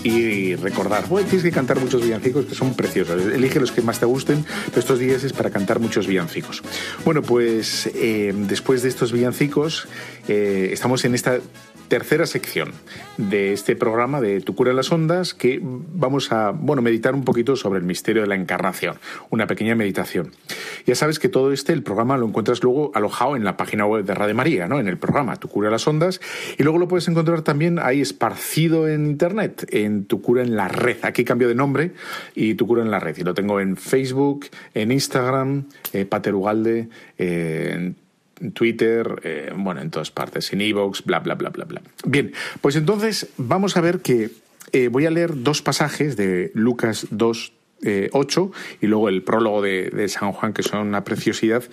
y 0.03 0.55
recordar, 0.55 1.07
bueno, 1.07 1.27
tienes 1.27 1.43
que 1.43 1.51
cantar 1.51 1.79
muchos 1.79 2.03
villancicos 2.03 2.45
que 2.45 2.55
son 2.55 2.73
preciosos. 2.73 3.21
Elige 3.33 3.59
los 3.59 3.71
que 3.71 3.81
más 3.81 3.99
te 3.99 4.05
gusten, 4.05 4.45
pero 4.67 4.79
estos 4.79 4.99
días 4.99 5.23
es 5.23 5.33
para 5.33 5.49
cantar 5.49 5.79
muchos 5.79 6.07
villancicos. 6.07 6.63
Bueno, 7.05 7.21
pues 7.21 7.89
eh, 7.95 8.33
después 8.35 8.81
de 8.83 8.89
estos 8.89 9.11
villancicos, 9.11 9.87
eh, 10.27 10.69
estamos 10.71 11.03
en 11.05 11.15
esta 11.15 11.39
tercera 11.89 12.25
sección 12.25 12.71
de 13.17 13.51
este 13.51 13.75
programa 13.75 14.21
de 14.21 14.39
Tu 14.39 14.55
cura 14.55 14.69
en 14.69 14.77
las 14.77 14.91
ondas 14.91 15.33
que 15.33 15.59
vamos 15.61 16.31
a, 16.31 16.51
bueno, 16.51 16.81
meditar 16.81 17.15
un 17.15 17.25
poquito 17.25 17.57
sobre 17.57 17.79
el 17.79 17.85
misterio 17.85 18.21
de 18.21 18.27
la 18.27 18.35
encarnación, 18.35 18.95
una 19.29 19.47
pequeña 19.47 19.75
meditación. 19.75 20.31
Ya 20.85 20.95
sabes 20.95 21.19
que 21.19 21.27
todo 21.27 21.51
este, 21.51 21.73
el 21.73 21.83
programa 21.83 22.17
lo 22.17 22.27
encuentras 22.27 22.63
luego 22.63 22.91
alojado 22.93 23.35
en 23.35 23.43
la 23.43 23.57
página 23.57 23.85
web 23.85 24.05
de 24.05 24.13
Radio 24.13 24.35
María, 24.35 24.67
¿no? 24.67 24.79
En 24.79 24.87
el 24.87 24.97
programa 24.97 25.35
Tu 25.35 25.49
cura 25.49 25.67
en 25.67 25.73
las 25.73 25.87
ondas 25.87 26.21
y 26.57 26.63
luego 26.63 26.77
lo 26.77 26.87
puedes 26.87 27.07
encontrar 27.07 27.41
también 27.41 27.79
ahí 27.79 28.01
esparcido 28.01 28.87
en 28.87 29.07
internet, 29.07 29.67
en 29.71 29.88
Tu 30.07 30.21
cura 30.21 30.43
en 30.43 30.55
la 30.55 30.67
red. 30.67 30.97
Aquí 31.03 31.23
cambio 31.23 31.47
de 31.47 31.55
nombre 31.55 31.91
y 32.35 32.55
Tu 32.55 32.65
cura 32.67 32.81
en 32.81 32.91
la 32.91 32.99
red 32.99 33.17
y 33.17 33.23
lo 33.23 33.33
tengo 33.33 33.59
en 33.59 33.77
Facebook, 33.77 34.47
en 34.73 34.91
Instagram, 34.91 35.65
eh, 35.93 36.05
Pater 36.05 36.35
Ugalde, 36.35 36.89
en 37.17 37.95
Twitter, 38.53 39.19
eh, 39.23 39.53
bueno, 39.55 39.81
en 39.81 39.91
todas 39.91 40.11
partes, 40.11 40.51
en 40.53 40.61
Evox, 40.61 41.03
bla, 41.03 41.19
bla, 41.19 41.35
bla, 41.35 41.49
bla, 41.49 41.65
bla. 41.65 41.81
Bien, 42.05 42.33
pues 42.61 42.75
entonces 42.75 43.29
vamos 43.37 43.77
a 43.77 43.81
ver 43.81 43.99
que 43.99 44.31
eh, 44.71 44.87
voy 44.87 45.05
a 45.05 45.11
leer 45.11 45.43
dos 45.43 45.61
pasajes 45.61 46.15
de 46.15 46.51
Lucas 46.53 47.07
2, 47.11 47.53
8 48.11 48.51
eh, 48.53 48.77
y 48.81 48.87
luego 48.87 49.09
el 49.09 49.23
prólogo 49.23 49.61
de, 49.61 50.07
San 50.09 50.31
Juan, 50.31 50.53
que 50.53 50.63
son 50.63 50.87
una 50.87 51.03
preciosidad. 51.03 51.63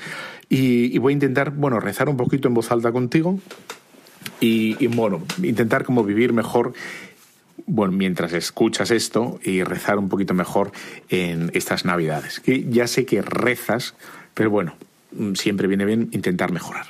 Y, 0.49 0.97
voy 0.99 1.13
a 1.13 1.15
intentar, 1.15 1.51
bueno, 1.51 1.81
rezar 1.81 2.09
un 2.09 2.17
poquito 2.17 2.49
en 2.49 2.55
voz 2.55 2.71
alta 2.71 2.93
contigo 2.93 3.41
y, 4.41 4.77
y 4.83 4.87
bueno, 4.87 5.25
intentar 5.43 5.85
como 5.85 6.05
vivir 6.05 6.33
mejor 6.33 6.73
bueno, 7.67 7.93
mientras 7.93 8.33
escuchas 8.33 8.91
esto 8.91 9.41
y 9.43 9.63
rezar 9.63 9.99
un 9.99 10.09
poquito 10.09 10.35
mejor 10.35 10.73
en 11.09 11.51
estas 11.55 11.85
Navidades. 11.85 12.41
Que 12.41 12.65
ya 12.69 12.87
sé 12.87 13.07
que 13.07 13.23
rezas, 13.23 13.95
pero 14.35 14.51
bueno, 14.51 14.75
siempre 15.35 15.67
viene 15.67 15.85
bien 15.85 16.09
intentar 16.13 16.53
mejorar. 16.53 16.87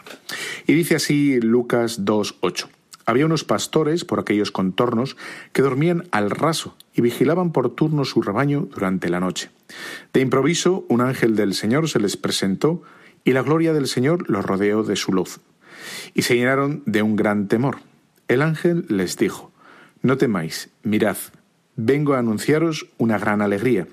Y 0.67 0.75
dice 0.75 0.97
así 0.97 1.41
Lucas 1.41 2.05
2.8. 2.05 2.69
Había 3.09 3.27
unos 3.27 3.45
pastores 3.45 4.05
por 4.05 4.19
aquellos 4.19 4.51
contornos 4.51 5.17
que 5.53 5.63
dormían 5.63 6.09
al 6.11 6.31
raso 6.31 6.77
y 6.93 7.03
vigilaban 7.03 7.53
por 7.53 7.73
turno 7.73 8.05
su 8.05 8.21
rebaño 8.21 8.69
durante 8.75 9.09
la 9.09 9.21
noche. 9.21 9.51
De 10.13 10.21
improviso, 10.21 10.85
un 10.89 11.01
ángel 11.01 11.37
del 11.37 11.55
Señor 11.55 11.89
se 11.89 12.01
les 12.01 12.17
presentó 12.17 12.83
y 13.25 13.33
la 13.33 13.43
gloria 13.43 13.73
del 13.73 13.87
Señor 13.87 14.29
los 14.29 14.45
rodeó 14.45 14.83
de 14.83 14.97
su 14.97 15.13
luz. 15.13 15.39
Y 16.15 16.23
se 16.23 16.35
llenaron 16.35 16.83
de 16.85 17.03
un 17.03 17.15
gran 17.15 17.47
temor. 17.47 17.79
El 18.27 18.43
ángel 18.43 18.87
les 18.89 19.17
dijo, 19.17 19.53
No 20.07 20.17
temáis, 20.17 20.71
mirad, 20.85 21.17
vengo 21.75 22.15
a 22.15 22.21
anunciaros 22.21 22.87
una 22.97 23.19
gran 23.19 23.43
alegría, 23.43 23.89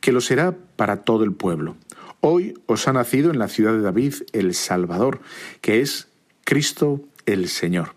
que 0.00 0.12
lo 0.12 0.22
será 0.22 0.56
para 0.76 1.02
todo 1.02 1.24
el 1.24 1.34
pueblo. 1.34 1.76
Hoy 2.22 2.54
os 2.64 2.88
ha 2.88 2.94
nacido 2.94 3.30
en 3.30 3.38
la 3.38 3.48
ciudad 3.48 3.74
de 3.74 3.82
David 3.82 4.14
el 4.32 4.54
Salvador, 4.54 5.20
que 5.60 5.82
es 5.82 6.08
Cristo 6.44 7.02
el 7.26 7.50
Señor. 7.50 7.90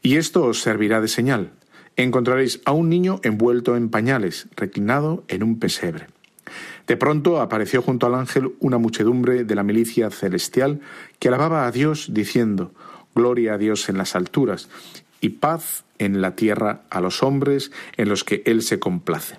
Y 0.00 0.16
esto 0.16 0.44
os 0.44 0.62
servirá 0.62 1.02
de 1.02 1.08
señal. 1.08 1.52
Encontraréis 1.96 2.62
a 2.64 2.72
un 2.72 2.88
niño 2.88 3.20
envuelto 3.24 3.76
en 3.76 3.90
pañales, 3.90 4.48
reclinado 4.56 5.22
en 5.28 5.42
un 5.42 5.58
pesebre. 5.58 6.06
De 6.86 6.96
pronto 6.96 7.42
apareció 7.42 7.82
junto 7.82 8.06
al 8.06 8.14
ángel 8.14 8.54
una 8.58 8.78
muchedumbre 8.78 9.44
de 9.44 9.54
la 9.54 9.64
milicia 9.64 10.08
celestial 10.08 10.80
que 11.18 11.28
alababa 11.28 11.66
a 11.66 11.72
Dios 11.72 12.06
diciendo, 12.14 12.72
Gloria 13.14 13.52
a 13.52 13.58
Dios 13.58 13.90
en 13.90 13.98
las 13.98 14.16
alturas 14.16 14.70
y 15.20 15.28
paz 15.28 15.81
en 15.98 16.20
la 16.20 16.36
tierra 16.36 16.82
a 16.90 17.00
los 17.00 17.22
hombres 17.22 17.70
en 17.96 18.08
los 18.08 18.24
que 18.24 18.42
Él 18.46 18.62
se 18.62 18.78
complace. 18.78 19.38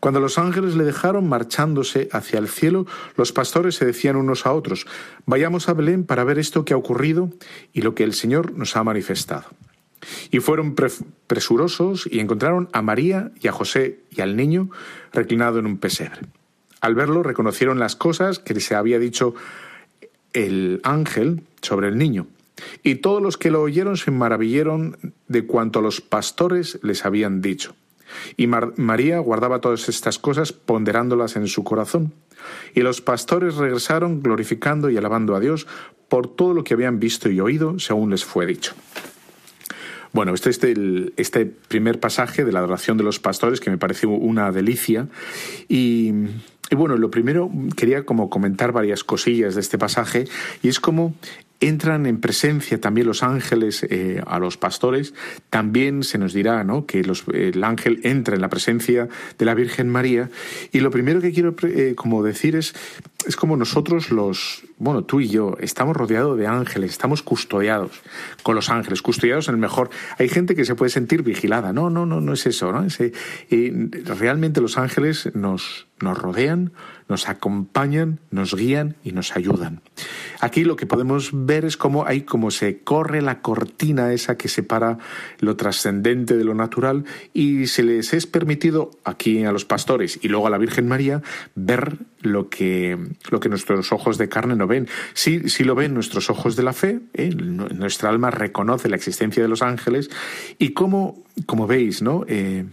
Cuando 0.00 0.20
los 0.20 0.38
ángeles 0.38 0.74
le 0.74 0.84
dejaron 0.84 1.28
marchándose 1.28 2.08
hacia 2.12 2.38
el 2.38 2.48
cielo, 2.48 2.86
los 3.16 3.32
pastores 3.32 3.76
se 3.76 3.84
decían 3.84 4.16
unos 4.16 4.46
a 4.46 4.52
otros, 4.52 4.86
Vayamos 5.26 5.68
a 5.68 5.74
Belén 5.74 6.04
para 6.04 6.24
ver 6.24 6.38
esto 6.38 6.64
que 6.64 6.74
ha 6.74 6.76
ocurrido 6.76 7.30
y 7.72 7.82
lo 7.82 7.94
que 7.94 8.04
el 8.04 8.12
Señor 8.12 8.52
nos 8.52 8.76
ha 8.76 8.84
manifestado. 8.84 9.44
Y 10.30 10.40
fueron 10.40 10.74
presurosos 11.26 12.08
y 12.10 12.18
encontraron 12.18 12.68
a 12.72 12.82
María 12.82 13.30
y 13.40 13.46
a 13.46 13.52
José 13.52 14.00
y 14.10 14.20
al 14.20 14.36
niño 14.36 14.68
reclinado 15.12 15.60
en 15.60 15.66
un 15.66 15.78
pesebre. 15.78 16.22
Al 16.80 16.96
verlo 16.96 17.22
reconocieron 17.22 17.78
las 17.78 17.94
cosas 17.94 18.40
que 18.40 18.58
se 18.58 18.74
había 18.74 18.98
dicho 18.98 19.34
el 20.32 20.80
ángel 20.82 21.42
sobre 21.60 21.88
el 21.88 21.98
niño. 21.98 22.26
Y 22.82 22.96
todos 22.96 23.22
los 23.22 23.38
que 23.38 23.50
lo 23.50 23.62
oyeron 23.62 23.96
se 23.96 24.10
maravillaron 24.10 25.14
de 25.28 25.46
cuanto 25.46 25.80
los 25.80 26.00
pastores 26.00 26.78
les 26.82 27.04
habían 27.04 27.40
dicho. 27.40 27.74
Y 28.36 28.46
María 28.46 29.18
guardaba 29.18 29.60
todas 29.60 29.88
estas 29.88 30.18
cosas 30.18 30.52
ponderándolas 30.52 31.36
en 31.36 31.46
su 31.46 31.64
corazón. 31.64 32.12
Y 32.74 32.80
los 32.80 33.00
pastores 33.00 33.56
regresaron 33.56 34.22
glorificando 34.22 34.90
y 34.90 34.96
alabando 34.96 35.34
a 35.34 35.40
Dios 35.40 35.66
por 36.08 36.28
todo 36.28 36.54
lo 36.54 36.64
que 36.64 36.74
habían 36.74 37.00
visto 37.00 37.30
y 37.30 37.40
oído 37.40 37.78
según 37.78 38.10
les 38.10 38.24
fue 38.24 38.46
dicho. 38.46 38.74
Bueno, 40.12 40.34
este 40.34 40.50
es 40.50 40.62
el, 40.62 41.14
este 41.16 41.46
primer 41.46 41.98
pasaje 41.98 42.44
de 42.44 42.52
la 42.52 42.58
adoración 42.58 42.98
de 42.98 43.04
los 43.04 43.18
pastores 43.18 43.60
que 43.60 43.70
me 43.70 43.78
pareció 43.78 44.10
una 44.10 44.52
delicia. 44.52 45.08
Y, 45.68 46.12
y 46.70 46.74
bueno, 46.74 46.96
lo 46.98 47.10
primero 47.10 47.50
quería 47.76 48.04
como 48.04 48.28
comentar 48.28 48.72
varias 48.72 49.04
cosillas 49.04 49.54
de 49.54 49.62
este 49.62 49.78
pasaje 49.78 50.26
y 50.62 50.68
es 50.68 50.80
como 50.80 51.14
entran 51.62 52.06
en 52.06 52.20
presencia 52.20 52.80
también 52.80 53.06
los 53.06 53.22
ángeles 53.22 53.86
eh, 53.88 54.20
a 54.26 54.38
los 54.38 54.56
pastores, 54.56 55.14
también 55.48 56.02
se 56.02 56.18
nos 56.18 56.32
dirá 56.32 56.64
¿no? 56.64 56.86
que 56.86 57.00
el 57.32 57.64
ángel 57.64 58.00
entra 58.02 58.34
en 58.34 58.40
la 58.40 58.48
presencia 58.48 59.08
de 59.38 59.44
la 59.44 59.54
Virgen 59.54 59.88
María. 59.88 60.28
Y 60.72 60.80
lo 60.80 60.90
primero 60.90 61.20
que 61.20 61.32
quiero 61.32 61.54
eh, 61.62 61.94
como 61.96 62.22
decir 62.22 62.56
es, 62.56 62.74
es 63.26 63.36
como 63.36 63.56
nosotros 63.56 64.10
los, 64.10 64.64
bueno, 64.78 65.04
tú 65.04 65.20
y 65.20 65.28
yo, 65.28 65.56
estamos 65.60 65.96
rodeados 65.96 66.36
de 66.36 66.48
ángeles, 66.48 66.90
estamos 66.90 67.22
custodiados 67.22 67.92
con 68.42 68.56
los 68.56 68.68
ángeles, 68.68 69.00
custodiados 69.00 69.48
en 69.48 69.54
el 69.54 69.60
mejor. 69.60 69.90
Hay 70.18 70.28
gente 70.28 70.56
que 70.56 70.64
se 70.64 70.74
puede 70.74 70.90
sentir 70.90 71.22
vigilada. 71.22 71.72
No, 71.72 71.90
no, 71.90 72.06
no, 72.06 72.20
no 72.20 72.32
es 72.32 72.44
eso. 72.46 72.72
¿no? 72.72 72.84
realmente 74.18 74.60
los 74.60 74.78
ángeles 74.78 75.30
nos, 75.34 75.86
nos 76.00 76.18
rodean, 76.18 76.72
nos 77.12 77.28
acompañan, 77.28 78.20
nos 78.30 78.54
guían 78.54 78.96
y 79.04 79.12
nos 79.12 79.36
ayudan. 79.36 79.82
Aquí 80.40 80.64
lo 80.64 80.76
que 80.76 80.86
podemos 80.86 81.28
ver 81.32 81.66
es 81.66 81.76
cómo 81.76 82.06
hay 82.06 82.22
como 82.22 82.50
se 82.50 82.80
corre 82.80 83.20
la 83.20 83.42
cortina 83.42 84.14
esa 84.14 84.38
que 84.38 84.48
separa 84.48 84.96
lo 85.38 85.54
trascendente 85.56 86.38
de 86.38 86.44
lo 86.44 86.54
natural 86.54 87.04
y 87.34 87.66
se 87.66 87.82
les 87.82 88.14
es 88.14 88.26
permitido 88.26 88.92
aquí 89.04 89.44
a 89.44 89.52
los 89.52 89.66
pastores 89.66 90.18
y 90.22 90.28
luego 90.28 90.46
a 90.46 90.50
la 90.50 90.56
Virgen 90.56 90.88
María 90.88 91.20
ver 91.54 91.98
lo 92.22 92.48
que, 92.48 92.96
lo 93.30 93.40
que 93.40 93.50
nuestros 93.50 93.92
ojos 93.92 94.16
de 94.16 94.30
carne 94.30 94.56
no 94.56 94.66
ven. 94.66 94.88
Sí, 95.12 95.50
sí 95.50 95.64
lo 95.64 95.74
ven 95.74 95.92
nuestros 95.92 96.30
ojos 96.30 96.56
de 96.56 96.62
la 96.62 96.72
fe, 96.72 97.00
¿eh? 97.12 97.28
nuestra 97.34 98.08
alma 98.08 98.30
reconoce 98.30 98.88
la 98.88 98.96
existencia 98.96 99.42
de 99.42 99.50
los 99.50 99.60
ángeles 99.60 100.08
y 100.58 100.70
cómo, 100.70 101.22
como 101.44 101.66
veis, 101.66 102.00
¿no? 102.00 102.24
Eh, 102.26 102.64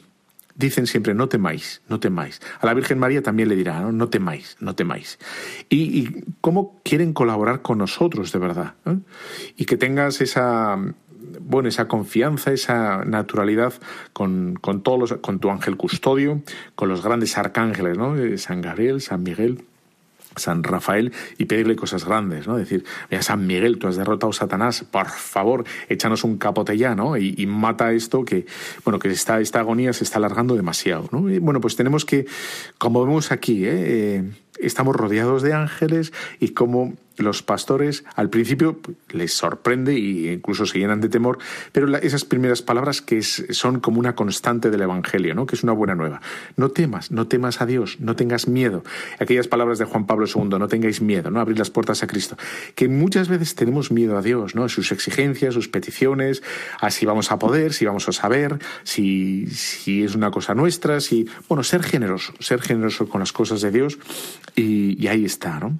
dicen 0.60 0.88
siempre, 0.88 1.14
no 1.14 1.30
temáis, 1.30 1.82
no 1.88 2.00
temáis. 2.00 2.42
A 2.60 2.66
la 2.66 2.74
Virgen 2.74 3.00
María 3.00 3.24
también 3.24 3.48
le 3.48 3.56
dirá, 3.56 3.80
no, 3.80 4.10
temáis, 4.10 4.58
no 4.60 4.76
temáis. 4.76 5.18
Y, 5.70 6.24
cómo 6.42 6.82
quieren 6.84 7.14
colaborar 7.14 7.62
con 7.62 7.78
nosotros 7.78 8.32
de 8.34 8.40
verdad. 8.40 8.76
Y 9.56 9.66
que 9.66 9.78
tengas 9.78 10.20
esa, 10.20 10.78
bueno, 11.40 11.70
esa 11.70 11.88
confianza, 11.88 12.52
esa 12.52 13.06
naturalidad 13.06 13.74
con, 14.12 14.56
con, 14.56 14.84
todos 14.84 15.00
los, 15.00 15.14
con 15.22 15.40
tu 15.40 15.50
ángel 15.50 15.78
custodio, 15.78 16.42
con 16.76 16.90
los 16.90 17.02
grandes 17.02 17.38
arcángeles, 17.38 17.98
¿no? 17.98 18.16
San 18.38 18.62
Gabriel, 18.62 19.00
San 19.00 19.24
Miguel. 19.24 19.64
San 20.36 20.64
Rafael 20.64 21.12
y 21.38 21.46
pedirle 21.46 21.76
cosas 21.76 22.06
grandes, 22.06 22.48
¿no? 22.48 22.58
Decir, 22.58 22.84
mira, 23.10 23.22
San 23.24 23.46
Miguel, 23.48 23.78
tú 23.78 23.88
has 23.88 23.98
derrotado 23.98 24.32
a 24.32 24.34
Satanás, 24.34 24.86
por 24.90 25.08
favor, 25.08 25.64
échanos 25.90 26.24
un 26.24 26.38
capote 26.38 26.78
ya, 26.78 26.96
¿no? 26.96 27.18
Y, 27.18 27.46
mata 27.48 27.92
esto 27.94 28.24
que, 28.24 28.46
bueno, 28.86 29.00
que 29.00 29.10
esta, 29.10 29.42
esta 29.42 29.60
agonía 29.60 29.92
se 29.92 30.04
está 30.04 30.18
alargando 30.18 30.56
demasiado, 30.56 31.10
¿no? 31.12 31.30
Y, 31.30 31.40
bueno, 31.40 31.60
pues 31.62 31.76
tenemos 31.76 32.06
que, 32.06 32.26
como 32.78 33.06
vemos 33.06 33.32
aquí, 33.32 33.66
¿eh? 33.66 33.72
eh 33.74 34.32
estamos 34.60 34.96
rodeados 34.96 35.42
de 35.42 35.54
ángeles 35.54 36.14
y 36.40 36.50
como 36.50 36.94
los 37.24 37.44
pastores 37.44 38.04
al 38.16 38.30
principio 38.30 38.80
les 39.10 39.34
sorprende 39.34 39.94
e 39.94 40.34
incluso 40.34 40.66
se 40.66 40.80
llenan 40.80 41.02
de 41.02 41.10
temor, 41.10 41.38
pero 41.72 41.96
esas 41.98 42.26
primeras 42.26 42.62
palabras 42.62 43.02
que 43.02 43.22
son 43.22 43.80
como 43.80 44.00
una 44.00 44.16
constante 44.16 44.70
del 44.70 44.82
Evangelio, 44.82 45.36
¿no? 45.36 45.46
que 45.46 45.56
es 45.56 45.64
una 45.64 45.74
buena 45.74 45.96
nueva. 45.96 46.22
No 46.56 46.70
temas, 46.70 47.12
no 47.12 47.28
temas 47.28 47.62
a 47.62 47.66
Dios, 47.66 47.98
no 48.00 48.16
tengas 48.16 48.48
miedo. 48.48 48.84
Aquellas 49.20 49.48
palabras 49.48 49.80
de 49.80 49.86
Juan 49.86 50.06
Pablo 50.06 50.26
II, 50.28 50.58
no 50.60 50.68
tengáis 50.68 51.02
miedo, 51.02 51.32
¿no? 51.32 51.40
abrir 51.40 51.58
las 51.58 51.70
puertas 51.70 52.04
a 52.04 52.08
Cristo. 52.08 52.38
Que 52.76 52.88
muchas 52.88 53.28
veces 53.28 53.56
tenemos 53.56 53.92
miedo 53.92 54.18
a 54.18 54.22
Dios, 54.22 54.56
¿no? 54.56 54.68
sus 54.70 54.92
exigencias, 54.92 55.54
sus 55.54 55.68
peticiones, 55.68 56.44
a 56.80 56.92
si 56.92 57.06
vamos 57.06 57.32
a 57.32 57.40
poder, 57.40 57.74
si 57.74 57.86
vamos 57.86 58.08
a 58.08 58.12
saber, 58.12 58.60
si, 58.84 59.48
si 59.48 60.04
es 60.04 60.16
una 60.16 60.32
cosa 60.32 60.54
nuestra, 60.54 61.00
si... 61.00 61.28
Bueno, 61.48 61.64
ser 61.64 61.84
generoso, 61.84 62.34
ser 62.40 62.62
generoso 62.62 63.08
con 63.08 63.20
las 63.20 63.32
cosas 63.32 63.62
de 63.62 63.72
Dios 63.72 63.98
y, 64.56 65.02
y 65.02 65.08
ahí 65.08 65.26
está, 65.26 65.60
¿no? 65.60 65.80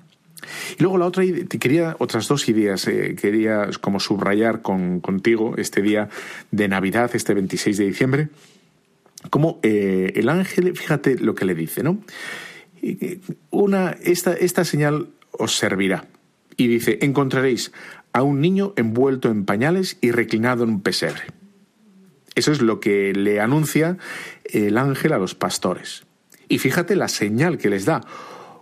Y 0.78 0.84
luego 0.84 0.98
la 0.98 1.06
otra, 1.06 1.24
quería 1.60 1.96
otras 2.00 2.28
dos 2.28 2.48
ideas, 2.50 2.88
eh, 2.88 3.16
quería 3.20 3.70
como 3.82 4.00
subrayar 4.00 4.62
con, 4.62 5.00
contigo 5.00 5.56
este 5.58 5.82
día 5.82 6.10
de 6.52 6.68
Navidad, 6.68 7.12
este 7.14 7.34
26 7.34 7.78
de 7.78 7.86
diciembre, 7.86 8.30
como 9.30 9.60
eh, 9.64 10.14
el 10.16 10.30
ángel, 10.30 10.76
fíjate 10.76 11.18
lo 11.18 11.36
que 11.36 11.46
le 11.46 11.56
dice, 11.56 11.84
¿no? 11.84 12.00
Una, 13.50 13.92
esta, 14.04 14.34
esta 14.34 14.64
señal 14.64 15.10
os 15.32 15.58
servirá. 15.58 16.06
Y 16.56 16.68
dice, 16.68 17.00
encontraréis 17.02 17.72
a 18.14 18.24
un 18.24 18.42
niño 18.42 18.74
envuelto 18.76 19.30
en 19.30 19.46
pañales 19.46 19.98
y 20.02 20.12
reclinado 20.12 20.64
en 20.64 20.70
un 20.70 20.82
pesebre. 20.82 21.22
Eso 22.36 22.52
es 22.52 22.62
lo 22.62 22.80
que 22.80 23.14
le 23.14 23.40
anuncia 23.40 23.98
el 24.46 24.78
ángel 24.78 25.14
a 25.14 25.18
los 25.18 25.36
pastores. 25.36 26.06
Y 26.48 26.58
fíjate 26.60 26.96
la 26.96 27.08
señal 27.08 27.58
que 27.58 27.70
les 27.70 27.86
da 27.86 28.02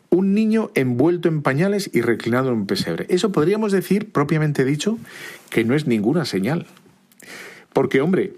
un 0.10 0.34
niño 0.34 0.72
envuelto 0.76 1.28
en 1.28 1.41
pañales 1.41 1.89
y 1.93 2.01
reclinado 2.01 2.49
en 2.49 2.55
un 2.55 2.68
pesebre. 2.68 3.05
Eso 3.10 3.32
podríamos 3.32 3.72
decir, 3.72 4.12
propiamente 4.12 4.66
dicho, 4.66 4.97
que 5.49 5.64
no 5.64 5.76
es 5.76 5.88
ninguna 5.88 6.26
señal. 6.26 6.66
Porque, 7.74 8.01
hombre, 8.01 8.34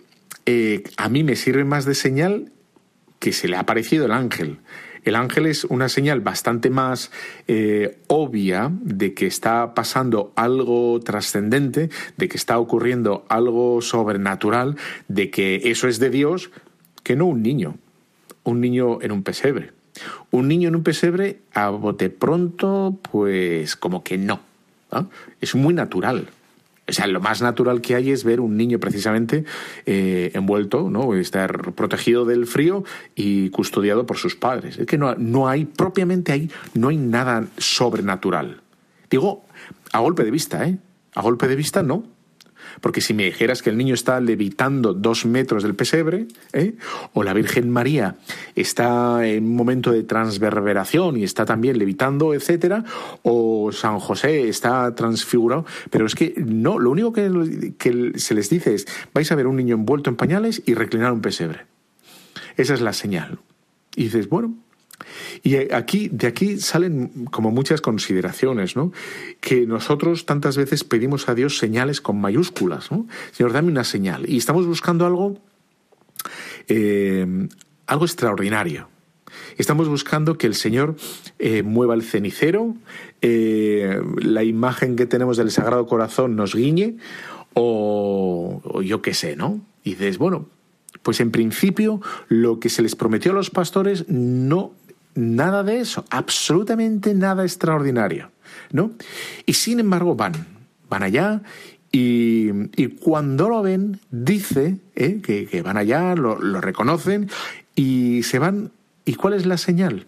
eh, 0.45 0.83
a 0.97 1.09
mí 1.09 1.23
me 1.23 1.35
sirve 1.35 1.63
más 1.63 1.85
de 1.85 1.95
señal 1.95 2.51
que 3.19 3.33
se 3.33 3.47
le 3.47 3.57
ha 3.57 3.65
parecido 3.65 4.05
el 4.05 4.11
ángel. 4.11 4.57
El 5.03 5.15
ángel 5.15 5.45
es 5.45 5.63
una 5.63 5.89
señal 5.89 6.19
bastante 6.21 6.69
más 6.69 7.11
eh, 7.47 7.99
obvia 8.07 8.71
de 8.81 9.13
que 9.13 9.27
está 9.27 9.73
pasando 9.73 10.33
algo 10.35 10.99
trascendente, 10.99 11.89
de 12.17 12.27
que 12.27 12.37
está 12.37 12.59
ocurriendo 12.59 13.25
algo 13.29 13.81
sobrenatural, 13.81 14.75
de 15.07 15.29
que 15.29 15.61
eso 15.65 15.87
es 15.87 15.99
de 15.99 16.09
Dios, 16.09 16.51
que 17.03 17.15
no 17.15 17.25
un 17.27 17.41
niño, 17.41 17.77
un 18.43 18.59
niño 18.59 19.01
en 19.01 19.11
un 19.11 19.23
pesebre. 19.23 19.71
Un 20.31 20.47
niño 20.47 20.69
en 20.69 20.75
un 20.75 20.83
pesebre, 20.83 21.39
a 21.53 21.69
bote 21.69 22.09
pronto, 22.09 22.97
pues 23.11 23.75
como 23.75 24.03
que 24.03 24.17
no. 24.17 24.41
Es 25.41 25.55
muy 25.55 25.73
natural. 25.73 26.29
O 26.87 26.91
sea, 26.91 27.05
lo 27.05 27.21
más 27.21 27.41
natural 27.41 27.81
que 27.81 27.95
hay 27.95 28.09
es 28.09 28.23
ver 28.23 28.41
un 28.41 28.57
niño 28.57 28.79
precisamente 28.79 29.45
eh, 29.85 30.31
envuelto, 30.33 30.89
¿no? 30.89 31.13
Estar 31.13 31.73
protegido 31.73 32.25
del 32.25 32.47
frío 32.47 32.83
y 33.15 33.51
custodiado 33.51 34.07
por 34.07 34.17
sus 34.17 34.35
padres. 34.35 34.79
Es 34.79 34.87
que 34.87 34.97
no, 34.97 35.13
no 35.15 35.47
hay, 35.47 35.65
propiamente 35.65 36.31
ahí, 36.31 36.49
no 36.73 36.89
hay 36.89 36.97
nada 36.97 37.45
sobrenatural. 37.57 38.61
Digo, 39.09 39.45
a 39.91 39.99
golpe 39.99 40.23
de 40.23 40.31
vista, 40.31 40.67
¿eh? 40.67 40.77
A 41.13 41.21
golpe 41.21 41.47
de 41.47 41.55
vista 41.55 41.83
no. 41.83 42.03
Porque 42.81 43.01
si 43.01 43.13
me 43.13 43.25
dijeras 43.25 43.61
que 43.61 43.69
el 43.69 43.77
niño 43.77 43.93
está 43.93 44.19
levitando 44.19 44.93
dos 44.93 45.25
metros 45.25 45.63
del 45.63 45.75
pesebre, 45.75 46.27
¿eh? 46.53 46.75
o 47.13 47.23
la 47.23 47.33
Virgen 47.33 47.69
María 47.69 48.15
está 48.55 49.27
en 49.27 49.45
un 49.45 49.55
momento 49.55 49.91
de 49.91 50.03
transverberación 50.03 51.17
y 51.17 51.23
está 51.23 51.45
también 51.45 51.77
levitando, 51.77 52.33
etcétera, 52.33 52.83
o 53.23 53.71
San 53.71 53.99
José 53.99 54.49
está 54.49 54.93
transfigurado, 54.95 55.65
pero 55.89 56.05
es 56.05 56.15
que 56.15 56.33
no, 56.37 56.79
lo 56.79 56.91
único 56.91 57.13
que, 57.13 57.73
que 57.77 58.13
se 58.19 58.33
les 58.33 58.49
dice 58.49 58.75
es 58.75 58.87
vais 59.13 59.31
a 59.31 59.35
ver 59.35 59.47
un 59.47 59.55
niño 59.55 59.75
envuelto 59.75 60.09
en 60.09 60.15
pañales 60.15 60.61
y 60.65 60.73
reclinar 60.73 61.11
un 61.11 61.21
pesebre. 61.21 61.65
Esa 62.57 62.73
es 62.73 62.81
la 62.81 62.93
señal. 62.93 63.39
Y 63.95 64.03
dices, 64.03 64.29
bueno, 64.29 64.55
y 65.43 65.55
aquí, 65.73 66.09
de 66.11 66.27
aquí 66.27 66.59
salen 66.59 67.25
como 67.31 67.51
muchas 67.51 67.81
consideraciones, 67.81 68.75
¿no? 68.75 68.91
Que 69.39 69.65
nosotros 69.65 70.25
tantas 70.25 70.57
veces 70.57 70.83
pedimos 70.83 71.29
a 71.29 71.35
Dios 71.35 71.57
señales 71.57 72.01
con 72.01 72.19
mayúsculas, 72.19 72.91
¿no? 72.91 73.07
Señor, 73.31 73.53
dame 73.53 73.71
una 73.71 73.83
señal. 73.83 74.29
Y 74.29 74.37
estamos 74.37 74.65
buscando 74.65 75.05
algo, 75.05 75.37
eh, 76.67 77.47
algo 77.87 78.05
extraordinario. 78.05 78.89
Estamos 79.57 79.87
buscando 79.87 80.37
que 80.37 80.47
el 80.47 80.55
Señor 80.55 80.95
eh, 81.37 81.63
mueva 81.63 81.93
el 81.93 82.03
cenicero, 82.03 82.75
eh, 83.21 84.01
la 84.21 84.43
imagen 84.43 84.95
que 84.95 85.05
tenemos 85.05 85.37
del 85.37 85.51
Sagrado 85.51 85.85
Corazón 85.85 86.35
nos 86.35 86.55
guiñe, 86.55 86.97
o, 87.53 88.61
o 88.63 88.81
yo 88.81 89.01
qué 89.01 89.13
sé, 89.13 89.35
¿no? 89.35 89.61
Y 89.83 89.91
dices, 89.91 90.17
bueno, 90.17 90.47
pues 91.03 91.19
en 91.19 91.31
principio 91.31 92.01
lo 92.27 92.59
que 92.59 92.69
se 92.69 92.81
les 92.81 92.95
prometió 92.95 93.31
a 93.31 93.35
los 93.35 93.49
pastores 93.49 94.07
no 94.09 94.73
Nada 95.15 95.63
de 95.63 95.79
eso, 95.79 96.05
absolutamente 96.09 97.13
nada 97.13 97.43
extraordinario, 97.43 98.31
¿no? 98.71 98.91
Y 99.45 99.53
sin 99.53 99.79
embargo 99.79 100.15
van, 100.15 100.33
van 100.89 101.03
allá 101.03 101.41
y, 101.91 102.87
cuando 102.99 103.49
lo 103.49 103.61
ven, 103.61 103.99
dice 104.11 104.77
¿eh? 104.95 105.21
que, 105.21 105.61
van 105.61 105.77
allá, 105.77 106.15
lo, 106.15 106.35
reconocen 106.61 107.29
y 107.75 108.23
se 108.23 108.39
van. 108.39 108.71
¿Y 109.05 109.15
cuál 109.15 109.33
es 109.33 109.45
la 109.45 109.57
señal? 109.57 110.05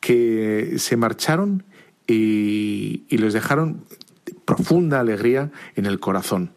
Que 0.00 0.74
se 0.78 0.96
marcharon 0.96 1.64
y, 2.06 3.04
les 3.10 3.32
dejaron 3.32 3.84
profunda 4.44 5.00
alegría 5.00 5.50
en 5.74 5.86
el 5.86 5.98
corazón. 5.98 6.52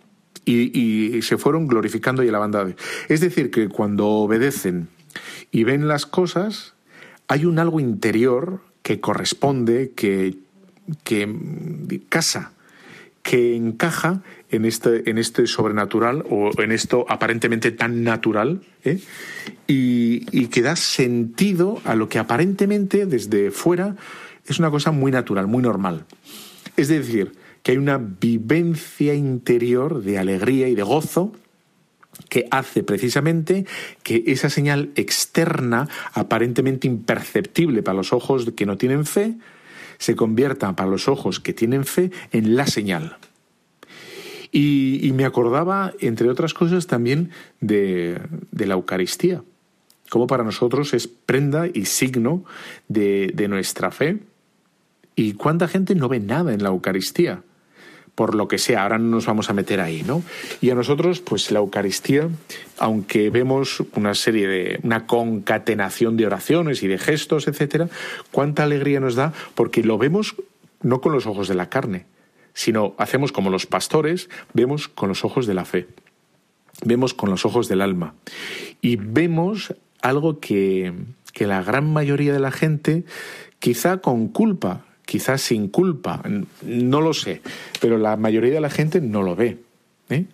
Y, 0.46 1.22
se 1.24 1.38
fueron 1.38 1.68
glorificando 1.68 2.24
y 2.24 2.30
alabando. 2.30 2.74
Es 3.10 3.22
decir, 3.22 3.50
que 3.50 3.68
cuando 3.68 4.08
obedecen 4.08 4.90
y 5.50 5.64
ven 5.64 5.88
las 5.88 6.06
cosas, 6.06 6.75
hay 7.28 7.46
un 7.46 7.60
algo 7.60 7.80
interior 7.80 8.62
que 8.82 9.00
corresponde, 9.00 9.92
que, 9.96 10.36
que 11.04 11.28
casa, 12.10 12.52
que 13.24 13.56
encaja 13.56 14.22
en 14.52 14.66
este, 14.66 15.10
en 15.10 15.18
este 15.18 15.48
sobrenatural 15.48 16.24
o 16.30 16.52
en 16.62 16.72
esto 16.72 17.06
aparentemente 17.10 17.72
tan 17.72 18.04
natural 18.04 18.62
¿eh? 18.84 19.00
y, 19.68 20.26
y, 20.32 20.48
que 20.48 20.62
da 20.62 20.76
sentido 20.76 21.82
a 21.84 21.96
lo 21.96 22.10
que 22.10 22.20
aparentemente 22.20 23.08
desde 23.08 23.50
fuera 23.50 23.96
es 24.46 24.60
una 24.60 24.70
cosa 24.70 24.92
muy 24.92 25.12
natural, 25.12 25.48
muy 25.48 25.64
normal. 25.64 26.06
Es 26.78 26.88
decir, 26.88 27.34
que 27.64 27.72
hay 27.72 27.78
una 27.78 27.98
vivencia 27.98 29.16
interior 29.16 30.04
de 30.04 30.20
alegría 30.20 30.68
y 30.68 30.76
de 30.76 30.84
gozo 30.84 31.34
que 32.30 32.48
hace 32.52 32.84
precisamente 32.84 33.66
que 34.04 34.24
esa 34.28 34.50
señal 34.50 34.92
externa, 34.96 35.88
aparentemente 36.14 36.88
imperceptible 36.88 37.84
para 37.84 37.98
los 37.98 38.14
ojos 38.14 38.52
que 38.56 38.66
no 38.66 38.78
tienen 38.78 39.06
fe, 39.06 39.36
se 39.98 40.16
convierta 40.16 40.76
para 40.76 40.90
los 40.90 41.08
ojos 41.08 41.40
que 41.40 41.54
tienen 41.54 41.86
fe 41.86 42.12
en 42.32 42.56
la 42.56 42.68
señal. 42.68 43.18
Y, 44.52 45.12
me 45.14 45.26
acordaba, 45.26 45.94
entre 46.00 46.30
otras 46.30 46.54
cosas, 46.54 46.88
también 46.88 47.32
de, 47.60 48.22
la 48.54 48.76
Eucaristía, 48.76 49.44
como 50.10 50.28
para 50.28 50.46
nosotros 50.46 50.94
es 50.94 51.10
prenda 51.10 51.68
y 51.68 51.86
signo 51.86 52.46
de, 52.88 53.32
de 53.34 53.50
nuestra 53.50 53.92
fe. 53.92 54.20
¿Y 55.14 55.34
cuánta 55.34 55.68
gente 55.68 55.94
no 55.94 56.08
ve 56.08 56.22
nada 56.22 56.54
en 56.54 56.64
la 56.64 56.70
Eucaristía? 56.70 57.44
Por 58.16 58.34
lo 58.34 58.48
que 58.48 58.58
sea, 58.58 58.84
ahora 58.84 58.98
no 58.98 59.10
nos 59.10 59.26
vamos 59.26 59.50
a 59.50 59.54
meter 59.54 59.82
ahí, 59.82 60.04
¿no? 60.04 60.24
Y 60.62 60.70
a 60.70 60.76
nosotros, 60.76 61.20
pues 61.20 61.52
la 61.52 61.60
Eucaristía, 61.60 62.30
aunque 62.80 63.30
vemos 63.30 63.84
una 63.94 64.16
serie 64.16 64.48
de, 64.48 64.80
una 64.84 65.06
concatenación 65.06 66.16
de 66.16 66.26
oraciones 66.26 66.82
y 66.82 66.88
de 66.88 66.98
gestos, 66.98 67.48
etcétera, 67.48 67.90
cuánta 68.32 68.64
alegría 68.64 69.02
nos 69.02 69.16
da 69.16 69.34
porque 69.54 69.84
lo 69.84 69.98
vemos 69.98 70.36
no 70.82 71.02
con 71.02 71.12
los 71.12 71.28
ojos 71.28 71.50
de 71.50 71.56
la 71.56 71.70
carne, 71.70 72.06
sino 72.54 72.96
hacemos 72.98 73.34
como 73.34 73.50
los 73.50 73.66
pastores, 73.66 74.30
vemos 74.54 74.88
con 74.88 75.10
los 75.10 75.26
ojos 75.26 75.46
de 75.46 75.54
la 75.54 75.66
fe, 75.66 75.88
vemos 76.86 77.14
con 77.14 77.30
los 77.30 77.46
ojos 77.46 77.68
del 77.68 77.82
alma 77.82 78.16
y 78.82 78.96
vemos 78.96 79.76
algo 80.02 80.40
que, 80.40 80.94
que 81.34 81.48
la 81.48 81.62
gran 81.64 81.92
mayoría 81.92 82.32
de 82.32 82.40
la 82.40 82.52
gente, 82.52 83.04
quizá 83.60 83.98
con 83.98 84.30
culpa, 84.30 84.85
quizás 85.06 85.42
sin 85.42 85.68
culpa, 85.68 86.22
no 86.64 87.02
lo 87.02 87.14
sé, 87.14 87.42
pero 87.80 87.98
la 87.98 88.18
mayoría 88.18 88.54
de 88.54 88.62
la 88.62 88.70
gente 88.70 89.02
no 89.02 89.24
lo 89.24 89.36
ve. 89.36 89.58
¿eh? 90.10 90.26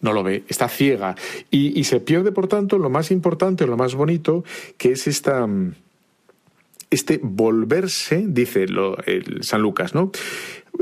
No 0.00 0.12
lo 0.12 0.22
ve, 0.22 0.44
está 0.48 0.68
ciega. 0.68 1.16
Y, 1.50 1.82
se 1.84 2.00
pierde, 2.00 2.32
por 2.32 2.48
tanto, 2.48 2.78
lo 2.78 2.90
más 2.90 3.10
importante, 3.10 3.66
lo 3.66 3.76
más 3.76 3.94
bonito, 3.94 4.44
que 4.76 4.92
es 4.92 5.06
esta, 5.06 5.48
este 6.90 7.18
volverse, 7.22 8.24
dice 8.26 8.64
el 8.64 9.42
San 9.42 9.62
Lucas, 9.62 9.94
¿no? 9.94 10.12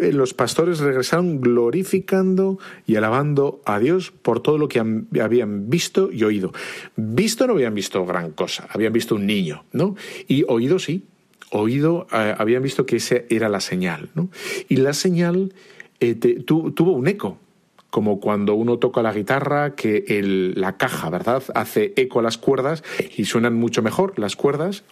Eh, 0.00 0.12
los 0.12 0.34
pastores 0.34 0.80
regresaron 0.80 1.40
glorificando 1.40 2.58
y 2.86 2.96
alabando 2.96 3.60
a 3.64 3.78
Dios 3.78 4.10
por 4.10 4.40
todo 4.40 4.58
lo 4.58 4.68
que 4.68 4.80
habían 4.80 5.70
visto 5.70 6.10
y 6.10 6.24
oído. 6.24 6.52
Visto 6.96 7.46
no 7.46 7.54
habían 7.54 7.74
visto 7.74 8.04
gran 8.04 8.32
cosa, 8.32 8.66
habían 8.70 8.92
visto 8.92 9.14
un 9.14 9.26
niño, 9.26 9.64
¿no? 9.72 9.94
Y 10.26 10.44
oído 10.48 10.78
sí, 10.78 11.04
oído, 11.54 12.06
eh, 12.12 12.34
habían 12.36 12.62
visto 12.62 12.86
que 12.86 12.96
esa 12.96 13.16
era 13.28 13.48
la 13.48 13.60
señal. 13.60 14.10
¿no? 14.14 14.28
Y 14.68 14.76
la 14.76 14.92
señal 14.92 15.54
eh, 16.00 16.14
tuvo 16.14 16.92
un 16.92 17.06
eco, 17.06 17.38
como 17.90 18.18
cuando 18.18 18.54
uno 18.54 18.78
toca 18.78 19.02
la 19.02 19.12
guitarra, 19.12 19.76
que 19.76 20.04
el, 20.08 20.54
la 20.56 20.76
caja, 20.76 21.10
¿verdad?, 21.10 21.44
hace 21.54 21.92
eco 21.94 22.18
a 22.18 22.22
las 22.22 22.38
cuerdas 22.38 22.82
y 23.16 23.26
suenan 23.26 23.54
mucho 23.54 23.82
mejor 23.82 24.18
las 24.18 24.34
cuerdas, 24.34 24.82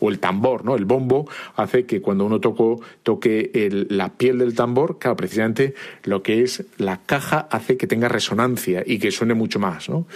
o 0.00 0.08
el 0.08 0.18
tambor, 0.20 0.64
¿no? 0.64 0.74
El 0.74 0.86
bombo 0.86 1.28
hace 1.54 1.84
que 1.84 2.00
cuando 2.00 2.24
uno 2.24 2.40
toco, 2.40 2.80
toque 3.02 3.50
la 3.90 4.14
piel 4.14 4.38
del 4.38 4.54
tambor, 4.54 4.98
claro, 4.98 5.16
precisamente 5.16 5.74
lo 6.04 6.22
que 6.22 6.42
es 6.42 6.64
la 6.78 7.02
caja 7.04 7.46
hace 7.50 7.76
que 7.76 7.86
tenga 7.86 8.08
resonancia 8.08 8.82
y 8.86 9.00
que 9.00 9.10
suene 9.10 9.34
mucho 9.34 9.58
más, 9.58 9.90
¿no? 9.90 10.06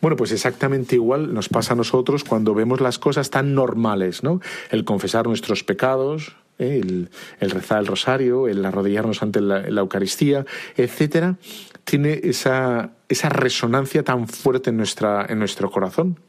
Bueno, 0.00 0.16
pues 0.16 0.32
exactamente 0.32 0.94
igual 0.96 1.32
nos 1.34 1.48
pasa 1.48 1.72
a 1.74 1.76
nosotros 1.76 2.24
cuando 2.24 2.54
vemos 2.54 2.80
las 2.80 2.98
cosas 2.98 3.30
tan 3.30 3.54
normales, 3.54 4.22
¿no? 4.22 4.40
El 4.70 4.84
confesar 4.84 5.26
nuestros 5.26 5.64
pecados, 5.64 6.36
¿eh? 6.58 6.80
el, 6.82 7.10
rezar 7.50 7.80
el 7.80 7.86
rosario, 7.86 8.48
el 8.48 8.64
arrodillarnos 8.64 9.22
ante 9.22 9.40
la, 9.40 9.66
Eucaristía, 9.68 10.44
etcétera, 10.76 11.36
tiene 11.84 12.20
esa, 12.24 12.90
esa 13.08 13.28
resonancia 13.28 14.02
tan 14.04 14.28
fuerte 14.28 14.70
en, 14.70 14.76
nuestra, 14.76 15.26
en 15.28 15.38
nuestro 15.38 15.70
corazón 15.70 16.20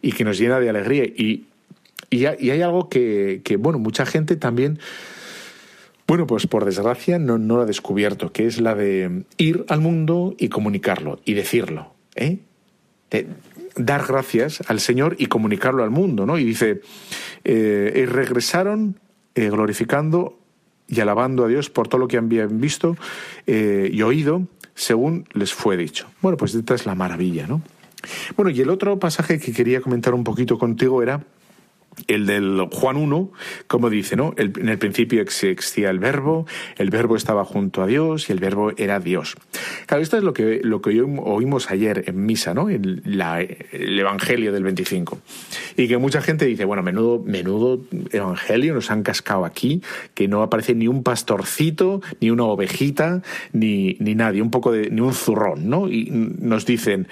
y 0.00 0.12
que 0.12 0.24
nos 0.24 0.38
llena 0.38 0.60
de 0.60 0.68
alegría. 0.68 1.04
Y, 1.04 1.46
y, 2.10 2.26
hay 2.26 2.62
algo 2.62 2.88
que, 2.88 3.40
que, 3.44 3.56
bueno, 3.56 3.78
mucha 3.78 4.06
gente 4.06 4.36
también 4.36 4.78
bueno, 6.06 6.26
pues 6.26 6.46
por 6.46 6.64
desgracia 6.64 7.18
no, 7.18 7.38
no 7.38 7.56
lo 7.56 7.62
ha 7.62 7.64
descubierto, 7.64 8.32
que 8.32 8.46
es 8.46 8.60
la 8.60 8.74
de 8.74 9.24
ir 9.38 9.64
al 9.68 9.80
mundo 9.80 10.34
y 10.36 10.48
comunicarlo 10.48 11.20
y 11.24 11.32
decirlo. 11.32 11.94
¿eh? 12.16 12.40
Dar 13.76 14.04
gracias 14.06 14.62
al 14.68 14.80
Señor 14.80 15.16
y 15.18 15.26
comunicarlo 15.26 15.82
al 15.82 15.90
mundo, 15.90 16.26
¿no? 16.26 16.38
Y 16.38 16.44
dice, 16.44 16.82
eh, 17.44 17.92
y 17.94 18.04
regresaron 18.06 18.98
eh, 19.34 19.50
glorificando 19.50 20.38
y 20.88 21.00
alabando 21.00 21.44
a 21.44 21.48
Dios 21.48 21.70
por 21.70 21.88
todo 21.88 22.00
lo 22.00 22.08
que 22.08 22.18
habían 22.18 22.60
visto 22.60 22.96
eh, 23.46 23.90
y 23.92 24.02
oído, 24.02 24.46
según 24.74 25.26
les 25.32 25.52
fue 25.52 25.76
dicho. 25.76 26.06
Bueno, 26.20 26.36
pues 26.36 26.54
esta 26.54 26.74
es 26.74 26.86
la 26.86 26.94
maravilla, 26.94 27.46
¿no? 27.46 27.62
Bueno, 28.36 28.50
y 28.50 28.60
el 28.60 28.68
otro 28.68 28.98
pasaje 28.98 29.38
que 29.38 29.52
quería 29.52 29.80
comentar 29.80 30.12
un 30.12 30.24
poquito 30.24 30.58
contigo 30.58 31.02
era 31.02 31.24
el 32.06 32.26
del 32.26 32.68
Juan 32.72 32.96
1, 32.96 33.32
como 33.66 33.90
dice, 33.90 34.16
¿no? 34.16 34.34
en 34.36 34.68
el 34.68 34.78
principio 34.78 35.22
existía 35.22 35.90
el 35.90 35.98
verbo, 35.98 36.46
el 36.76 36.90
verbo 36.90 37.16
estaba 37.16 37.44
junto 37.44 37.82
a 37.82 37.86
Dios 37.86 38.28
y 38.28 38.32
el 38.32 38.38
verbo 38.38 38.72
era 38.76 39.00
Dios. 39.00 39.36
Claro, 39.86 40.02
esto 40.02 40.16
es 40.16 40.24
lo 40.24 40.32
que, 40.32 40.60
lo 40.62 40.80
que 40.80 41.00
oímos 41.00 41.70
ayer 41.70 42.04
en 42.06 42.24
misa, 42.24 42.54
¿no? 42.54 42.70
En 42.70 43.02
el 43.04 43.98
Evangelio 43.98 44.52
del 44.52 44.62
25. 44.64 45.20
Y 45.76 45.88
que 45.88 45.98
mucha 45.98 46.20
gente 46.20 46.46
dice, 46.46 46.64
bueno, 46.64 46.82
menudo, 46.82 47.22
menudo 47.24 47.80
Evangelio 48.10 48.74
nos 48.74 48.90
han 48.90 49.02
cascado 49.02 49.44
aquí, 49.44 49.82
que 50.14 50.28
no 50.28 50.42
aparece 50.42 50.74
ni 50.74 50.88
un 50.88 51.02
pastorcito, 51.02 52.02
ni 52.20 52.30
una 52.30 52.44
ovejita, 52.44 53.22
ni, 53.52 53.96
ni 54.00 54.14
nadie, 54.14 54.42
un 54.42 54.50
poco 54.50 54.72
de, 54.72 54.90
ni 54.90 55.00
un 55.00 55.14
zurrón, 55.14 55.68
¿no? 55.68 55.88
Y 55.88 56.08
nos 56.10 56.66
dicen, 56.66 57.08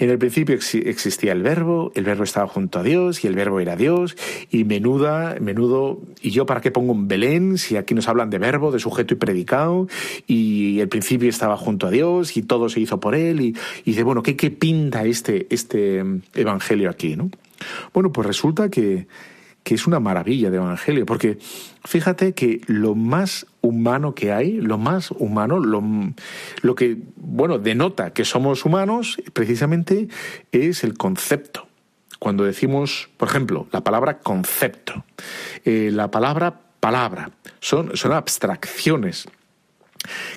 en 0.00 0.08
el 0.08 0.18
principio 0.18 0.54
existía 0.54 1.32
el 1.32 1.42
verbo, 1.42 1.92
el 1.94 2.04
verbo 2.04 2.24
estaba 2.24 2.48
junto 2.48 2.78
a 2.78 2.82
Dios 2.82 3.22
y 3.22 3.26
el 3.26 3.34
verbo 3.34 3.60
era 3.60 3.76
Dios 3.76 4.16
y 4.50 4.64
menuda, 4.64 5.36
menudo, 5.40 6.00
¿y 6.22 6.30
yo 6.30 6.46
para 6.46 6.62
qué 6.62 6.70
pongo 6.70 6.92
un 6.92 7.06
Belén 7.06 7.58
si 7.58 7.76
aquí 7.76 7.92
nos 7.92 8.08
hablan 8.08 8.30
de 8.30 8.38
verbo, 8.38 8.72
de 8.72 8.78
sujeto 8.78 9.12
y 9.12 9.18
predicado 9.18 9.88
y 10.26 10.80
el 10.80 10.88
principio 10.88 11.28
estaba 11.28 11.58
junto 11.58 11.86
a 11.86 11.90
Dios 11.90 12.34
y 12.38 12.42
todo 12.42 12.70
se 12.70 12.80
hizo 12.80 12.98
por 12.98 13.14
él 13.14 13.42
y, 13.42 13.54
dice, 13.84 14.02
bueno, 14.02 14.22
¿qué, 14.22 14.36
¿qué 14.36 14.50
pinta 14.50 15.04
este, 15.04 15.46
este 15.50 16.02
evangelio 16.34 16.88
aquí? 16.88 17.14
¿no? 17.14 17.30
Bueno, 17.92 18.10
pues 18.10 18.26
resulta 18.26 18.70
que, 18.70 19.06
que 19.62 19.74
es 19.74 19.86
una 19.86 20.00
maravilla 20.00 20.50
de 20.50 20.56
evangelio, 20.56 21.06
porque 21.06 21.38
fíjate 21.84 22.32
que 22.32 22.60
lo 22.66 22.94
más 22.94 23.46
humano 23.60 24.14
que 24.14 24.32
hay, 24.32 24.60
lo 24.60 24.78
más 24.78 25.10
humano, 25.10 25.58
lo, 25.58 25.82
lo 26.62 26.74
que, 26.74 26.98
bueno, 27.16 27.58
denota 27.58 28.12
que 28.12 28.24
somos 28.24 28.64
humanos, 28.64 29.18
precisamente 29.32 30.08
es 30.52 30.84
el 30.84 30.96
concepto. 30.96 31.68
Cuando 32.18 32.44
decimos, 32.44 33.08
por 33.16 33.28
ejemplo, 33.28 33.66
la 33.72 33.82
palabra 33.82 34.18
concepto, 34.18 35.04
eh, 35.64 35.90
la 35.92 36.10
palabra 36.10 36.60
palabra, 36.80 37.30
son, 37.60 37.96
son 37.96 38.12
abstracciones 38.12 39.28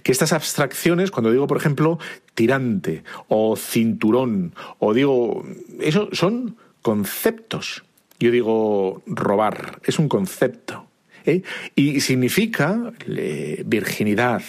que 0.03 0.11
estas 0.11 0.33
abstracciones, 0.33 1.11
cuando 1.11 1.31
digo, 1.31 1.47
por 1.47 1.57
ejemplo, 1.57 1.99
tirante 2.33 3.03
o 3.27 3.55
cinturón, 3.55 4.53
o 4.79 4.93
digo, 4.93 5.45
eso 5.79 6.09
son 6.11 6.57
conceptos. 6.81 7.83
Yo 8.23 8.31
digo 8.31 9.03
robar, 9.05 9.81
es 9.83 9.99
un 9.99 10.07
concepto. 10.07 10.87
¿eh? 11.25 11.41
Y 11.75 11.99
significa 11.99 12.93
eh, 13.05 13.63
virginidad, 13.65 14.41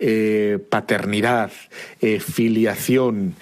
eh, 0.00 0.58
paternidad, 0.68 1.52
filiación, 2.18 3.36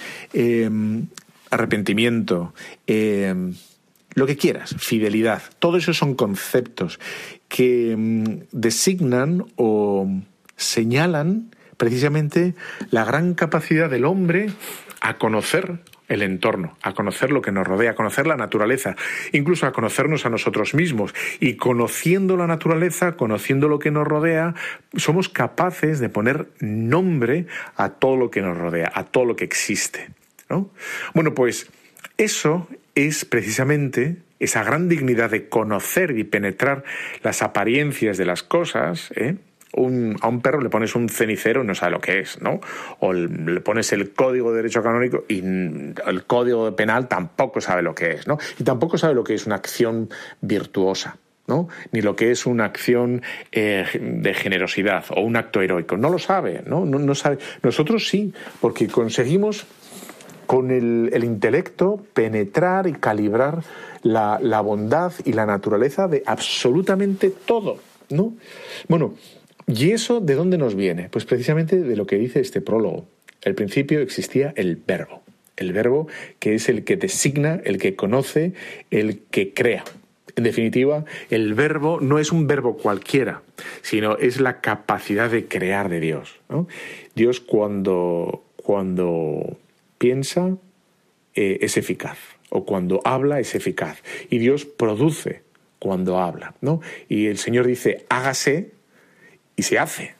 arrepentimiento, 1.50 2.52
lo 2.86 4.26
que 4.26 4.36
quieras, 4.36 4.74
fidelidad. 4.78 5.40
Todo 5.58 5.78
eso 5.78 5.94
son 5.94 6.14
conceptos 6.14 7.00
que 7.48 7.96
mm, 7.96 8.24
designan 8.52 9.46
o 9.56 10.06
señalan 10.54 11.56
precisamente 11.78 12.54
la 12.90 13.06
gran 13.06 13.32
capacidad 13.32 13.88
del 13.88 14.04
hombre 14.04 14.50
a 15.00 15.16
conocer 15.16 15.80
el 16.08 16.22
entorno, 16.22 16.76
a 16.82 16.94
conocer 16.94 17.30
lo 17.30 17.42
que 17.42 17.52
nos 17.52 17.66
rodea, 17.66 17.92
a 17.92 17.94
conocer 17.94 18.26
la 18.26 18.36
naturaleza, 18.36 18.96
incluso 19.32 19.66
a 19.66 19.72
conocernos 19.72 20.26
a 20.26 20.30
nosotros 20.30 20.74
mismos. 20.74 21.14
Y 21.40 21.54
conociendo 21.54 22.36
la 22.36 22.46
naturaleza, 22.46 23.16
conociendo 23.16 23.68
lo 23.68 23.78
que 23.78 23.90
nos 23.90 24.06
rodea, 24.06 24.54
somos 24.96 25.28
capaces 25.28 26.00
de 26.00 26.08
poner 26.08 26.48
nombre 26.60 27.46
a 27.76 27.90
todo 27.90 28.16
lo 28.16 28.30
que 28.30 28.40
nos 28.40 28.56
rodea, 28.56 28.90
a 28.94 29.04
todo 29.04 29.24
lo 29.24 29.36
que 29.36 29.44
existe. 29.44 30.10
¿no? 30.48 30.70
Bueno, 31.14 31.34
pues 31.34 31.70
eso 32.16 32.68
es 32.94 33.24
precisamente 33.24 34.16
esa 34.40 34.62
gran 34.62 34.88
dignidad 34.88 35.30
de 35.30 35.48
conocer 35.48 36.16
y 36.16 36.24
penetrar 36.24 36.84
las 37.22 37.42
apariencias 37.42 38.16
de 38.18 38.24
las 38.24 38.42
cosas, 38.42 39.10
¿eh? 39.16 39.36
A 39.78 40.28
un 40.28 40.40
perro 40.42 40.60
le 40.60 40.68
pones 40.68 40.94
un 40.94 41.08
cenicero 41.08 41.62
y 41.62 41.66
no 41.66 41.74
sabe 41.74 41.92
lo 41.92 42.00
que 42.00 42.20
es, 42.20 42.40
¿no? 42.40 42.60
O 43.00 43.12
le 43.12 43.60
pones 43.60 43.92
el 43.92 44.12
código 44.12 44.50
de 44.50 44.56
derecho 44.58 44.82
canónico 44.82 45.24
y 45.28 45.38
el 45.38 46.24
código 46.26 46.74
penal 46.74 47.08
tampoco 47.08 47.60
sabe 47.60 47.82
lo 47.82 47.94
que 47.94 48.12
es, 48.12 48.26
¿no? 48.26 48.38
Y 48.58 48.64
tampoco 48.64 48.98
sabe 48.98 49.14
lo 49.14 49.24
que 49.24 49.34
es 49.34 49.46
una 49.46 49.56
acción 49.56 50.10
virtuosa. 50.40 51.16
¿no? 51.46 51.66
ni 51.92 52.02
lo 52.02 52.14
que 52.14 52.30
es 52.30 52.44
una 52.44 52.66
acción 52.66 53.22
eh, 53.52 53.86
de 53.98 54.34
generosidad 54.34 55.06
o 55.16 55.22
un 55.22 55.34
acto 55.34 55.62
heroico. 55.62 55.96
No 55.96 56.10
lo 56.10 56.18
sabe, 56.18 56.62
¿no? 56.66 56.84
No, 56.84 57.14
sabe. 57.14 57.38
Nosotros 57.62 58.06
sí, 58.06 58.34
porque 58.60 58.86
conseguimos 58.86 59.64
con 60.44 60.70
el, 60.70 61.24
intelecto 61.24 62.04
penetrar 62.12 62.86
y 62.86 62.92
calibrar 62.92 63.62
la, 64.02 64.38
la, 64.42 64.60
bondad 64.60 65.14
y 65.24 65.32
la 65.32 65.46
naturaleza 65.46 66.06
de 66.06 66.22
absolutamente 66.26 67.30
todo, 67.30 67.78
¿no? 68.10 68.34
Bueno, 68.86 69.14
¿Y 69.68 69.90
eso 69.90 70.20
de 70.20 70.34
dónde 70.34 70.56
nos 70.56 70.74
viene? 70.74 71.10
Pues 71.10 71.26
precisamente 71.26 71.76
de 71.76 71.96
lo 71.96 72.06
que 72.06 72.16
dice 72.16 72.40
este 72.40 72.62
prólogo. 72.62 73.06
Al 73.44 73.54
principio 73.54 74.00
existía 74.00 74.52
el 74.56 74.76
verbo, 74.76 75.22
el 75.56 75.72
verbo 75.72 76.08
que 76.38 76.54
es 76.54 76.68
el 76.68 76.84
que 76.84 76.96
designa, 76.96 77.60
el 77.64 77.78
que 77.78 77.94
conoce, 77.94 78.54
el 78.90 79.20
que 79.30 79.52
crea. 79.52 79.84
En 80.36 80.44
definitiva, 80.44 81.04
el 81.30 81.54
verbo 81.54 82.00
no 82.00 82.18
es 82.18 82.32
un 82.32 82.46
verbo 82.46 82.76
cualquiera, 82.76 83.42
sino 83.82 84.16
es 84.16 84.40
la 84.40 84.60
capacidad 84.60 85.30
de 85.30 85.46
crear 85.46 85.88
de 85.88 86.00
Dios. 86.00 86.38
Dios 87.14 87.40
cuando, 87.40 88.44
cuando 88.56 89.58
piensa 89.98 90.56
eh, 91.34 91.58
es 91.60 91.76
eficaz, 91.76 92.18
o 92.50 92.64
cuando 92.64 93.02
habla 93.04 93.40
es 93.40 93.54
eficaz, 93.54 94.02
y 94.30 94.38
Dios 94.38 94.64
produce 94.64 95.42
cuando 95.78 96.18
habla. 96.18 96.54
¿no? 96.60 96.80
Y 97.08 97.26
el 97.26 97.38
Señor 97.38 97.66
dice, 97.66 98.06
hágase, 98.08 98.77
y 99.58 99.62
se 99.64 99.78
hace. 99.78 100.14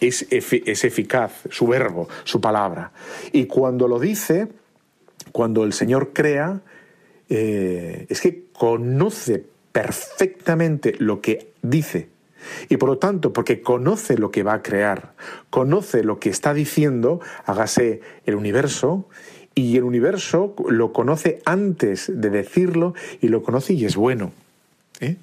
Es, 0.00 0.26
es, 0.30 0.84
eficaz 0.84 1.32
su 1.50 1.66
verbo, 1.66 2.08
su 2.24 2.40
palabra. 2.40 2.92
Y 3.32 3.46
cuando 3.46 3.88
lo 3.88 3.98
dice, 3.98 4.48
cuando 5.32 5.64
el 5.64 5.72
Señor 5.72 6.12
crea, 6.12 6.60
eh, 7.30 8.06
es 8.08 8.20
que 8.20 8.44
conoce 8.52 9.44
perfectamente 9.72 10.94
lo 10.98 11.22
que 11.22 11.52
dice. 11.62 12.08
Y 12.68 12.76
por 12.76 12.90
lo 12.90 12.98
tanto, 12.98 13.32
porque 13.32 13.62
conoce 13.62 14.18
lo 14.18 14.30
que 14.30 14.42
va 14.42 14.52
a 14.52 14.62
crear, 14.62 15.14
conoce 15.48 16.04
lo 16.04 16.20
que 16.20 16.28
está 16.28 16.52
diciendo, 16.52 17.20
hágase 17.46 18.02
el 18.26 18.34
universo, 18.34 19.08
y 19.54 19.76
el 19.78 19.84
universo 19.84 20.54
lo 20.68 20.92
conoce 20.92 21.40
antes 21.46 22.12
de 22.12 22.28
decirlo 22.28 22.92
y 23.22 23.28
lo 23.28 23.42
conoce 23.42 23.72
y 23.72 23.86
es 23.86 23.96
bueno. 23.96 24.32
¿eh? 25.00 25.16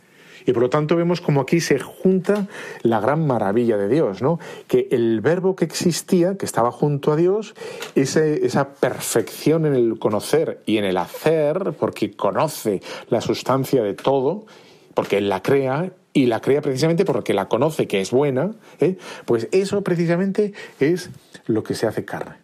Y 0.45 0.53
por 0.53 0.63
lo 0.63 0.69
tanto 0.69 0.95
vemos 0.95 1.21
como 1.21 1.41
aquí 1.41 1.59
se 1.59 1.79
junta 1.79 2.47
la 2.83 2.99
gran 2.99 3.25
maravilla 3.25 3.77
de 3.77 3.87
Dios, 3.87 4.21
¿no? 4.21 4.39
Que 4.67 4.87
el 4.91 5.21
verbo 5.21 5.55
que 5.55 5.65
existía, 5.65 6.37
que 6.37 6.45
estaba 6.45 6.71
junto 6.71 7.11
a 7.11 7.15
Dios, 7.15 7.53
esa 7.95 8.73
perfección 8.73 9.65
en 9.65 9.73
el 9.73 9.99
conocer 9.99 10.61
y 10.65 10.77
en 10.77 10.85
el 10.85 10.97
hacer, 10.97 11.73
porque 11.79 12.11
conoce 12.11 12.81
la 13.09 13.21
sustancia 13.21 13.83
de 13.83 13.93
todo, 13.93 14.45
porque 14.93 15.17
Él 15.17 15.29
la 15.29 15.41
crea 15.41 15.91
y 16.13 16.25
la 16.25 16.41
crea 16.41 16.61
precisamente 16.61 17.05
porque 17.05 17.33
la 17.33 17.47
conoce 17.47 17.87
que 17.87 18.01
es 18.01 18.11
buena, 18.11 18.51
¿eh? 18.79 18.97
pues 19.25 19.47
eso 19.51 19.81
precisamente 19.81 20.53
es 20.79 21.09
lo 21.45 21.63
que 21.63 21.75
se 21.75 21.87
hace 21.87 22.05
carne. 22.05 22.35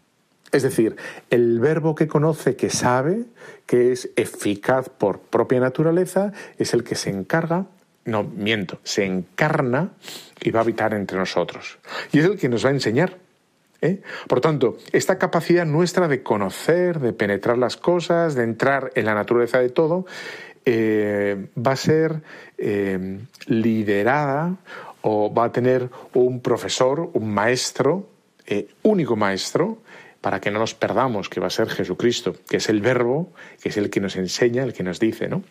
Es 0.51 0.63
decir, 0.63 0.95
el 1.29 1.59
verbo 1.59 1.93
que 1.93 2.07
conoce, 2.07 2.55
que 2.55 2.69
sabe, 2.69 3.25
que 3.65 3.91
es 3.91 4.09
eficaz 4.15 4.87
por 4.87 5.19
propia 5.19 5.59
naturaleza, 5.59 6.31
es 6.57 6.73
el 6.73 6.85
que 6.85 6.95
se 6.95 7.09
encarga 7.09 7.65
no 8.07 8.23
miento, 8.23 8.79
se 8.83 9.05
encarna 9.05 9.91
y 10.41 10.51
va 10.51 10.61
a 10.61 10.63
habitar 10.63 10.93
entre 10.93 11.17
nosotros. 11.17 11.77
Y 12.11 12.19
es 12.19 12.25
el 12.25 12.37
que 12.37 12.49
nos 12.49 12.65
va 12.65 12.69
a 12.69 12.73
enseñar. 12.73 13.17
¿eh? 13.81 14.01
Por 14.27 14.41
tanto, 14.41 14.77
esta 14.91 15.17
capacidad 15.17 15.65
nuestra 15.65 16.07
de 16.07 16.23
conocer, 16.23 16.99
de 16.99 17.13
penetrar 17.13 17.57
las 17.57 17.77
cosas, 17.77 18.33
de 18.33 18.43
entrar 18.43 18.91
en 18.95 19.05
la 19.05 19.13
naturaleza 19.13 19.59
de 19.59 19.69
todo, 19.69 20.05
eh, 20.65 21.47
va 21.55 21.73
a 21.73 21.75
ser 21.75 22.21
eh, 22.57 23.19
liderada 23.45 24.55
o 25.01 25.33
va 25.33 25.45
a 25.45 25.51
tener 25.51 25.89
un 26.13 26.41
profesor, 26.41 27.09
un 27.13 27.33
maestro, 27.33 28.09
único 28.81 29.17
maestro, 29.17 29.79
para 30.21 30.39
que 30.39 30.51
no 30.51 30.59
nos 30.59 30.73
perdamos, 30.73 31.27
que 31.29 31.41
va 31.41 31.47
a 31.47 31.49
ser 31.49 31.69
Jesucristo, 31.69 32.33
que 32.49 32.57
es 32.57 32.69
el 32.69 32.81
verbo, 32.81 33.31
que 33.61 33.69
es 33.69 33.77
el 33.77 33.89
que 33.89 33.99
nos 33.99 34.15
enseña, 34.15 34.63
el 34.63 34.73
que 34.73 34.83
nos 34.83 34.99
dice, 34.99 35.27
¿no? 35.27 35.43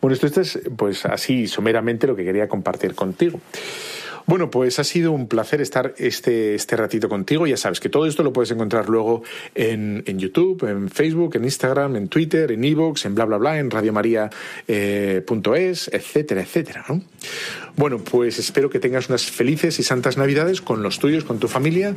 Bueno, 0.00 0.14
esto, 0.14 0.40
es 0.40 0.58
pues 0.76 1.04
así 1.06 1.46
someramente 1.46 2.06
lo 2.06 2.16
que 2.16 2.24
quería 2.24 2.48
compartir 2.48 2.94
contigo. 2.94 3.40
Bueno, 4.26 4.50
pues 4.50 4.78
ha 4.78 4.84
sido 4.84 5.12
un 5.12 5.28
placer 5.28 5.60
estar 5.60 5.94
este, 5.98 6.54
este 6.54 6.76
ratito 6.76 7.08
contigo. 7.08 7.46
Ya 7.46 7.58
sabes 7.58 7.78
que 7.78 7.90
todo 7.90 8.06
esto 8.06 8.22
lo 8.22 8.32
puedes 8.32 8.50
encontrar 8.50 8.88
luego 8.88 9.22
en, 9.54 10.02
en 10.06 10.18
YouTube, 10.18 10.66
en 10.68 10.88
Facebook, 10.88 11.36
en 11.36 11.44
Instagram, 11.44 11.96
en 11.96 12.08
Twitter, 12.08 12.50
en 12.52 12.64
Evox, 12.64 13.04
en 13.04 13.14
bla 13.14 13.26
bla 13.26 13.36
bla, 13.36 13.58
en 13.58 13.70
radiomaria.es, 13.70 14.28
eh, 14.68 15.24
etcétera, 15.92 16.40
etcétera. 16.40 16.84
¿no? 16.88 17.02
Bueno, 17.76 17.98
pues 17.98 18.38
espero 18.38 18.70
que 18.70 18.78
tengas 18.78 19.08
unas 19.08 19.24
felices 19.24 19.78
y 19.78 19.82
santas 19.82 20.16
Navidades 20.16 20.60
con 20.62 20.82
los 20.82 20.98
tuyos, 20.98 21.24
con 21.24 21.38
tu 21.38 21.48
familia. 21.48 21.94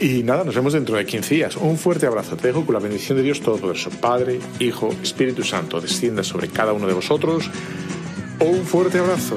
Y 0.00 0.22
nada, 0.22 0.44
nos 0.44 0.54
vemos 0.54 0.72
dentro 0.72 0.96
de 0.96 1.04
15 1.04 1.34
días. 1.34 1.56
Un 1.56 1.76
fuerte 1.76 2.06
abrazo. 2.06 2.36
Te 2.36 2.48
dejo 2.48 2.64
con 2.64 2.74
la 2.74 2.80
bendición 2.80 3.18
de 3.18 3.24
Dios 3.24 3.40
Todopoderoso, 3.40 3.90
Padre, 3.90 4.38
Hijo, 4.58 4.94
Espíritu 5.02 5.42
Santo, 5.42 5.80
descienda 5.80 6.22
sobre 6.22 6.48
cada 6.48 6.72
uno 6.72 6.86
de 6.86 6.94
vosotros. 6.94 7.50
Un 8.40 8.64
fuerte 8.64 8.98
abrazo. 8.98 9.36